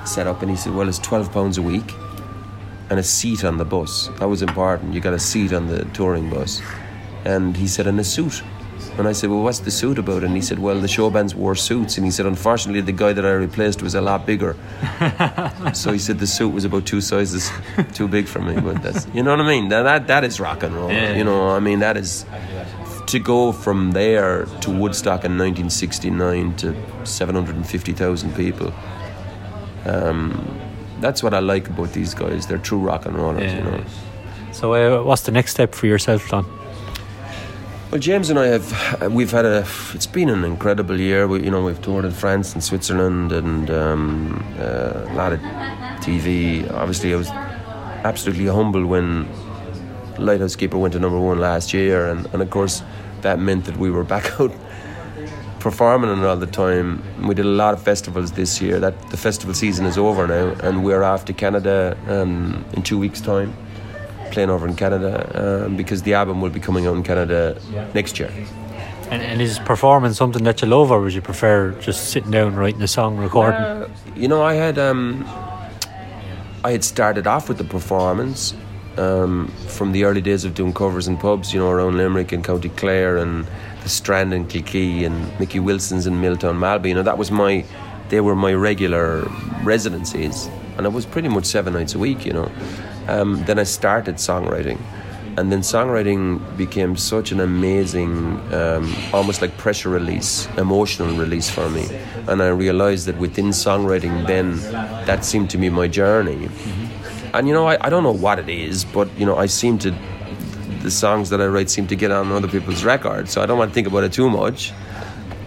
setup?" 0.04 0.42
And 0.42 0.50
he 0.50 0.56
said, 0.56 0.74
"Well, 0.74 0.88
it's 0.88 0.98
12 0.98 1.32
pounds 1.32 1.58
a 1.58 1.62
week." 1.62 1.94
And 2.90 2.98
a 2.98 3.02
seat 3.02 3.44
on 3.44 3.58
the 3.58 3.64
bus. 3.64 4.08
That 4.18 4.28
was 4.28 4.42
important. 4.42 4.94
You 4.94 5.00
got 5.00 5.14
a 5.14 5.18
seat 5.18 5.52
on 5.52 5.68
the 5.68 5.84
touring 5.86 6.30
bus. 6.30 6.60
And 7.24 7.56
he 7.56 7.66
said, 7.66 7.86
and 7.86 7.98
a 8.00 8.04
suit. 8.04 8.42
And 8.98 9.08
I 9.08 9.12
said, 9.12 9.30
well, 9.30 9.42
what's 9.42 9.60
the 9.60 9.70
suit 9.70 9.98
about? 9.98 10.22
And 10.22 10.34
he 10.34 10.42
said, 10.42 10.58
well, 10.58 10.78
the 10.78 10.88
show 10.88 11.08
bands 11.08 11.34
wore 11.34 11.54
suits. 11.54 11.96
And 11.96 12.04
he 12.04 12.10
said, 12.10 12.26
unfortunately, 12.26 12.82
the 12.82 12.92
guy 12.92 13.12
that 13.14 13.24
I 13.24 13.30
replaced 13.30 13.80
was 13.82 13.94
a 13.94 14.02
lot 14.02 14.26
bigger. 14.26 14.54
so 15.72 15.92
he 15.92 15.98
said 15.98 16.18
the 16.18 16.26
suit 16.26 16.50
was 16.50 16.64
about 16.64 16.84
two 16.84 17.00
sizes 17.00 17.50
too 17.94 18.06
big 18.06 18.26
for 18.26 18.40
me. 18.40 18.60
But 18.60 18.82
that's, 18.82 19.06
you 19.14 19.22
know 19.22 19.30
what 19.30 19.40
I 19.40 19.48
mean? 19.48 19.68
That, 19.70 19.84
that, 19.84 20.06
that 20.08 20.24
is 20.24 20.40
rock 20.40 20.62
and 20.62 20.74
roll. 20.74 20.90
Yeah. 20.90 21.14
You 21.14 21.24
know, 21.24 21.50
I 21.50 21.60
mean, 21.60 21.78
that 21.78 21.96
is 21.96 22.26
to 23.06 23.18
go 23.18 23.52
from 23.52 23.92
there 23.92 24.44
to 24.60 24.70
Woodstock 24.70 25.24
in 25.24 25.38
1969 25.38 26.56
to 26.56 27.06
750,000 27.06 28.34
people. 28.34 28.72
Um, 29.86 30.61
that's 31.02 31.22
what 31.22 31.34
I 31.34 31.40
like 31.40 31.68
about 31.68 31.92
these 31.92 32.14
guys. 32.14 32.46
They're 32.46 32.58
true 32.58 32.78
rock 32.78 33.06
and 33.06 33.16
rollers, 33.16 33.52
you 33.52 33.62
know. 33.62 33.84
So, 34.52 34.74
uh, 34.74 35.02
what's 35.02 35.22
the 35.22 35.32
next 35.32 35.52
step 35.52 35.74
for 35.74 35.86
yourself, 35.86 36.28
Don? 36.28 36.46
Well, 37.90 38.00
James 38.00 38.30
and 38.30 38.38
I 38.38 38.46
have 38.46 39.12
we've 39.12 39.30
had 39.30 39.44
a 39.44 39.66
it's 39.92 40.06
been 40.06 40.30
an 40.30 40.44
incredible 40.44 40.98
year. 40.98 41.28
We, 41.28 41.44
you 41.44 41.50
know 41.50 41.62
we've 41.62 41.82
toured 41.82 42.06
in 42.06 42.12
France 42.12 42.54
and 42.54 42.64
Switzerland 42.64 43.32
and 43.32 43.70
um, 43.70 44.44
uh, 44.58 45.06
a 45.10 45.14
lot 45.14 45.32
of 45.34 45.40
TV. 46.00 46.70
Obviously, 46.72 47.12
I 47.12 47.16
was 47.16 47.28
absolutely 48.04 48.46
humble 48.46 48.86
when 48.86 49.28
Lighthouse 50.18 50.56
Keeper 50.56 50.78
went 50.78 50.94
to 50.94 51.00
number 51.00 51.18
one 51.20 51.38
last 51.38 51.74
year, 51.74 52.08
and, 52.08 52.26
and 52.32 52.40
of 52.40 52.48
course 52.48 52.82
that 53.20 53.38
meant 53.38 53.66
that 53.66 53.76
we 53.76 53.90
were 53.90 54.04
back 54.04 54.24
out 54.40 54.52
performing 55.62 56.10
it 56.10 56.24
all 56.24 56.36
the 56.36 56.46
time. 56.46 57.02
We 57.26 57.34
did 57.34 57.46
a 57.46 57.56
lot 57.64 57.72
of 57.72 57.82
festivals 57.82 58.32
this 58.32 58.60
year. 58.60 58.80
That 58.80 59.10
the 59.10 59.16
festival 59.16 59.54
season 59.54 59.86
is 59.86 59.96
over 59.96 60.26
now, 60.26 60.48
and 60.66 60.84
we're 60.84 61.04
off 61.04 61.24
to 61.26 61.32
Canada 61.32 61.96
um, 62.08 62.64
in 62.72 62.82
two 62.82 62.98
weeks' 62.98 63.20
time 63.20 63.54
playing 64.32 64.50
over 64.50 64.66
in 64.66 64.74
Canada 64.74 65.64
um, 65.66 65.76
because 65.76 66.02
the 66.02 66.14
album 66.14 66.40
will 66.40 66.50
be 66.50 66.58
coming 66.58 66.86
out 66.86 66.96
in 66.96 67.02
Canada 67.02 67.60
next 67.94 68.18
year. 68.18 68.32
And, 69.10 69.22
and, 69.22 69.42
is 69.42 69.58
performing 69.58 70.14
something 70.14 70.42
that 70.44 70.62
you 70.62 70.68
love, 70.68 70.90
or 70.90 71.02
would 71.02 71.12
you 71.12 71.20
prefer 71.20 71.72
just 71.80 72.10
sitting 72.10 72.30
down, 72.30 72.56
writing 72.56 72.80
a 72.80 72.88
song, 72.88 73.18
recording? 73.18 73.60
Uh, 73.60 73.88
you 74.16 74.26
know, 74.26 74.42
I 74.42 74.54
had 74.54 74.78
um, 74.78 75.24
I 76.64 76.70
had 76.72 76.82
started 76.82 77.26
off 77.26 77.46
with 77.46 77.58
the 77.58 77.64
performance 77.64 78.54
um, 78.96 79.48
from 79.68 79.92
the 79.92 80.04
early 80.04 80.22
days 80.22 80.46
of 80.46 80.54
doing 80.54 80.72
covers 80.72 81.08
in 81.08 81.18
pubs, 81.18 81.52
you 81.52 81.60
know, 81.60 81.70
around 81.70 81.98
Limerick 81.98 82.32
and 82.32 82.42
County 82.42 82.70
Clare 82.70 83.18
and 83.18 83.46
the 83.82 83.88
Strand 83.88 84.32
and 84.32 84.48
Kilkee 84.48 85.04
and 85.04 85.38
Mickey 85.38 85.60
Wilson's 85.60 86.06
in 86.06 86.14
Miltown 86.14 86.58
Malbay. 86.58 86.88
You 86.88 86.94
know, 86.94 87.02
that 87.02 87.18
was 87.18 87.30
my, 87.30 87.64
they 88.08 88.20
were 88.20 88.36
my 88.36 88.54
regular 88.54 89.28
residencies, 89.62 90.48
and 90.76 90.86
it 90.86 90.92
was 90.92 91.06
pretty 91.06 91.28
much 91.28 91.44
seven 91.44 91.72
nights 91.72 91.94
a 91.94 91.98
week. 91.98 92.24
You 92.24 92.32
know, 92.32 92.52
um, 93.08 93.42
then 93.44 93.58
I 93.58 93.64
started 93.64 94.16
songwriting. 94.16 94.78
And 95.38 95.50
then 95.50 95.60
songwriting 95.60 96.58
became 96.58 96.94
such 96.94 97.32
an 97.32 97.40
amazing, 97.40 98.38
um, 98.52 98.94
almost 99.14 99.40
like 99.40 99.56
pressure 99.56 99.88
release, 99.88 100.46
emotional 100.58 101.16
release 101.16 101.48
for 101.48 101.70
me. 101.70 101.88
And 102.28 102.42
I 102.42 102.48
realized 102.48 103.06
that 103.06 103.16
within 103.16 103.46
songwriting, 103.46 104.26
then 104.26 104.58
that 105.06 105.24
seemed 105.24 105.48
to 105.50 105.56
be 105.56 105.70
my 105.70 105.88
journey. 105.88 106.48
Mm-hmm. 106.48 107.34
And 107.34 107.48
you 107.48 107.54
know, 107.54 107.66
I, 107.66 107.78
I 107.80 107.88
don't 107.88 108.02
know 108.02 108.12
what 108.12 108.38
it 108.40 108.50
is, 108.50 108.84
but 108.84 109.08
you 109.18 109.24
know, 109.24 109.36
I 109.36 109.46
seem 109.46 109.78
to, 109.78 109.94
the 110.82 110.90
songs 110.90 111.30
that 111.30 111.40
I 111.40 111.46
write 111.46 111.70
seem 111.70 111.86
to 111.88 111.96
get 111.96 112.10
on 112.10 112.30
other 112.32 112.48
people's 112.48 112.84
records. 112.84 113.32
So 113.32 113.42
I 113.42 113.46
don't 113.46 113.58
want 113.58 113.70
to 113.70 113.74
think 113.74 113.86
about 113.86 114.04
it 114.04 114.12
too 114.12 114.28
much. 114.28 114.72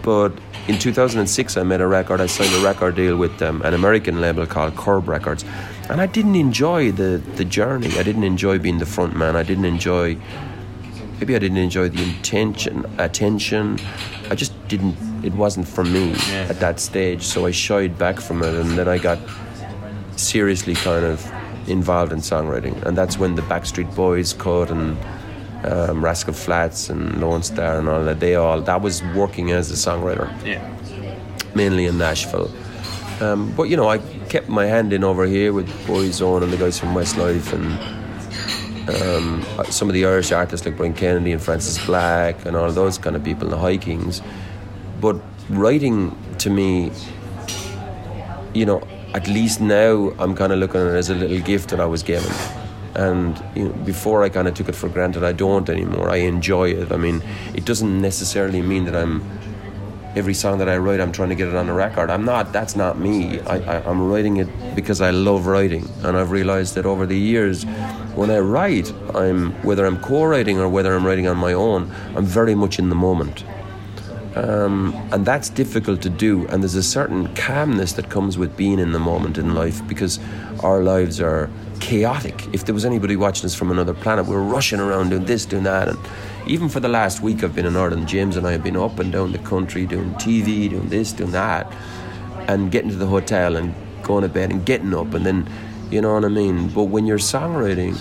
But 0.02 0.32
in 0.68 0.78
2006, 0.78 1.56
I 1.56 1.62
made 1.62 1.80
a 1.80 1.86
record. 1.86 2.20
I 2.20 2.26
signed 2.26 2.54
a 2.54 2.64
record 2.64 2.96
deal 2.96 3.16
with 3.16 3.40
um, 3.42 3.62
an 3.62 3.74
American 3.74 4.20
label 4.20 4.46
called 4.46 4.76
Curb 4.76 5.08
Records 5.08 5.44
and 5.88 6.00
I 6.00 6.06
didn't 6.06 6.36
enjoy 6.36 6.92
the 6.92 7.22
the 7.36 7.44
journey. 7.44 7.98
I 7.98 8.02
didn't 8.02 8.24
enjoy 8.24 8.58
being 8.58 8.78
the 8.78 8.86
front 8.86 9.16
man. 9.16 9.36
I 9.36 9.42
didn't 9.42 9.64
enjoy. 9.64 10.16
Maybe 11.18 11.34
I 11.34 11.38
didn't 11.38 11.58
enjoy 11.58 11.88
the 11.88 12.02
intention, 12.02 12.84
attention. 12.98 13.78
I 14.30 14.34
just 14.34 14.52
didn't. 14.68 14.96
It 15.24 15.32
wasn't 15.32 15.66
for 15.66 15.84
me 15.84 16.10
yeah. 16.28 16.46
at 16.50 16.60
that 16.60 16.78
stage. 16.80 17.22
So 17.22 17.46
I 17.46 17.50
shied 17.50 17.96
back 17.98 18.20
from 18.20 18.42
it, 18.42 18.54
and 18.54 18.76
then 18.76 18.88
I 18.88 18.98
got 18.98 19.18
seriously 20.16 20.74
kind 20.74 21.04
of 21.04 21.24
involved 21.68 22.12
in 22.12 22.18
songwriting, 22.18 22.80
and 22.82 22.96
that's 22.96 23.18
when 23.18 23.34
the 23.34 23.42
Backstreet 23.42 23.94
Boys 23.94 24.32
cut 24.32 24.70
and 24.70 24.96
um, 25.66 26.04
Rascal 26.04 26.34
Flatts 26.34 26.88
and 26.88 27.14
Lonestar 27.14 27.78
and 27.78 27.88
all 27.88 28.04
that. 28.04 28.20
They 28.20 28.34
all 28.34 28.60
that 28.60 28.80
was 28.80 29.02
working 29.14 29.50
as 29.50 29.70
a 29.70 29.74
songwriter. 29.74 30.28
Yeah. 30.44 30.62
Mainly 31.54 31.86
in 31.86 31.98
Nashville. 31.98 32.50
Um, 33.20 33.52
but 33.56 33.64
you 33.64 33.76
know, 33.76 33.88
I 33.88 33.98
kept 34.28 34.48
my 34.48 34.66
hand 34.66 34.92
in 34.92 35.02
over 35.02 35.26
here 35.26 35.52
with 35.52 35.68
Boyzone 35.86 36.42
and 36.42 36.52
the 36.52 36.56
guys 36.56 36.78
from 36.78 36.90
Westlife 36.90 37.52
and 37.52 37.96
um, 38.88 39.44
some 39.70 39.88
of 39.88 39.94
the 39.94 40.04
Irish 40.04 40.32
artists 40.32 40.66
like 40.66 40.76
Brian 40.76 40.94
Kennedy 40.94 41.32
and 41.32 41.42
Frances 41.42 41.84
Black 41.84 42.44
and 42.46 42.56
all 42.56 42.70
those 42.70 42.98
kind 42.98 43.16
of 43.16 43.24
people, 43.24 43.44
in 43.44 43.50
the 43.50 43.58
High 43.58 43.78
Kings. 43.78 44.22
But 45.00 45.20
writing 45.48 46.16
to 46.38 46.50
me, 46.50 46.92
you 48.54 48.66
know, 48.66 48.86
at 49.14 49.26
least 49.28 49.60
now 49.60 50.12
I'm 50.18 50.34
kind 50.34 50.52
of 50.52 50.58
looking 50.58 50.80
at 50.80 50.88
it 50.88 50.96
as 50.96 51.10
a 51.10 51.14
little 51.14 51.40
gift 51.40 51.70
that 51.70 51.80
I 51.80 51.86
was 51.86 52.02
given. 52.02 52.32
And 52.96 53.42
you 53.54 53.68
know, 53.68 53.72
before 53.84 54.24
I 54.24 54.28
kind 54.28 54.48
of 54.48 54.54
took 54.54 54.68
it 54.68 54.74
for 54.74 54.88
granted, 54.88 55.22
I 55.22 55.32
don't 55.32 55.68
anymore. 55.68 56.10
I 56.10 56.16
enjoy 56.16 56.70
it. 56.70 56.90
I 56.90 56.96
mean, 56.96 57.22
it 57.54 57.64
doesn't 57.64 58.00
necessarily 58.00 58.62
mean 58.62 58.86
that 58.86 58.96
I'm 58.96 59.22
every 60.16 60.32
song 60.32 60.58
that 60.58 60.68
I 60.68 60.78
write, 60.78 60.98
I'm 60.98 61.12
trying 61.12 61.28
to 61.28 61.34
get 61.34 61.46
it 61.48 61.54
on 61.54 61.68
a 61.68 61.74
record. 61.74 62.08
I'm 62.08 62.24
not. 62.24 62.52
That's 62.52 62.74
not 62.74 62.98
me. 62.98 63.38
I, 63.40 63.88
am 63.88 64.10
writing 64.10 64.38
it 64.38 64.48
because 64.74 65.02
I 65.02 65.10
love 65.10 65.46
writing, 65.46 65.86
and 66.02 66.16
I've 66.16 66.30
realized 66.30 66.74
that 66.76 66.86
over 66.86 67.04
the 67.04 67.18
years, 67.18 67.64
when 68.14 68.30
I 68.30 68.38
write, 68.38 68.90
I'm 69.14 69.52
whether 69.62 69.84
I'm 69.84 70.00
co-writing 70.00 70.58
or 70.58 70.68
whether 70.70 70.96
I'm 70.96 71.06
writing 71.06 71.28
on 71.28 71.36
my 71.36 71.52
own, 71.52 71.92
I'm 72.16 72.24
very 72.24 72.54
much 72.54 72.78
in 72.78 72.88
the 72.88 72.94
moment. 72.94 73.44
Um, 74.36 74.94
and 75.12 75.24
that's 75.24 75.48
difficult 75.48 76.02
to 76.02 76.10
do. 76.10 76.46
And 76.48 76.62
there's 76.62 76.74
a 76.74 76.82
certain 76.82 77.34
calmness 77.34 77.94
that 77.94 78.10
comes 78.10 78.36
with 78.36 78.54
being 78.54 78.78
in 78.78 78.92
the 78.92 78.98
moment 78.98 79.38
in 79.38 79.54
life 79.54 79.86
because 79.88 80.20
our 80.62 80.82
lives 80.82 81.20
are 81.22 81.48
chaotic. 81.80 82.46
If 82.52 82.66
there 82.66 82.74
was 82.74 82.84
anybody 82.84 83.16
watching 83.16 83.46
us 83.46 83.54
from 83.54 83.70
another 83.70 83.94
planet, 83.94 84.26
we're 84.26 84.42
rushing 84.42 84.78
around 84.78 85.08
doing 85.10 85.24
this, 85.24 85.46
doing 85.46 85.62
that, 85.64 85.88
and 85.88 85.98
even 86.46 86.68
for 86.68 86.80
the 86.80 86.88
last 86.88 87.22
week 87.22 87.42
I've 87.42 87.54
been 87.54 87.66
in 87.66 87.76
Ireland, 87.76 88.08
James 88.08 88.36
and 88.36 88.46
I 88.46 88.52
have 88.52 88.62
been 88.62 88.76
up 88.76 88.98
and 88.98 89.10
down 89.10 89.32
the 89.32 89.38
country 89.38 89.86
doing 89.86 90.12
TV, 90.14 90.68
doing 90.68 90.88
this, 90.90 91.12
doing 91.12 91.32
that, 91.32 91.72
and 92.46 92.70
getting 92.70 92.90
to 92.90 92.96
the 92.96 93.06
hotel 93.06 93.56
and 93.56 93.74
going 94.02 94.22
to 94.22 94.28
bed 94.28 94.50
and 94.50 94.64
getting 94.64 94.94
up 94.94 95.14
and 95.14 95.24
then, 95.24 95.48
you 95.90 96.00
know 96.00 96.14
what 96.14 96.24
I 96.24 96.28
mean? 96.28 96.68
But 96.68 96.84
when 96.84 97.06
you're 97.06 97.18
songwriting, 97.18 97.98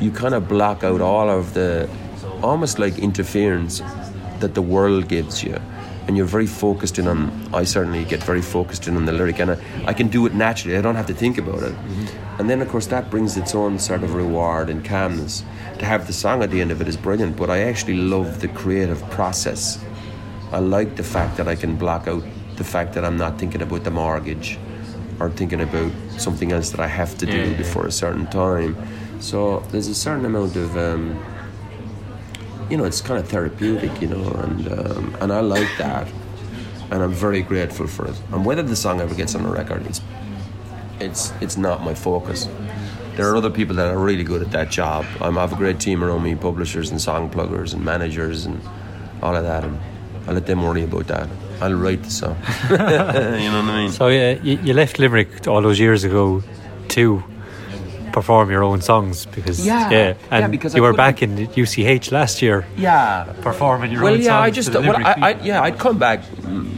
you 0.00 0.10
kind 0.10 0.34
of 0.34 0.46
block 0.46 0.84
out 0.84 1.00
all 1.00 1.28
of 1.28 1.54
the 1.54 1.88
almost 2.42 2.78
like 2.78 2.98
interference 2.98 3.80
that 4.40 4.54
the 4.54 4.62
world 4.62 5.08
gives 5.08 5.42
you. 5.42 5.60
And 6.06 6.16
you're 6.16 6.26
very 6.26 6.46
focused 6.46 6.98
in 6.98 7.06
on 7.06 7.30
I 7.54 7.64
certainly 7.64 8.04
get 8.04 8.22
very 8.22 8.42
focused 8.42 8.88
in 8.88 8.96
on 8.96 9.04
the 9.04 9.12
lyric 9.12 9.38
and 9.38 9.52
I, 9.52 9.58
I 9.86 9.92
can 9.92 10.08
do 10.08 10.26
it 10.26 10.34
naturally. 10.34 10.76
I 10.76 10.80
don't 10.80 10.96
have 10.96 11.06
to 11.06 11.14
think 11.14 11.38
about 11.38 11.62
it. 11.62 11.72
Mm-hmm. 11.72 12.40
and 12.40 12.50
then 12.50 12.62
of 12.62 12.68
course 12.68 12.86
that 12.86 13.10
brings 13.10 13.36
its 13.36 13.54
own 13.54 13.78
sort 13.78 14.02
of 14.02 14.14
reward 14.14 14.70
and 14.70 14.84
calmness 14.84 15.44
to 15.78 15.84
have 15.84 16.06
the 16.06 16.12
song 16.12 16.42
at 16.42 16.50
the 16.50 16.60
end 16.60 16.70
of 16.70 16.80
it 16.80 16.88
is 16.88 16.96
brilliant 16.96 17.36
but 17.36 17.48
I 17.50 17.58
actually 17.60 17.96
love 17.96 18.40
the 18.40 18.48
creative 18.48 19.00
process. 19.10 19.78
I 20.52 20.58
like 20.58 20.96
the 20.96 21.04
fact 21.04 21.36
that 21.36 21.46
I 21.46 21.54
can 21.54 21.76
block 21.76 22.08
out 22.08 22.24
the 22.56 22.64
fact 22.64 22.94
that 22.94 23.04
I'm 23.04 23.16
not 23.16 23.38
thinking 23.38 23.62
about 23.62 23.84
the 23.84 23.90
mortgage 23.90 24.58
or 25.20 25.30
thinking 25.30 25.60
about 25.60 25.92
something 26.18 26.50
else 26.50 26.70
that 26.70 26.80
I 26.80 26.86
have 26.88 27.16
to 27.18 27.26
do 27.26 27.50
yeah, 27.50 27.56
before 27.56 27.86
a 27.86 27.92
certain 27.92 28.26
time. 28.26 28.76
So 29.20 29.60
there's 29.70 29.88
a 29.88 29.94
certain 29.94 30.24
amount 30.24 30.56
of 30.56 30.76
um, 30.76 31.22
you 32.70 32.76
know, 32.76 32.84
it's 32.84 33.00
kind 33.00 33.18
of 33.20 33.28
therapeutic, 33.28 34.00
you 34.00 34.08
know, 34.08 34.30
and 34.30 34.68
um, 34.72 35.16
and 35.20 35.32
I 35.32 35.40
like 35.40 35.68
that, 35.78 36.06
and 36.90 37.02
I'm 37.02 37.12
very 37.12 37.42
grateful 37.42 37.86
for 37.86 38.06
it. 38.06 38.20
And 38.32 38.44
whether 38.44 38.62
the 38.62 38.76
song 38.76 39.00
ever 39.00 39.14
gets 39.14 39.34
on 39.34 39.44
a 39.44 39.50
record, 39.50 39.84
it's 39.86 40.00
it's 41.00 41.32
it's 41.40 41.56
not 41.56 41.82
my 41.82 41.94
focus. 41.94 42.48
There 43.16 43.28
are 43.28 43.36
other 43.36 43.50
people 43.50 43.74
that 43.76 43.88
are 43.88 43.98
really 43.98 44.22
good 44.22 44.40
at 44.40 44.52
that 44.52 44.70
job. 44.70 45.04
I 45.20 45.30
have 45.30 45.52
a 45.52 45.56
great 45.56 45.80
team 45.80 46.04
around 46.04 46.22
me, 46.22 46.36
publishers 46.36 46.90
and 46.90 47.00
song 47.00 47.28
pluggers 47.28 47.74
and 47.74 47.84
managers 47.84 48.46
and 48.46 48.60
all 49.20 49.34
of 49.34 49.42
that, 49.42 49.64
and 49.64 49.78
I 50.28 50.32
let 50.32 50.46
them 50.46 50.62
worry 50.62 50.84
about 50.84 51.08
that. 51.08 51.28
I'll 51.60 51.74
write 51.74 52.04
the 52.04 52.10
song. 52.10 52.36
you 52.70 52.78
know 52.78 53.62
what 53.62 53.74
I 53.74 53.82
mean? 53.82 53.90
So 53.90 54.06
yeah, 54.08 54.38
you, 54.42 54.58
you 54.62 54.74
left 54.74 54.98
Limerick 54.98 55.46
all 55.48 55.60
those 55.60 55.78
years 55.78 56.04
ago, 56.04 56.42
too 56.88 57.22
perform 58.10 58.50
your 58.50 58.62
own 58.62 58.80
songs 58.80 59.26
because 59.26 59.64
yeah, 59.64 59.90
yeah, 59.90 60.14
and 60.30 60.42
yeah, 60.42 60.48
because 60.48 60.74
you 60.74 60.84
I 60.84 60.90
were 60.90 60.96
back 60.96 61.22
in 61.22 61.48
UCH 61.56 62.12
last 62.12 62.42
year. 62.42 62.66
Yeah, 62.76 63.32
performing 63.42 63.92
your 63.92 64.02
well, 64.02 64.14
own 64.14 64.20
yeah, 64.20 64.26
songs. 64.26 64.46
I 64.46 64.50
just 64.50 64.74
well, 64.74 64.96
I, 64.96 65.12
I, 65.12 65.30
yeah, 65.42 65.62
I'd 65.62 65.78
come 65.78 65.98
back 65.98 66.22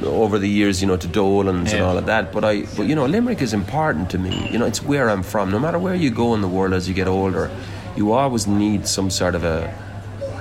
over 0.05 0.39
the 0.39 0.49
years, 0.49 0.80
you 0.80 0.89
know, 0.89 0.97
to 0.97 1.07
Dolan's 1.09 1.70
yeah. 1.70 1.78
and 1.78 1.87
all 1.87 1.99
of 1.99 2.07
that. 2.07 2.33
But 2.33 2.45
I, 2.45 2.62
but 2.76 2.87
you 2.87 2.95
know, 2.95 3.07
Limerick 3.07 3.43
is 3.43 3.53
important 3.53 4.11
to 4.11 4.18
me. 4.18 4.49
You 4.51 4.59
know, 4.59 4.66
it's 4.66 4.83
where 4.83 5.11
I'm 5.11 5.22
from. 5.22 5.51
No 5.51 5.59
matter 5.59 5.78
where 5.78 5.95
you 5.95 6.11
go 6.11 6.35
in 6.35 6.41
the 6.41 6.49
world 6.49 6.72
as 6.72 6.89
you 6.89 6.95
get 6.95 7.09
older, 7.09 7.51
you 7.97 8.12
always 8.12 8.47
need 8.47 8.87
some 8.87 9.11
sort 9.11 9.35
of 9.35 9.45
a. 9.45 9.72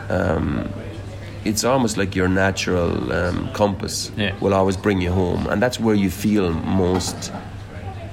Um, 0.10 0.72
it's 1.44 1.64
almost 1.64 1.98
like 1.98 2.16
your 2.16 2.28
natural 2.28 3.12
um, 3.12 3.52
compass 3.54 4.12
yeah. 4.16 4.38
will 4.40 4.54
always 4.54 4.78
bring 4.78 5.02
you 5.02 5.12
home, 5.12 5.48
and 5.48 5.62
that's 5.62 5.80
where 5.80 5.96
you 5.96 6.10
feel 6.12 6.54
most 6.54 7.32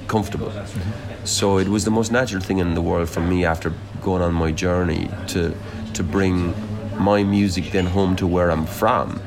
comfortable. 0.07 0.49
Mm-hmm. 0.49 1.08
So 1.29 1.59
it 1.59 1.69
was 1.69 1.85
the 1.85 1.91
most 1.91 2.11
natural 2.11 2.41
thing 2.41 2.59
in 2.59 2.75
the 2.75 2.81
world 2.81 3.11
for 3.11 3.21
me 3.21 3.45
after 3.45 3.73
going 4.01 4.23
on 4.23 4.33
my 4.33 4.51
journey 4.51 5.11
to 5.29 5.55
to 5.93 6.03
bring 6.03 6.55
my 6.99 7.23
music 7.23 7.71
then 7.71 7.85
home 7.85 8.17
to 8.17 8.27
where 8.27 8.51
I'm 8.51 8.65
from. 8.65 9.21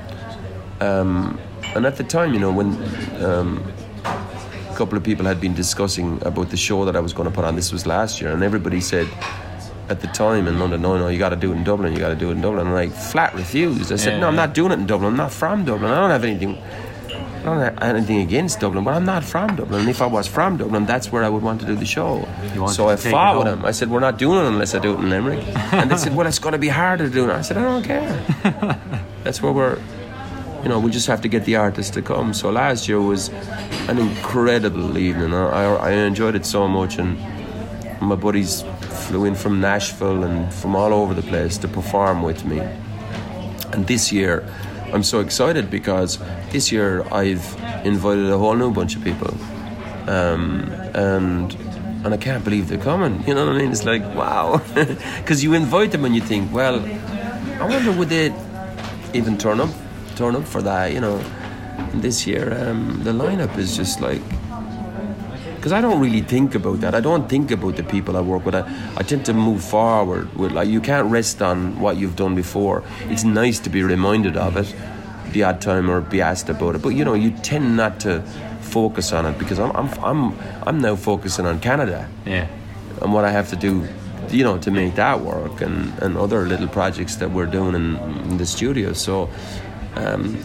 Um, 0.80 1.40
and 1.76 1.86
at 1.86 1.98
the 1.98 2.04
time, 2.04 2.34
you 2.34 2.40
know, 2.40 2.52
when 2.52 2.70
um, 3.24 3.64
a 4.04 4.76
couple 4.76 4.98
of 4.98 5.04
people 5.04 5.26
had 5.26 5.40
been 5.40 5.54
discussing 5.54 6.20
about 6.26 6.50
the 6.50 6.58
show 6.58 6.86
that 6.86 6.96
I 6.96 7.00
was 7.00 7.14
going 7.14 7.30
to 7.30 7.36
put 7.36 7.46
on, 7.46 7.56
this 7.56 7.72
was 7.72 7.86
last 7.86 8.20
year, 8.20 8.32
and 8.32 8.42
everybody 8.42 8.82
said 8.82 9.08
at 9.90 10.02
the 10.02 10.08
time 10.08 10.48
in 10.48 10.58
London, 10.58 10.82
no, 10.82 10.98
no, 10.98 11.08
you 11.08 11.20
got 11.20 11.30
to 11.30 11.36
do 11.36 11.52
it 11.52 11.56
in 11.56 11.64
Dublin, 11.64 11.94
you 11.94 12.00
got 12.00 12.10
to 12.10 12.16
do 12.16 12.30
it 12.30 12.34
in 12.34 12.42
Dublin. 12.42 12.66
And 12.66 12.76
I 12.76 12.90
flat 12.90 13.36
refused. 13.36 13.92
I 13.92 13.98
said, 13.98 14.14
yeah. 14.14 14.20
no, 14.22 14.28
I'm 14.28 14.36
not 14.36 14.54
doing 14.56 14.72
it 14.72 14.80
in 14.80 14.88
Dublin. 14.88 15.12
I'm 15.12 15.18
not 15.18 15.32
from 15.32 15.66
Dublin. 15.66 15.92
I 15.92 16.00
don't 16.00 16.10
have 16.10 16.24
anything 16.24 16.58
I 17.42 17.46
don't 17.46 17.60
have 17.60 17.82
anything 17.96 18.20
against 18.20 18.60
Dublin, 18.60 18.84
but 18.84 18.94
I'm 18.94 19.06
not 19.06 19.24
from 19.24 19.56
Dublin. 19.56 19.82
And 19.82 19.90
if 19.90 20.00
I 20.00 20.06
was 20.06 20.28
from 20.28 20.58
Dublin, 20.58 20.86
that's 20.86 21.12
where 21.12 21.24
I 21.24 21.30
would 21.30 21.42
want 21.42 21.60
to 21.62 21.66
do 21.66 21.76
the 21.76 21.86
show. 21.88 22.28
So 22.68 22.88
I 22.88 22.96
fought 22.98 23.40
with 23.40 23.48
him. 23.48 23.66
I 23.66 23.72
said, 23.72 23.90
We're 23.90 24.00
not 24.00 24.20
doing 24.20 24.46
it 24.46 24.48
unless 24.48 24.76
I 24.76 24.80
do 24.80 24.94
it 24.94 25.00
in 25.00 25.10
Limerick. 25.10 25.44
and 25.74 25.90
they 25.90 25.98
said, 25.98 26.16
Well, 26.16 26.28
it's 26.28 26.38
going 26.38 26.52
to 26.54 26.60
be 26.60 26.68
harder 26.68 27.06
to 27.08 27.10
do 27.14 27.28
it. 27.28 27.34
I 27.34 27.42
said, 27.42 27.58
I 27.58 27.64
don't 27.64 27.84
care. 27.84 28.80
that's 29.24 29.42
where 29.42 29.52
we're. 29.52 29.80
You 30.62 30.70
know, 30.70 30.80
we 30.80 30.92
just 30.92 31.08
have 31.08 31.22
to 31.22 31.28
get 31.28 31.46
the 31.46 31.56
artists 31.56 31.92
to 31.96 32.04
come. 32.04 32.36
So 32.36 32.52
last 32.52 32.88
year 32.88 33.02
was 33.02 33.30
an 33.90 33.98
incredible 33.98 34.96
evening. 34.96 35.34
I, 35.34 35.48
I, 35.48 35.90
I 35.90 35.92
enjoyed 35.94 36.36
it 36.36 36.46
so 36.46 36.68
much, 36.68 37.00
and 37.00 37.18
my 38.00 38.14
buddies 38.14 38.62
flew 39.08 39.26
in 39.26 39.34
from 39.34 39.60
Nashville 39.60 40.24
and 40.24 40.54
from 40.54 40.76
all 40.76 40.94
over 40.94 41.16
the 41.16 41.24
place 41.24 41.58
to 41.58 41.68
perform 41.68 42.22
with 42.22 42.46
me. 42.46 42.60
And 43.74 43.88
this 43.88 44.12
year, 44.12 44.48
I'm 44.94 45.04
so 45.04 45.20
excited 45.22 45.70
because 45.70 46.20
this 46.52 46.72
year 46.72 47.04
I've 47.14 47.46
invited 47.86 48.30
a 48.30 48.38
whole 48.38 48.56
new 48.56 48.72
bunch 48.72 48.96
of 48.96 49.04
people, 49.04 49.34
um, 50.08 50.72
and 50.94 51.54
and 52.04 52.14
I 52.14 52.18
can't 52.18 52.44
believe 52.44 52.68
they're 52.68 52.78
coming. 52.78 53.24
You 53.26 53.36
know 53.36 53.46
what 53.46 53.56
I 53.56 53.60
mean? 53.60 53.72
It's 53.72 53.86
like 53.86 54.04
wow, 54.16 54.62
because 55.20 55.44
you 55.44 55.54
invite 55.54 55.92
them 55.92 56.04
and 56.04 56.14
you 56.14 56.22
think, 56.22 56.52
well, 56.52 56.84
I 57.62 57.68
wonder 57.68 57.92
would 57.92 58.10
they 58.10 58.34
even 59.14 59.38
turn 59.38 59.60
up, 59.62 59.70
turn 60.16 60.36
up 60.36 60.46
for 60.46 60.62
that? 60.62 60.92
You 60.92 61.00
know, 61.00 61.24
this 61.94 62.28
year 62.28 62.54
um, 62.62 63.04
the 63.04 63.12
lineup 63.12 63.58
is 63.58 63.78
just 63.78 64.02
like 64.02 64.22
because 65.62 65.74
I 65.74 65.80
don't 65.80 66.00
really 66.02 66.22
think 66.22 66.56
about 66.56 66.80
that. 66.80 66.96
I 66.96 67.02
don't 67.02 67.30
think 67.30 67.52
about 67.52 67.76
the 67.76 67.84
people 67.84 68.18
I 68.18 68.22
work 68.22 68.44
with. 68.48 68.56
I, 68.56 68.64
I 68.98 69.04
tend 69.04 69.26
to 69.26 69.34
move 69.34 69.64
forward 69.64 70.34
with 70.36 70.54
like 70.54 70.68
you 70.68 70.82
can't 70.82 71.08
rest 71.12 71.40
on 71.40 71.80
what 71.80 71.98
you've 71.98 72.16
done 72.16 72.34
before. 72.34 72.84
It's 73.10 73.24
nice 73.24 73.60
to 73.60 73.70
be 73.70 73.84
reminded 73.84 74.38
of 74.38 74.58
it 74.58 74.74
the 75.34 75.44
odd 75.44 75.62
time 75.62 75.88
or 75.88 76.02
be 76.02 76.20
asked 76.20 76.50
about 76.50 76.74
it, 76.74 76.82
but 76.82 76.90
you 76.90 77.06
know 77.06 77.14
you 77.14 77.30
tend 77.30 77.78
not 77.78 78.00
to 78.00 78.24
focus 78.62 79.14
on 79.14 79.28
it 79.28 79.38
because 79.38 79.60
I'm 79.60 79.70
I'm 79.76 79.90
I'm, 80.04 80.40
I'm 80.64 80.82
now 80.82 80.96
focusing 80.96 81.46
on 81.46 81.60
Canada. 81.60 82.10
Yeah. 82.26 82.48
And 83.00 83.14
what 83.14 83.24
I 83.24 83.30
have 83.30 83.50
to 83.50 83.56
do, 83.56 83.88
you 84.32 84.44
know, 84.44 84.58
to 84.58 84.72
make 84.72 84.96
that 84.96 85.22
work 85.22 85.62
and, 85.62 85.94
and 86.00 86.18
other 86.18 86.48
little 86.48 86.70
projects 86.70 87.18
that 87.18 87.30
we're 87.30 87.46
doing 87.46 87.76
in, 87.76 87.98
in 87.98 88.38
the 88.38 88.48
studio. 88.48 88.94
So 88.94 89.30
um, 89.96 90.38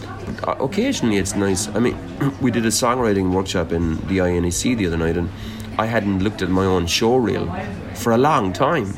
occasionally 0.59 1.17
it's 1.17 1.35
nice. 1.35 1.67
I 1.69 1.79
mean, 1.79 1.97
we 2.41 2.51
did 2.51 2.65
a 2.65 2.69
songwriting 2.69 3.31
workshop 3.31 3.71
in 3.71 3.95
the 4.07 4.17
INEC 4.19 4.77
the 4.77 4.87
other 4.87 4.97
night, 4.97 5.17
and 5.17 5.29
I 5.77 5.85
hadn't 5.85 6.23
looked 6.23 6.41
at 6.41 6.49
my 6.49 6.65
own 6.65 6.87
show 6.87 7.15
reel 7.17 7.51
for 7.95 8.11
a 8.13 8.17
long 8.17 8.53
time. 8.53 8.93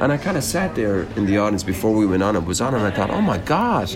And 0.00 0.12
I 0.12 0.16
kind 0.16 0.36
of 0.36 0.42
sat 0.42 0.74
there 0.74 1.02
in 1.16 1.24
the 1.26 1.38
audience 1.38 1.62
before 1.62 1.92
we 1.92 2.04
went 2.04 2.22
on. 2.22 2.34
It 2.36 2.44
was 2.44 2.60
on, 2.60 2.74
and 2.74 2.84
I 2.84 2.90
thought, 2.90 3.10
"Oh 3.10 3.20
my 3.20 3.38
God, 3.38 3.88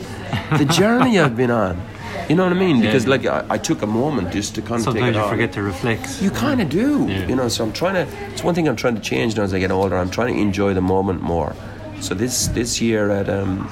the 0.57 0.65
journey 0.79 1.19
I've 1.19 1.37
been 1.37 1.51
on." 1.51 1.81
You 2.29 2.37
know 2.37 2.45
what 2.45 2.53
I 2.53 2.59
mean? 2.59 2.81
Because 2.81 3.05
Yeah. 3.05 3.11
like 3.11 3.27
I, 3.27 3.45
I 3.51 3.59
took 3.59 3.83
a 3.83 3.87
moment 3.87 4.33
just 4.33 4.55
to 4.55 4.63
kind 4.63 4.81
of 4.81 4.85
take 4.87 4.95
Sometimes 5.03 5.17
it 5.17 5.19
you 5.19 5.25
on. 5.25 5.31
forget 5.31 5.53
to 5.55 5.63
reflect. 5.63 6.23
You 6.23 6.31
kind 6.31 6.61
of 6.61 6.69
do, 6.69 7.07
Yeah. 7.09 7.27
you 7.27 7.35
know. 7.37 7.49
So 7.49 7.65
I'm 7.65 7.73
trying 7.73 7.95
to. 7.95 8.07
It's 8.33 8.45
one 8.45 8.55
thing 8.55 8.69
I'm 8.69 8.77
trying 8.77 8.95
to 8.95 9.01
change 9.01 9.37
now 9.37 9.43
as 9.43 9.53
I 9.53 9.59
get 9.59 9.71
older. 9.71 9.97
I'm 9.97 10.11
trying 10.11 10.35
to 10.35 10.41
enjoy 10.41 10.73
the 10.75 10.81
moment 10.81 11.21
more. 11.23 11.55
So 12.01 12.15
this 12.15 12.49
this 12.49 12.81
year 12.81 13.11
at 13.11 13.29
um, 13.29 13.69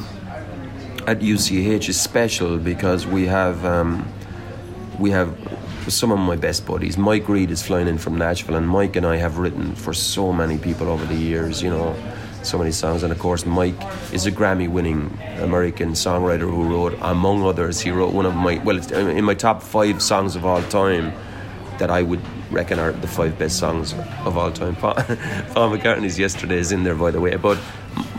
at 1.07 1.20
UCH 1.20 1.88
is 1.88 2.00
special 2.00 2.59
because 2.59 3.07
we 3.07 3.26
have 3.26 3.64
um, 3.64 4.07
we 4.98 5.11
have 5.11 5.36
some 5.88 6.11
of 6.11 6.18
my 6.18 6.34
best 6.36 6.66
buddies. 6.66 6.98
Mike 6.98 7.28
Reid 7.28 7.50
is 7.50 7.62
flying 7.62 7.86
in 7.86 7.98
from 7.98 8.18
Nashville, 8.18 8.57
and 8.57 8.68
Mike 8.68 8.96
and 8.96 9.07
I 9.07 9.16
have 9.16 9.38
written 9.38 9.74
for 9.76 9.94
so 9.94 10.32
many 10.32 10.59
people 10.59 10.88
over 10.88 11.04
the 11.07 11.14
years. 11.14 11.62
You 11.62 11.70
know, 11.70 11.96
so 12.42 12.59
many 12.59 12.72
songs, 12.72 13.02
and 13.04 13.12
of 13.12 13.18
course, 13.18 13.46
Mike 13.46 13.80
is 14.12 14.26
a 14.26 14.32
Grammy-winning 14.32 15.16
American 15.38 15.92
songwriter 15.92 16.40
who 16.40 16.64
wrote, 16.64 16.98
among 17.02 17.44
others, 17.44 17.80
he 17.80 17.90
wrote 17.90 18.12
one 18.12 18.26
of 18.26 18.34
my 18.34 18.59
well, 18.64 18.78
in 18.92 19.24
my 19.24 19.34
top 19.34 19.62
five 19.62 20.02
songs 20.02 20.34
of 20.34 20.44
all 20.44 20.62
time 20.64 21.12
that 21.78 21.90
I 21.90 22.02
would 22.02 22.22
reckon 22.50 22.78
are 22.78 22.92
the 22.92 23.09
five 23.09 23.38
best 23.38 23.59
songs 23.59 23.92
of 24.24 24.36
all 24.36 24.50
time. 24.50 24.74
Paul, 24.82 24.94
Paul 24.94 25.70
McCartney's 25.70 26.18
"Yesterday" 26.18 26.59
is 26.59 26.72
in 26.72 26.82
there, 26.82 26.96
by 26.96 27.12
the 27.12 27.20
way, 27.20 27.36
but 27.36 27.59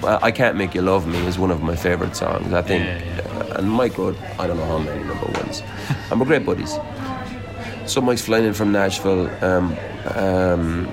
"I 0.03 0.31
Can't 0.31 0.55
Make 0.57 0.73
You 0.75 0.81
Love 0.81 1.07
Me" 1.07 1.19
is 1.27 1.37
one 1.37 1.51
of 1.51 1.61
my 1.61 1.75
favorite 1.75 2.15
songs. 2.15 2.53
I 2.53 2.61
think, 2.61 2.83
Yeah, 2.85 3.21
Uh, 3.37 3.59
and 3.59 3.69
Mike 3.71 3.97
wrote 3.97 4.17
I 4.39 4.47
don't 4.47 4.57
know 4.57 4.65
how 4.65 4.77
many 4.79 5.03
number 5.03 5.27
ones, 5.41 5.63
and 6.11 6.19
we're 6.19 6.25
great 6.27 6.45
buddies. 6.45 6.77
So 7.85 8.01
Mike's 8.01 8.21
flying 8.25 8.45
in 8.45 8.53
from 8.53 8.71
Nashville. 8.71 9.29
Um, 9.43 9.75
um, 10.15 10.87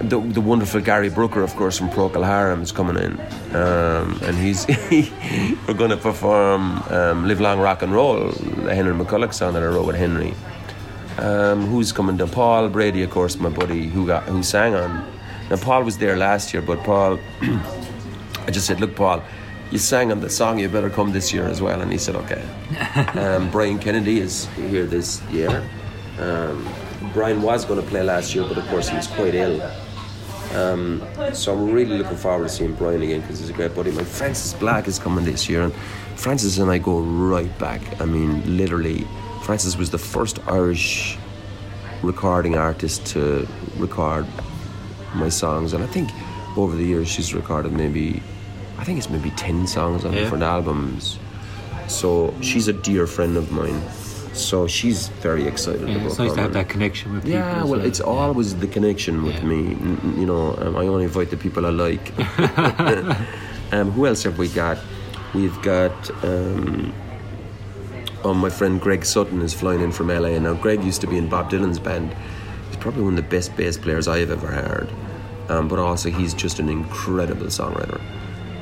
the, 0.00 0.18
the 0.18 0.40
wonderful 0.40 0.80
Gary 0.80 1.10
Brooker, 1.10 1.42
of 1.42 1.54
course, 1.56 1.76
from 1.78 1.90
Procol 1.90 2.24
Harum 2.24 2.62
is 2.62 2.72
coming 2.72 2.96
in, 2.96 3.12
um, 3.54 4.18
and 4.22 4.36
he's 4.36 4.66
we're 5.66 5.74
going 5.74 5.90
to 5.90 5.96
perform 5.96 6.82
um, 6.90 7.26
"Live 7.28 7.40
Long 7.40 7.58
Rock 7.60 7.82
and 7.82 7.92
Roll," 7.92 8.30
the 8.64 8.74
Henry 8.74 8.94
McCullough 8.94 9.32
song 9.34 9.52
that 9.54 9.62
I 9.62 9.66
wrote 9.66 9.86
with 9.86 9.96
Henry. 9.96 10.32
Um, 11.18 11.66
who's 11.66 11.92
coming 11.92 12.16
down? 12.16 12.30
Paul 12.30 12.68
Brady, 12.70 13.02
of 13.02 13.10
course, 13.10 13.36
my 13.38 13.50
buddy, 13.50 13.88
who 13.88 14.06
got 14.06 14.22
who 14.24 14.42
sang 14.42 14.74
on. 14.74 15.04
Now 15.50 15.56
Paul 15.56 15.82
was 15.82 15.98
there 15.98 16.16
last 16.16 16.54
year, 16.54 16.62
but 16.62 16.82
Paul, 16.84 17.18
I 18.46 18.50
just 18.50 18.66
said, 18.66 18.80
look, 18.80 18.96
Paul, 18.96 19.22
you 19.70 19.78
sang 19.78 20.10
on 20.10 20.20
the 20.20 20.30
song. 20.30 20.58
You 20.58 20.68
better 20.68 20.90
come 20.90 21.12
this 21.12 21.32
year 21.32 21.46
as 21.46 21.62
well. 21.62 21.80
And 21.80 21.92
he 21.92 21.98
said, 21.98 22.16
okay. 22.16 22.42
um, 23.20 23.50
Brian 23.50 23.78
Kennedy 23.78 24.20
is 24.20 24.46
here 24.56 24.86
this 24.86 25.22
year. 25.30 25.68
Um, 26.18 26.68
Brian 27.12 27.42
was 27.42 27.64
going 27.64 27.80
to 27.80 27.86
play 27.86 28.02
last 28.02 28.34
year, 28.34 28.44
but 28.46 28.58
of 28.58 28.66
course 28.68 28.88
he 28.88 28.96
was 28.96 29.06
quite 29.06 29.34
ill. 29.34 29.62
Um, 30.54 31.02
so 31.32 31.52
I'm 31.52 31.70
really 31.70 31.96
looking 31.96 32.16
forward 32.16 32.48
to 32.48 32.48
seeing 32.48 32.74
Brian 32.74 33.02
again 33.02 33.20
because 33.20 33.38
he's 33.38 33.50
a 33.50 33.52
great 33.52 33.74
buddy. 33.74 33.92
My 33.92 34.02
Frances 34.02 34.52
Black 34.54 34.88
is 34.88 34.98
coming 34.98 35.24
this 35.24 35.48
year, 35.48 35.62
and 35.62 35.72
Frances 36.16 36.58
and 36.58 36.70
I 36.70 36.78
go 36.78 36.98
right 37.00 37.56
back. 37.58 38.00
I 38.00 38.04
mean, 38.04 38.56
literally, 38.56 39.06
Frances 39.44 39.76
was 39.76 39.90
the 39.90 39.98
first 39.98 40.40
Irish 40.48 41.16
recording 42.02 42.56
artist 42.56 43.06
to 43.06 43.46
record 43.76 44.26
my 45.14 45.28
songs, 45.28 45.72
and 45.72 45.84
I 45.84 45.86
think 45.86 46.10
over 46.56 46.76
the 46.76 46.84
years 46.84 47.08
she's 47.08 47.34
recorded 47.34 47.72
maybe, 47.72 48.22
I 48.78 48.84
think 48.84 48.98
it's 48.98 49.10
maybe 49.10 49.30
ten 49.30 49.66
songs 49.66 50.04
on 50.04 50.12
Yeah. 50.12 50.20
different 50.20 50.44
albums. 50.44 51.18
So 51.88 52.34
she's 52.40 52.68
a 52.68 52.72
dear 52.72 53.06
friend 53.06 53.36
of 53.36 53.50
mine. 53.50 53.80
So 54.32 54.68
she's 54.68 55.08
very 55.08 55.46
excited 55.46 55.88
Yeah, 55.88 55.96
about 55.96 56.06
it's 56.06 56.18
nice 56.18 56.32
to 56.34 56.40
have 56.42 56.52
that 56.52 56.68
connection 56.68 57.12
with 57.12 57.24
people. 57.24 57.40
Yeah, 57.40 57.64
well, 57.64 57.80
it's 57.80 58.00
always 58.00 58.54
the 58.56 58.68
connection 58.68 59.24
with 59.24 59.42
me. 59.42 59.76
You 60.20 60.26
know, 60.26 60.56
um, 60.58 60.76
I 60.76 60.86
only 60.86 61.04
invite 61.04 61.30
the 61.30 61.36
people 61.36 61.66
I 61.66 61.70
like. 61.70 62.12
um, 63.72 63.90
who 63.90 64.06
else 64.06 64.22
have 64.22 64.38
we 64.38 64.48
got? 64.48 64.78
We've 65.34 65.60
got. 65.62 65.92
Um, 66.24 66.92
oh, 68.22 68.34
my 68.34 68.50
friend 68.50 68.80
Greg 68.80 69.04
Sutton 69.04 69.42
is 69.42 69.52
flying 69.52 69.80
in 69.80 69.90
from 69.90 70.08
LA. 70.08 70.38
Now, 70.38 70.54
Greg 70.54 70.84
used 70.84 71.00
to 71.00 71.08
be 71.08 71.16
in 71.18 71.28
Bob 71.28 71.50
Dylan's 71.50 71.80
band. 71.80 72.14
He's 72.68 72.76
probably 72.76 73.02
one 73.02 73.18
of 73.18 73.24
the 73.24 73.28
best 73.36 73.56
bass 73.56 73.76
players 73.76 74.06
I've 74.06 74.30
ever 74.30 74.46
heard. 74.46 74.88
Um, 75.50 75.68
but 75.68 75.78
also, 75.78 76.10
he's 76.10 76.32
just 76.32 76.58
an 76.60 76.68
incredible 76.68 77.46
songwriter. 77.46 78.00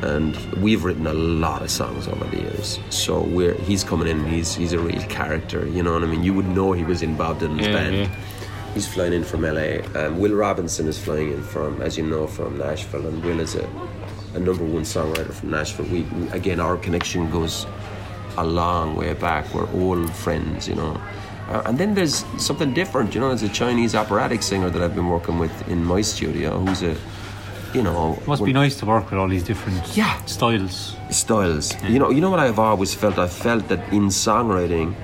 And 0.02 0.36
we've 0.62 0.84
written 0.84 1.06
a 1.06 1.12
lot 1.12 1.62
of 1.62 1.70
songs 1.70 2.08
over 2.08 2.24
the 2.26 2.38
years. 2.38 2.78
So 2.88 3.20
we're 3.20 3.54
he's 3.54 3.82
coming 3.84 4.08
in. 4.08 4.24
He's 4.26 4.54
he's 4.54 4.72
a 4.72 4.78
real 4.78 5.02
character. 5.02 5.66
You 5.66 5.82
know 5.82 5.92
what 5.92 6.02
I 6.04 6.06
mean? 6.06 6.22
You 6.22 6.34
would 6.34 6.46
know 6.48 6.72
he 6.72 6.84
was 6.84 7.02
involved 7.02 7.42
in 7.42 7.56
Bob 7.56 7.60
Dylan's 7.60 7.66
Yeah, 7.66 7.72
band. 7.72 7.96
yeah. 7.96 8.08
He's 8.74 8.86
flying 8.86 9.12
in 9.12 9.24
from 9.24 9.42
LA. 9.42 9.80
Um, 10.00 10.18
Will 10.20 10.34
Robinson 10.34 10.86
is 10.86 10.98
flying 10.98 11.32
in 11.32 11.42
from, 11.42 11.82
as 11.82 11.98
you 11.98 12.06
know, 12.06 12.26
from 12.28 12.58
Nashville, 12.58 13.06
and 13.08 13.24
Will 13.24 13.40
is 13.40 13.56
a, 13.56 13.68
a 14.34 14.38
number 14.38 14.64
one 14.64 14.82
songwriter 14.82 15.32
from 15.32 15.50
Nashville. 15.50 15.86
We, 15.86 16.02
we 16.02 16.28
again, 16.30 16.60
our 16.60 16.76
connection 16.76 17.28
goes 17.30 17.66
a 18.36 18.44
long 18.46 18.94
way 18.94 19.14
back. 19.14 19.52
We're 19.52 19.68
old 19.72 20.10
friends, 20.12 20.68
you 20.68 20.76
know. 20.76 21.00
Uh, 21.48 21.62
and 21.66 21.78
then 21.78 21.94
there's 21.94 22.24
something 22.36 22.74
different, 22.74 23.14
you 23.14 23.20
know. 23.20 23.28
There's 23.28 23.42
a 23.42 23.48
Chinese 23.48 23.94
operatic 23.94 24.42
singer 24.42 24.68
that 24.70 24.82
I've 24.82 24.94
been 24.94 25.08
working 25.08 25.38
with 25.38 25.68
in 25.68 25.82
my 25.84 26.02
studio, 26.02 26.58
who's 26.58 26.82
a, 26.82 26.94
you 27.72 27.82
know, 27.82 28.18
Must 28.26 28.44
be 28.44 28.52
nice 28.52 28.76
to 28.80 28.86
work 28.86 29.10
with 29.10 29.18
all 29.18 29.28
these 29.28 29.44
different 29.44 29.80
Yeah. 29.96 30.14
styles. 30.26 30.94
styles. 31.10 31.72
You 31.84 31.98
know, 31.98 32.10
you 32.10 32.20
know 32.20 32.30
what 32.30 32.40
I've 32.40 32.58
always 32.58 32.92
felt. 32.94 33.18
I've 33.18 33.32
felt 33.32 33.68
that 33.68 33.80
in 33.92 34.08
songwriting, 34.08 34.94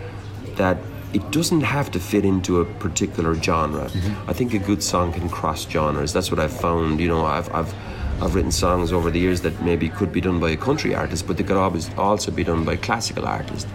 that 0.56 0.76
it 1.14 1.30
doesn't 1.30 1.62
have 1.62 1.90
to 1.92 1.98
fit 2.00 2.24
into 2.26 2.60
a 2.60 2.64
particular 2.64 3.34
genre. 3.36 3.88
I 4.28 4.32
think 4.34 4.52
a 4.52 4.58
good 4.58 4.82
song 4.82 5.12
can 5.12 5.28
cross 5.30 5.66
genres. 5.66 6.12
That's 6.12 6.30
what 6.30 6.40
I've 6.40 6.52
found. 6.52 7.00
You 7.00 7.08
know, 7.08 7.24
I've 7.24 7.48
I've 7.54 7.72
I've 8.20 8.34
written 8.34 8.52
songs 8.52 8.92
over 8.92 9.10
the 9.10 9.18
years 9.18 9.40
that 9.42 9.62
maybe 9.62 9.88
could 9.88 10.12
be 10.12 10.20
done 10.20 10.40
by 10.40 10.50
a 10.50 10.56
country 10.56 10.94
artist, 10.94 11.26
but 11.26 11.36
they 11.36 11.42
could 11.44 11.56
always 11.56 11.88
also 11.96 12.30
be 12.30 12.44
done 12.44 12.64
by 12.64 12.74
a 12.74 12.76
classical 12.76 13.24
artist. 13.26 13.66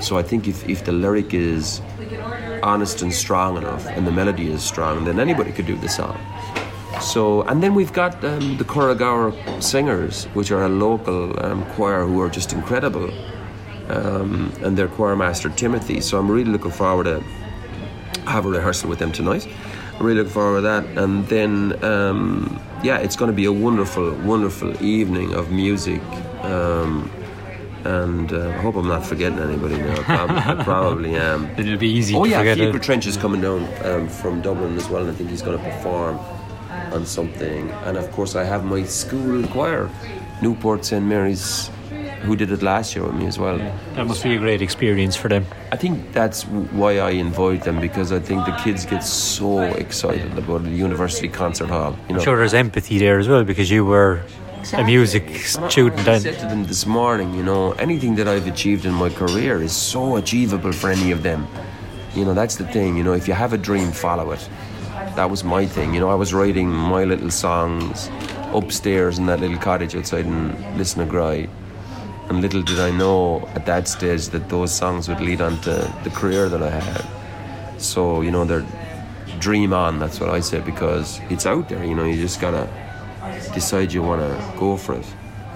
So 0.00 0.16
I 0.16 0.22
think 0.22 0.46
if, 0.46 0.68
if 0.68 0.84
the 0.84 0.92
lyric 0.92 1.34
is 1.34 1.80
honest 2.62 3.02
and 3.02 3.12
strong 3.12 3.56
enough 3.56 3.86
and 3.86 4.06
the 4.06 4.10
melody 4.12 4.50
is 4.50 4.62
strong, 4.62 5.04
then 5.04 5.20
anybody 5.20 5.52
could 5.52 5.66
do 5.66 5.76
the 5.76 5.88
song. 5.88 6.18
So, 7.00 7.42
and 7.42 7.62
then 7.62 7.74
we've 7.74 7.92
got 7.92 8.24
um, 8.24 8.56
the 8.56 8.64
Kuragawa 8.64 9.62
Singers, 9.62 10.24
which 10.34 10.50
are 10.50 10.64
a 10.64 10.68
local 10.68 11.38
um, 11.44 11.64
choir 11.72 12.04
who 12.04 12.20
are 12.20 12.28
just 12.28 12.52
incredible, 12.52 13.10
um, 13.88 14.52
and 14.62 14.76
their 14.76 14.88
choir 14.88 15.14
master 15.14 15.48
Timothy. 15.50 16.00
So 16.00 16.18
I'm 16.18 16.30
really 16.30 16.50
looking 16.50 16.72
forward 16.72 17.04
to 17.04 17.20
have 18.26 18.46
a 18.46 18.50
rehearsal 18.50 18.88
with 18.88 18.98
them 18.98 19.12
tonight. 19.12 19.46
I'm 19.94 20.06
really 20.06 20.18
looking 20.18 20.32
forward 20.32 20.58
to 20.58 20.62
that, 20.62 20.84
and 20.98 21.26
then 21.28 21.84
um, 21.84 22.60
yeah, 22.82 22.98
it's 22.98 23.16
going 23.16 23.30
to 23.30 23.36
be 23.36 23.44
a 23.44 23.52
wonderful, 23.52 24.12
wonderful 24.24 24.82
evening 24.82 25.34
of 25.34 25.50
music. 25.50 26.02
Um, 26.42 27.10
and 27.84 28.32
uh, 28.32 28.48
I 28.48 28.52
hope 28.52 28.76
I'm 28.76 28.88
not 28.88 29.04
forgetting 29.06 29.38
anybody 29.38 29.76
now. 29.78 30.00
I 30.00 30.02
probably, 30.02 30.36
I 30.36 30.64
probably 30.64 31.14
am. 31.16 31.46
It'll 31.58 31.76
be 31.76 31.88
easy 31.88 32.14
Oh 32.14 32.24
to 32.24 32.30
yeah, 32.30 32.42
it. 32.42 32.82
Trench 32.82 33.06
is 33.06 33.16
coming 33.16 33.40
down 33.40 33.68
um, 33.84 34.08
from 34.08 34.40
Dublin 34.42 34.76
as 34.76 34.88
well, 34.88 35.02
and 35.02 35.10
I 35.10 35.14
think 35.14 35.30
he's 35.30 35.42
going 35.42 35.58
to 35.58 35.64
perform 35.64 36.18
on 36.92 37.06
something. 37.06 37.70
And 37.86 37.96
of 37.96 38.10
course, 38.12 38.34
I 38.36 38.44
have 38.44 38.64
my 38.64 38.82
school 38.84 39.46
choir, 39.48 39.90
Newport 40.42 40.84
St 40.84 41.04
Mary's 41.04 41.70
who 42.22 42.36
did 42.36 42.50
it 42.50 42.62
last 42.62 42.94
year 42.94 43.04
with 43.04 43.14
me 43.14 43.26
as 43.26 43.38
well. 43.38 43.58
That 43.94 44.06
must 44.06 44.22
be 44.22 44.34
a 44.34 44.38
great 44.38 44.60
experience 44.60 45.16
for 45.16 45.28
them. 45.28 45.46
I 45.72 45.76
think 45.76 46.12
that's 46.12 46.42
why 46.46 46.98
I 46.98 47.10
invite 47.10 47.64
them 47.64 47.80
because 47.80 48.12
I 48.12 48.18
think 48.18 48.44
the 48.44 48.56
kids 48.64 48.84
get 48.84 49.04
so 49.04 49.60
excited 49.60 50.36
about 50.36 50.64
the 50.64 50.70
university 50.70 51.28
concert 51.28 51.68
hall. 51.68 51.96
You 52.08 52.14
know, 52.14 52.18
I'm 52.18 52.24
sure 52.24 52.36
there's 52.36 52.54
empathy 52.54 52.98
there 52.98 53.18
as 53.18 53.28
well 53.28 53.44
because 53.44 53.70
you 53.70 53.84
were 53.84 54.22
a 54.72 54.84
music 54.84 55.36
student 55.36 56.00
I 56.00 56.04
then. 56.04 56.20
said 56.20 56.38
to 56.40 56.46
them 56.46 56.64
this 56.64 56.86
morning, 56.86 57.34
you 57.34 57.42
know, 57.42 57.72
anything 57.72 58.14
that 58.16 58.28
I've 58.28 58.46
achieved 58.46 58.84
in 58.84 58.94
my 58.94 59.08
career 59.08 59.62
is 59.62 59.74
so 59.74 60.16
achievable 60.16 60.72
for 60.72 60.90
any 60.90 61.10
of 61.10 61.22
them. 61.22 61.46
You 62.14 62.24
know, 62.24 62.34
that's 62.34 62.56
the 62.56 62.66
thing. 62.66 62.96
You 62.96 63.04
know, 63.04 63.12
if 63.12 63.28
you 63.28 63.34
have 63.34 63.52
a 63.52 63.58
dream, 63.58 63.92
follow 63.92 64.32
it. 64.32 64.48
That 65.16 65.30
was 65.30 65.44
my 65.44 65.66
thing. 65.66 65.94
You 65.94 66.00
know, 66.00 66.10
I 66.10 66.14
was 66.14 66.32
writing 66.34 66.68
my 66.70 67.04
little 67.04 67.30
songs 67.30 68.10
upstairs 68.52 69.18
in 69.18 69.26
that 69.26 69.40
little 69.40 69.58
cottage 69.58 69.94
outside 69.94 70.26
in 70.26 70.52
Lisnagry. 70.76 71.48
And 72.28 72.40
little 72.40 72.62
did 72.62 72.80
I 72.80 72.90
know 72.90 73.48
at 73.54 73.66
that 73.66 73.88
stage 73.88 74.28
that 74.28 74.48
those 74.48 74.72
songs 74.72 75.08
would 75.08 75.20
lead 75.20 75.40
on 75.40 75.60
to 75.62 75.92
the 76.04 76.10
career 76.10 76.48
that 76.48 76.62
I 76.62 76.70
had. 76.70 77.80
So, 77.80 78.20
you 78.22 78.30
know, 78.30 78.44
they're 78.44 78.66
dream 79.38 79.72
on, 79.72 79.98
that's 79.98 80.20
what 80.20 80.30
I 80.30 80.40
say, 80.40 80.60
because 80.60 81.20
it's 81.30 81.46
out 81.46 81.68
there, 81.68 81.84
you 81.84 81.94
know, 81.94 82.04
you 82.04 82.16
just 82.16 82.40
gotta 82.40 82.68
decide 83.54 83.92
you 83.92 84.02
wanna 84.02 84.36
go 84.58 84.76
for 84.76 84.94
it. 84.94 85.06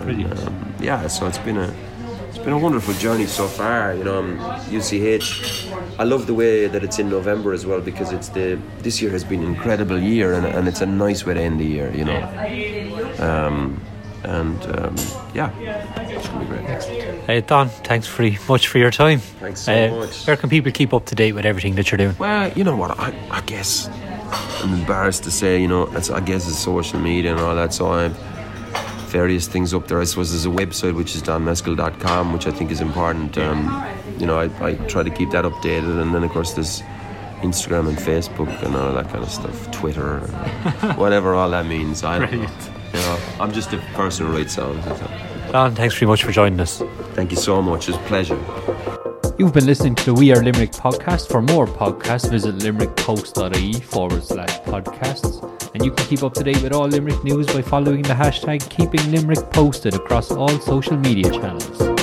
And, 0.00 0.24
um, 0.48 0.74
yeah, 0.80 1.06
so 1.08 1.26
it's 1.26 1.38
been 1.38 1.56
a 1.58 1.72
it's 2.28 2.38
been 2.38 2.54
a 2.54 2.58
wonderful 2.58 2.94
journey 2.94 3.26
so 3.26 3.46
far, 3.46 3.94
you 3.94 4.04
know, 4.04 4.18
um, 4.18 4.38
UCH. 4.70 5.68
I 5.98 6.04
love 6.04 6.26
the 6.26 6.34
way 6.34 6.66
that 6.66 6.82
it's 6.82 6.98
in 6.98 7.08
November 7.10 7.52
as 7.52 7.66
well 7.66 7.80
because 7.80 8.10
it's 8.10 8.30
the 8.30 8.58
this 8.82 9.00
year 9.02 9.10
has 9.12 9.22
been 9.22 9.42
an 9.42 9.48
incredible 9.54 9.98
year 9.98 10.32
and, 10.32 10.46
and 10.46 10.66
it's 10.66 10.80
a 10.80 10.86
nice 10.86 11.24
way 11.26 11.34
to 11.34 11.40
end 11.40 11.60
the 11.60 11.66
year, 11.66 11.92
you 11.94 12.04
know. 12.04 12.22
Um, 13.18 13.80
and 14.24 14.62
um, 14.78 14.94
yeah, 15.34 15.50
it's 16.08 16.28
gonna 16.28 16.44
be 16.44 16.46
great. 16.46 17.28
Uh, 17.28 17.40
Don, 17.46 17.68
thanks 17.68 18.06
very 18.08 18.38
much 18.48 18.66
for 18.68 18.78
your 18.78 18.90
time. 18.90 19.18
Thanks 19.18 19.60
so 19.60 19.72
Uh, 19.72 19.90
much. 20.06 20.26
Where 20.26 20.36
can 20.36 20.48
people 20.48 20.72
keep 20.72 20.92
up 20.94 21.04
to 21.06 21.14
date 21.14 21.32
with 21.34 21.44
everything 21.44 21.74
that 21.76 21.90
you're 21.90 21.98
doing? 21.98 22.16
Well, 22.18 22.50
you 22.56 22.64
know 22.64 22.76
what? 22.76 22.98
I, 22.98 23.12
I 23.30 23.40
guess 23.42 23.88
I'm 24.32 24.74
embarrassed 24.74 25.24
to 25.24 25.30
say, 25.30 25.60
you 25.60 25.68
know, 25.68 25.86
I 25.88 26.20
guess 26.20 26.48
it's 26.48 26.58
social 26.58 26.98
media 26.98 27.32
and 27.32 27.40
all 27.40 27.54
that. 27.54 27.74
So 27.74 27.88
I 27.92 28.04
have 28.04 28.16
various 29.12 29.46
things 29.46 29.74
up 29.74 29.88
there. 29.88 30.00
I 30.00 30.04
suppose 30.04 30.30
there's 30.30 30.46
a 30.46 30.48
website 30.48 30.94
which 30.94 31.14
is 31.14 31.22
donmescall.com, 31.22 32.32
which 32.32 32.46
I 32.46 32.50
think 32.50 32.70
is 32.70 32.80
important. 32.80 33.36
Um, 33.36 33.86
you 34.18 34.26
know, 34.26 34.38
I, 34.38 34.44
I 34.66 34.74
try 34.86 35.02
to 35.02 35.10
keep 35.10 35.30
that 35.30 35.44
updated, 35.44 36.00
and 36.00 36.14
then 36.14 36.24
of 36.24 36.30
course 36.30 36.54
there's 36.54 36.82
Instagram 37.42 37.88
and 37.88 37.98
Facebook 37.98 38.50
and 38.62 38.74
all 38.74 38.94
that 38.94 39.08
kind 39.10 39.22
of 39.22 39.30
stuff, 39.30 39.70
Twitter, 39.70 40.20
whatever 40.96 41.34
all 41.34 41.50
that 41.50 41.66
means. 41.66 42.04
I 42.04 42.20
don't 42.20 42.32
know. 42.32 42.48
You 42.94 42.98
know, 43.00 43.18
I'm 43.40 43.52
just 43.52 43.72
a 43.72 43.78
person 43.94 44.26
who 44.26 44.36
writes 44.36 44.54
songs. 44.54 44.84
Don, 45.50 45.74
thanks 45.74 45.94
very 45.94 46.08
much 46.08 46.24
for 46.24 46.32
joining 46.32 46.60
us. 46.60 46.82
Thank 47.14 47.30
you 47.30 47.36
so 47.36 47.60
much. 47.60 47.88
It's 47.88 47.98
a 47.98 48.00
pleasure. 48.02 48.38
You've 49.38 49.54
been 49.54 49.64
listening 49.64 49.94
to 49.94 50.04
the 50.04 50.14
We 50.14 50.30
Are 50.30 50.42
Limerick 50.42 50.72
podcast. 50.72 51.28
For 51.28 51.40
more 51.40 51.66
podcasts, 51.66 52.30
visit 52.30 52.56
limerickpost.ie 52.56 53.80
forward 53.80 54.22
slash 54.22 54.60
podcasts. 54.60 55.42
And 55.74 55.82
you 55.82 55.90
can 55.90 56.06
keep 56.06 56.22
up 56.22 56.34
to 56.34 56.44
date 56.44 56.62
with 56.62 56.72
all 56.72 56.86
Limerick 56.86 57.24
news 57.24 57.46
by 57.46 57.62
following 57.62 58.02
the 58.02 58.14
hashtag 58.14 58.68
Keeping 58.68 59.10
Limerick 59.10 59.50
Posted 59.50 59.94
across 59.94 60.30
all 60.30 60.60
social 60.60 60.98
media 60.98 61.30
channels. 61.30 62.01